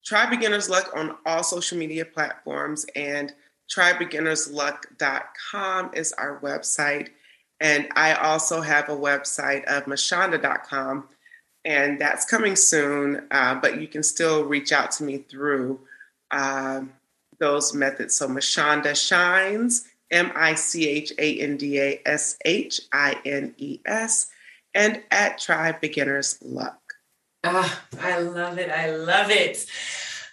Try 0.04 0.28
Beginner's 0.28 0.70
Luck 0.70 0.90
on 0.94 1.16
all 1.26 1.42
social 1.42 1.78
media 1.78 2.04
platforms. 2.04 2.86
And 2.96 3.32
trybeginnersluck.com 3.70 5.90
is 5.94 6.12
our 6.14 6.40
website. 6.40 7.10
And 7.60 7.88
I 7.94 8.14
also 8.14 8.62
have 8.62 8.88
a 8.88 8.96
website 8.96 9.64
of 9.64 9.84
michanda.com 9.84 11.08
and 11.64 12.00
that's 12.00 12.24
coming 12.24 12.56
soon. 12.56 13.26
Uh, 13.30 13.54
but 13.54 13.80
you 13.80 13.88
can 13.88 14.02
still 14.02 14.44
reach 14.44 14.72
out 14.72 14.90
to 14.92 15.04
me 15.04 15.18
through 15.18 15.80
uh, 16.30 16.82
those 17.38 17.74
methods. 17.74 18.16
So 18.16 18.28
Michanda 18.28 18.94
Shines, 18.96 19.86
M 20.10 20.32
I 20.34 20.54
C 20.54 20.88
H 20.88 21.12
A 21.18 21.40
N 21.40 21.56
D 21.56 21.80
A 21.80 22.00
S 22.06 22.36
H 22.44 22.80
I 22.92 23.16
N 23.24 23.54
E 23.58 23.80
S, 23.86 24.30
and 24.74 25.02
at 25.10 25.38
Try 25.38 25.72
Beginners 25.72 26.38
Luck. 26.42 26.78
Ah, 27.44 27.82
I 28.00 28.18
love 28.18 28.58
it. 28.58 28.70
I 28.70 28.94
love 28.94 29.30
it. 29.30 29.66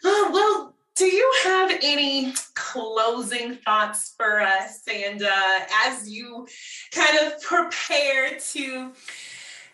Oh, 0.03 0.29
well, 0.33 0.73
do 0.95 1.05
you 1.05 1.33
have 1.43 1.71
any 1.81 2.33
closing 2.55 3.55
thoughts 3.55 4.13
for 4.17 4.41
us? 4.41 4.81
And 4.91 5.21
uh, 5.21 5.59
as 5.85 6.09
you 6.09 6.47
kind 6.91 7.19
of 7.19 7.41
prepare 7.41 8.37
to 8.39 8.91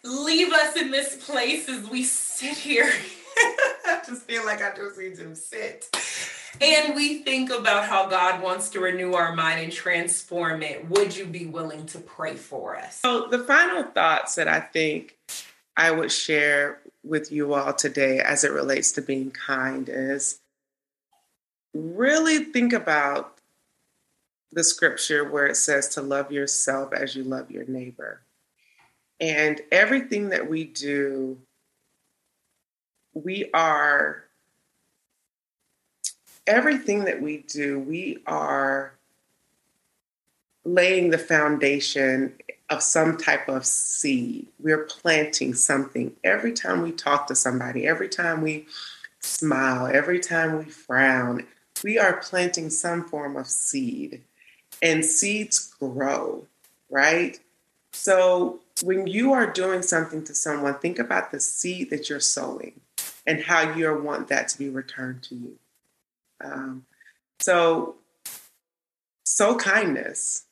leave 0.04 0.52
us 0.52 0.76
in 0.76 0.92
this 0.92 1.24
place 1.26 1.70
as 1.70 1.90
we 1.90 2.04
sit 2.04 2.58
here. 2.58 2.92
I 3.86 4.02
just 4.08 4.24
feel 4.24 4.46
like 4.46 4.62
I 4.62 4.76
just 4.76 4.98
need 4.98 5.16
to 5.16 5.36
sit. 5.36 5.90
And 6.62 6.96
we 6.96 7.24
think 7.24 7.50
about 7.50 7.86
how 7.86 8.08
God 8.08 8.42
wants 8.42 8.70
to 8.70 8.80
renew 8.80 9.14
our 9.14 9.36
mind 9.36 9.62
and 9.62 9.72
transform 9.72 10.62
it. 10.62 10.88
Would 10.90 11.16
you 11.16 11.26
be 11.26 11.46
willing 11.46 11.86
to 11.88 12.00
pray 12.00 12.36
for 12.36 12.78
us? 12.78 13.00
So, 13.02 13.28
the 13.28 13.40
final 13.40 13.84
thoughts 13.84 14.36
that 14.36 14.48
I 14.48 14.60
think 14.60 15.18
I 15.76 15.90
would 15.92 16.12
share 16.12 16.80
with 17.04 17.32
you 17.32 17.54
all 17.54 17.74
today 17.74 18.20
as 18.20 18.44
it 18.44 18.52
relates 18.52 18.92
to 18.94 19.02
being 19.02 19.32
kind 19.32 19.90
is 19.90 20.40
really 21.74 22.46
think 22.46 22.72
about 22.72 23.38
the 24.52 24.64
scripture 24.64 25.28
where 25.28 25.48
it 25.48 25.58
says 25.58 25.90
to 25.90 26.02
love 26.02 26.32
yourself 26.32 26.94
as 26.94 27.16
you 27.16 27.24
love 27.24 27.50
your 27.50 27.66
neighbor. 27.66 28.22
And 29.24 29.62
everything 29.72 30.30
that 30.30 30.50
we 30.50 30.66
do, 30.66 31.38
we 33.14 33.50
are, 33.54 34.26
everything 36.46 37.06
that 37.06 37.22
we 37.22 37.38
do, 37.38 37.80
we 37.80 38.18
are 38.28 38.96
laying 40.66 41.10
the 41.10 41.18
foundation 41.18 42.34
of 42.70 42.84
some 42.84 43.16
type 43.16 43.48
of 43.48 43.66
seed. 43.66 44.48
We're 44.60 44.84
planting 44.84 45.54
something 45.54 46.12
every 46.26 46.52
time 46.52 46.82
we 46.82 46.92
talk 46.92 47.28
to 47.28 47.36
somebody, 47.36 47.88
every 47.88 48.10
time 48.10 48.42
we 48.42 48.66
smile, 49.22 49.88
every 49.88 50.20
time 50.20 50.58
we 50.58 50.66
frown. 50.66 51.48
We 51.82 51.98
are 51.98 52.18
planting 52.18 52.70
some 52.70 53.06
form 53.06 53.38
of 53.38 53.48
seed, 53.48 54.22
and 54.82 55.06
seeds 55.06 55.74
grow, 55.80 56.46
right? 56.90 57.40
So 57.94 58.60
when 58.84 59.08
you 59.08 59.34
are 59.34 59.52
doing 59.52 59.82
something 59.82 60.24
to 60.26 60.36
someone, 60.36 60.76
think 60.76 61.00
about 61.00 61.32
the 61.32 61.40
seed 61.40 61.90
that 61.90 62.10
you're 62.10 62.20
sowing 62.20 62.82
and 63.26 63.42
how 63.42 63.74
you 63.74 63.94
want 64.02 64.28
that 64.28 64.50
to 64.50 64.58
be 64.58 64.70
returned 64.70 65.24
to 65.24 65.36
you. 65.36 65.60
Um, 66.44 66.86
so, 67.40 67.96
sow 69.24 69.56
kindness. 69.56 70.46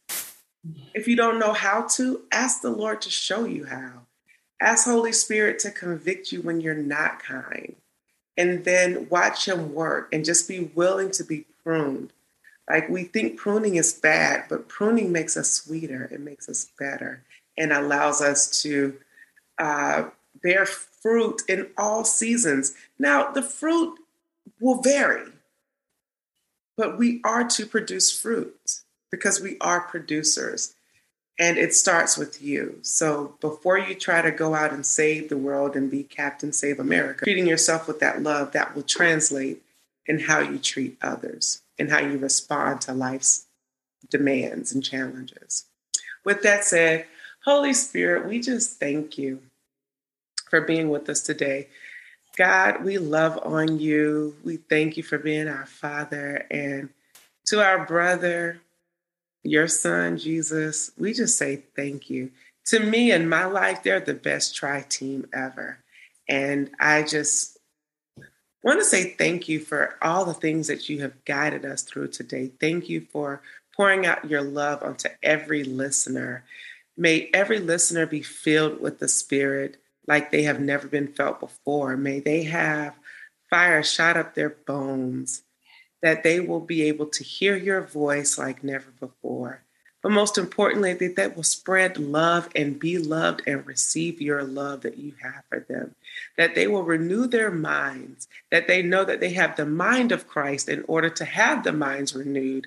If 0.93 1.07
you 1.07 1.15
don't 1.15 1.39
know 1.39 1.53
how 1.53 1.87
to, 1.95 2.21
ask 2.31 2.61
the 2.61 2.69
Lord 2.69 3.01
to 3.01 3.09
show 3.09 3.45
you 3.45 3.65
how. 3.65 4.03
Ask 4.61 4.85
Holy 4.85 5.11
Spirit 5.11 5.59
to 5.59 5.71
convict 5.71 6.31
you 6.31 6.41
when 6.41 6.61
you're 6.61 6.75
not 6.75 7.21
kind. 7.21 7.75
And 8.37 8.63
then 8.63 9.07
watch 9.09 9.47
Him 9.47 9.73
work 9.73 10.13
and 10.13 10.23
just 10.23 10.47
be 10.47 10.71
willing 10.75 11.11
to 11.11 11.23
be 11.23 11.45
pruned. 11.63 12.13
Like 12.69 12.87
we 12.87 13.03
think 13.03 13.37
pruning 13.37 13.75
is 13.75 13.91
bad, 13.93 14.45
but 14.47 14.69
pruning 14.69 15.11
makes 15.11 15.35
us 15.35 15.51
sweeter, 15.51 16.07
it 16.11 16.21
makes 16.21 16.47
us 16.47 16.69
better, 16.79 17.23
and 17.57 17.71
allows 17.71 18.21
us 18.21 18.61
to 18.61 18.97
uh, 19.57 20.05
bear 20.41 20.65
fruit 20.65 21.41
in 21.47 21.67
all 21.77 22.03
seasons. 22.03 22.73
Now, 22.97 23.31
the 23.31 23.41
fruit 23.41 23.99
will 24.59 24.81
vary, 24.81 25.31
but 26.77 26.97
we 26.97 27.21
are 27.23 27.47
to 27.49 27.65
produce 27.65 28.17
fruit 28.17 28.81
because 29.11 29.41
we 29.41 29.57
are 29.59 29.81
producers. 29.81 30.75
And 31.39 31.57
it 31.57 31.73
starts 31.73 32.17
with 32.17 32.41
you. 32.41 32.77
So 32.83 33.35
before 33.41 33.79
you 33.79 33.95
try 33.95 34.21
to 34.21 34.31
go 34.31 34.53
out 34.53 34.71
and 34.71 34.85
save 34.85 35.29
the 35.29 35.37
world 35.37 35.75
and 35.75 35.89
be 35.89 36.03
Captain 36.03 36.53
Save 36.53 36.79
America, 36.79 37.25
treating 37.25 37.47
yourself 37.47 37.87
with 37.87 37.99
that 37.99 38.21
love 38.21 38.51
that 38.51 38.75
will 38.75 38.83
translate 38.83 39.63
in 40.05 40.19
how 40.19 40.39
you 40.39 40.59
treat 40.59 40.97
others 41.01 41.61
and 41.79 41.89
how 41.89 41.99
you 41.99 42.17
respond 42.17 42.81
to 42.81 42.93
life's 42.93 43.47
demands 44.09 44.71
and 44.71 44.83
challenges. 44.83 45.65
With 46.23 46.43
that 46.43 46.63
said, 46.63 47.07
Holy 47.43 47.73
Spirit, 47.73 48.27
we 48.27 48.39
just 48.39 48.79
thank 48.79 49.17
you 49.17 49.39
for 50.49 50.61
being 50.61 50.89
with 50.89 51.09
us 51.09 51.21
today. 51.21 51.67
God, 52.37 52.83
we 52.83 52.99
love 52.99 53.39
on 53.43 53.79
you. 53.79 54.35
We 54.43 54.57
thank 54.57 54.95
you 54.95 55.01
for 55.01 55.17
being 55.17 55.47
our 55.47 55.65
Father. 55.65 56.45
And 56.51 56.89
to 57.47 57.63
our 57.63 57.85
brother, 57.85 58.61
your 59.43 59.67
son, 59.67 60.19
Jesus, 60.19 60.91
we 60.99 61.13
just 61.13 61.35
say 61.35 61.63
thank 61.75 62.11
you. 62.11 62.29
To 62.65 62.79
me 62.79 63.11
and 63.11 63.27
my 63.27 63.45
life, 63.45 63.81
they're 63.81 63.99
the 63.99 64.13
best 64.13 64.55
tri 64.55 64.85
team 64.87 65.27
ever. 65.33 65.79
And 66.29 66.69
I 66.79 67.01
just 67.01 67.57
want 68.63 68.79
to 68.79 68.85
say 68.85 69.15
thank 69.15 69.49
you 69.49 69.59
for 69.59 69.95
all 69.99 70.25
the 70.25 70.35
things 70.35 70.67
that 70.67 70.89
you 70.89 71.01
have 71.01 71.25
guided 71.25 71.65
us 71.65 71.81
through 71.81 72.09
today. 72.09 72.51
Thank 72.59 72.87
you 72.87 73.01
for 73.11 73.41
pouring 73.75 74.05
out 74.05 74.29
your 74.29 74.43
love 74.43 74.83
onto 74.83 75.09
every 75.23 75.63
listener. 75.63 76.43
May 76.97 77.29
every 77.33 77.59
listener 77.59 78.05
be 78.05 78.21
filled 78.21 78.81
with 78.81 78.99
the 78.99 79.07
Spirit 79.07 79.77
like 80.07 80.31
they 80.31 80.43
have 80.43 80.59
never 80.59 80.87
been 80.87 81.07
felt 81.07 81.39
before. 81.39 81.95
May 81.95 82.19
they 82.19 82.43
have 82.43 82.95
fire 83.49 83.83
shot 83.83 84.17
up 84.17 84.33
their 84.33 84.49
bones 84.49 85.43
that 86.01 86.23
they 86.23 86.39
will 86.39 86.59
be 86.59 86.83
able 86.83 87.05
to 87.05 87.23
hear 87.23 87.55
your 87.55 87.81
voice 87.81 88.37
like 88.37 88.63
never 88.63 88.91
before. 88.99 89.63
But 90.01 90.11
most 90.11 90.39
importantly, 90.39 90.93
that 90.93 91.15
they 91.15 91.27
will 91.27 91.43
spread 91.43 91.99
love 91.99 92.49
and 92.55 92.79
be 92.79 92.97
loved 92.97 93.43
and 93.45 93.65
receive 93.67 94.19
your 94.19 94.43
love 94.43 94.81
that 94.81 94.97
you 94.97 95.13
have 95.21 95.43
for 95.47 95.59
them. 95.59 95.93
That 96.37 96.55
they 96.55 96.65
will 96.65 96.83
renew 96.83 97.27
their 97.27 97.51
minds, 97.51 98.27
that 98.49 98.67
they 98.67 98.81
know 98.81 99.05
that 99.05 99.19
they 99.19 99.33
have 99.33 99.55
the 99.55 99.65
mind 99.65 100.11
of 100.11 100.27
Christ 100.27 100.69
in 100.69 100.83
order 100.87 101.09
to 101.11 101.25
have 101.25 101.63
the 101.63 101.71
minds 101.71 102.15
renewed. 102.15 102.65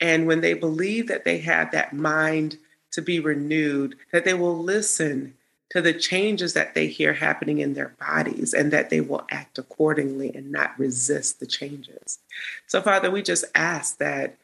And 0.00 0.28
when 0.28 0.40
they 0.40 0.54
believe 0.54 1.08
that 1.08 1.24
they 1.24 1.38
have 1.38 1.72
that 1.72 1.92
mind 1.92 2.58
to 2.92 3.02
be 3.02 3.20
renewed, 3.20 3.96
that 4.12 4.24
they 4.24 4.34
will 4.34 4.56
listen 4.56 5.34
to 5.70 5.82
the 5.82 5.92
changes 5.92 6.54
that 6.54 6.74
they 6.74 6.86
hear 6.86 7.12
happening 7.12 7.58
in 7.58 7.74
their 7.74 7.94
bodies 8.00 8.54
and 8.54 8.72
that 8.72 8.88
they 8.88 9.00
will 9.00 9.26
act 9.30 9.58
accordingly 9.58 10.34
and 10.34 10.50
not 10.50 10.78
resist 10.78 11.40
the 11.40 11.46
changes. 11.46 12.18
So, 12.66 12.80
Father, 12.80 13.10
we 13.10 13.22
just 13.22 13.44
ask 13.54 13.98
that 13.98 14.36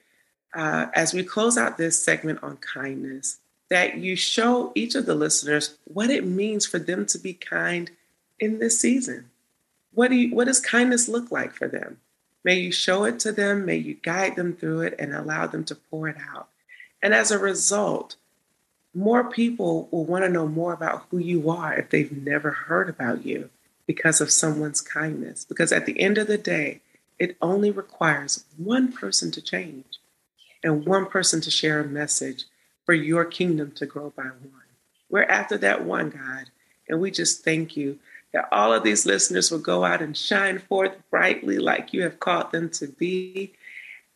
uh, 0.55 0.87
as 0.95 1.15
we 1.15 1.25
close 1.25 1.57
out 1.57 1.79
this 1.79 2.01
segment 2.01 2.43
on 2.43 2.59
kindness, 2.59 3.39
that 3.71 3.97
you 3.97 4.15
show 4.15 4.71
each 4.75 4.95
of 4.95 5.07
the 5.07 5.15
listeners 5.15 5.77
what 5.85 6.11
it 6.11 6.27
means 6.27 6.67
for 6.67 6.79
them 6.79 7.07
to 7.07 7.19
be 7.19 7.33
kind 7.33 7.91
in 8.39 8.59
this 8.59 8.79
season. 8.79 9.31
What, 9.95 10.09
do 10.09 10.17
you, 10.17 10.35
what 10.35 10.47
does 10.47 10.61
kindness 10.61 11.09
look 11.09 11.31
like 11.31 11.53
for 11.53 11.67
them? 11.67 11.99
May 12.45 12.57
you 12.57 12.71
show 12.71 13.05
it 13.05 13.19
to 13.21 13.33
them, 13.33 13.65
may 13.65 13.77
you 13.77 13.95
guide 13.95 14.37
them 14.37 14.55
through 14.55 14.83
it, 14.83 14.95
and 14.99 15.15
allow 15.15 15.47
them 15.47 15.65
to 15.65 15.75
pour 15.75 16.09
it 16.09 16.17
out. 16.35 16.49
And 17.03 17.15
as 17.15 17.31
a 17.31 17.39
result, 17.39 18.17
more 18.95 19.25
people 19.25 19.89
will 19.91 20.05
want 20.05 20.25
to 20.25 20.31
know 20.31 20.47
more 20.47 20.73
about 20.73 21.07
who 21.11 21.19
you 21.19 21.51
are 21.51 21.75
if 21.75 21.91
they've 21.91 22.13
never 22.13 22.51
heard 22.51 22.89
about 22.89 23.27
you 23.27 23.51
because 23.87 24.21
of 24.21 24.31
someone's 24.31 24.81
kindness. 24.81 25.45
Because 25.45 25.73
at 25.73 25.87
the 25.87 26.01
end 26.01 26.19
of 26.19 26.27
the 26.27 26.39
day, 26.39 26.81
it 27.19 27.37
only 27.43 27.71
requires 27.71 28.45
one 28.57 28.93
person 28.93 29.31
to 29.33 29.43
change 29.43 29.99
and 30.63 30.87
one 30.87 31.07
person 31.07 31.41
to 31.43 31.51
share 31.51 31.81
a 31.81 31.87
message 31.87 32.45
for 32.85 32.95
your 32.95 33.25
kingdom 33.25 33.71
to 33.73 33.87
grow 33.87 34.13
by 34.17 34.25
one. 34.25 34.63
We're 35.11 35.25
after 35.25 35.59
that 35.59 35.85
one, 35.85 36.11
God. 36.11 36.51
And 36.89 37.01
we 37.01 37.11
just 37.11 37.45
thank 37.45 37.77
you 37.77 37.99
that 38.33 38.49
all 38.51 38.73
of 38.73 38.83
these 38.83 39.07
listeners 39.07 39.51
will 39.51 39.61
go 39.61 39.85
out 39.85 40.03
and 40.03 40.17
shine 40.17 40.59
forth 40.59 40.93
brightly 41.11 41.59
like 41.59 41.93
you 41.93 42.03
have 42.03 42.21
called 42.21 42.51
them 42.53 42.69
to 42.71 42.89
be 42.89 43.53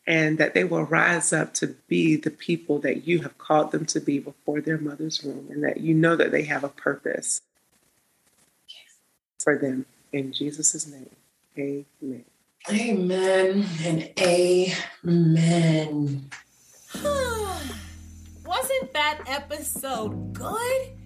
and 0.09 0.39
that 0.39 0.55
they 0.55 0.63
will 0.63 0.85
rise 0.85 1.31
up 1.31 1.53
to 1.53 1.67
be 1.87 2.15
the 2.15 2.31
people 2.31 2.79
that 2.79 3.05
you 3.05 3.21
have 3.21 3.37
called 3.37 3.71
them 3.71 3.85
to 3.85 3.99
be 3.99 4.17
before 4.17 4.59
their 4.59 4.79
mother's 4.79 5.23
womb, 5.23 5.47
and 5.51 5.63
that 5.63 5.81
you 5.81 5.93
know 5.93 6.15
that 6.15 6.31
they 6.31 6.41
have 6.41 6.63
a 6.63 6.69
purpose 6.69 7.41
for 9.37 9.55
them. 9.55 9.85
In 10.11 10.33
Jesus' 10.33 10.87
name, 10.87 11.11
amen. 11.55 12.25
Amen 12.71 13.67
and 13.85 14.11
amen. 14.19 16.29
Wasn't 18.45 18.93
that 18.93 19.19
episode 19.27 20.33
good? 20.33 20.98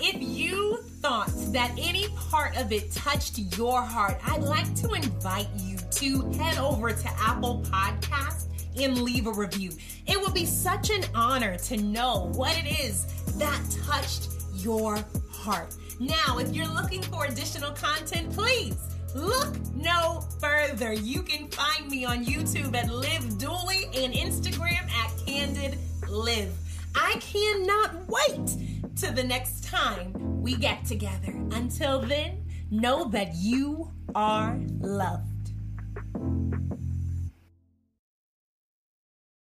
If 0.00 0.16
you 0.20 0.78
thought 1.00 1.30
that 1.52 1.72
any 1.78 2.08
part 2.30 2.56
of 2.56 2.72
it 2.72 2.90
touched 2.92 3.38
your 3.58 3.82
heart, 3.82 4.18
I'd 4.26 4.42
like 4.42 4.74
to 4.76 4.94
invite 4.94 5.48
you 5.56 5.76
to 5.76 6.30
head 6.32 6.58
over 6.58 6.92
to 6.92 7.08
Apple 7.18 7.62
Podcast 7.66 8.48
and 8.80 9.02
leave 9.02 9.26
a 9.26 9.32
review. 9.32 9.70
It 10.06 10.20
would 10.20 10.34
be 10.34 10.46
such 10.46 10.90
an 10.90 11.04
honor 11.14 11.56
to 11.58 11.76
know 11.76 12.32
what 12.34 12.56
it 12.56 12.80
is 12.80 13.04
that 13.36 13.60
touched 13.86 14.30
your 14.54 14.98
heart. 15.30 15.76
Now, 16.00 16.38
if 16.38 16.54
you're 16.54 16.72
looking 16.72 17.02
for 17.02 17.26
additional 17.26 17.72
content, 17.72 18.32
please 18.32 18.76
look 19.14 19.54
no 19.74 20.24
further. 20.40 20.92
You 20.94 21.22
can 21.22 21.48
find 21.48 21.88
me 21.90 22.04
on 22.04 22.24
YouTube 22.24 22.74
at 22.74 22.90
Liv 22.90 23.38
Dooley 23.38 23.84
and 23.94 24.12
Instagram 24.14 24.90
at 24.90 25.12
Candid 25.26 25.78
Liv. 26.08 26.50
I 26.94 27.16
cannot 27.20 27.94
wait 28.08 28.56
to 28.96 29.10
the 29.10 29.24
next 29.24 29.64
time 29.64 30.42
we 30.42 30.56
get 30.56 30.84
together. 30.84 31.32
Until 31.52 32.00
then, 32.00 32.44
know 32.70 33.08
that 33.08 33.34
you 33.34 33.90
are 34.14 34.58
loved. 34.80 35.52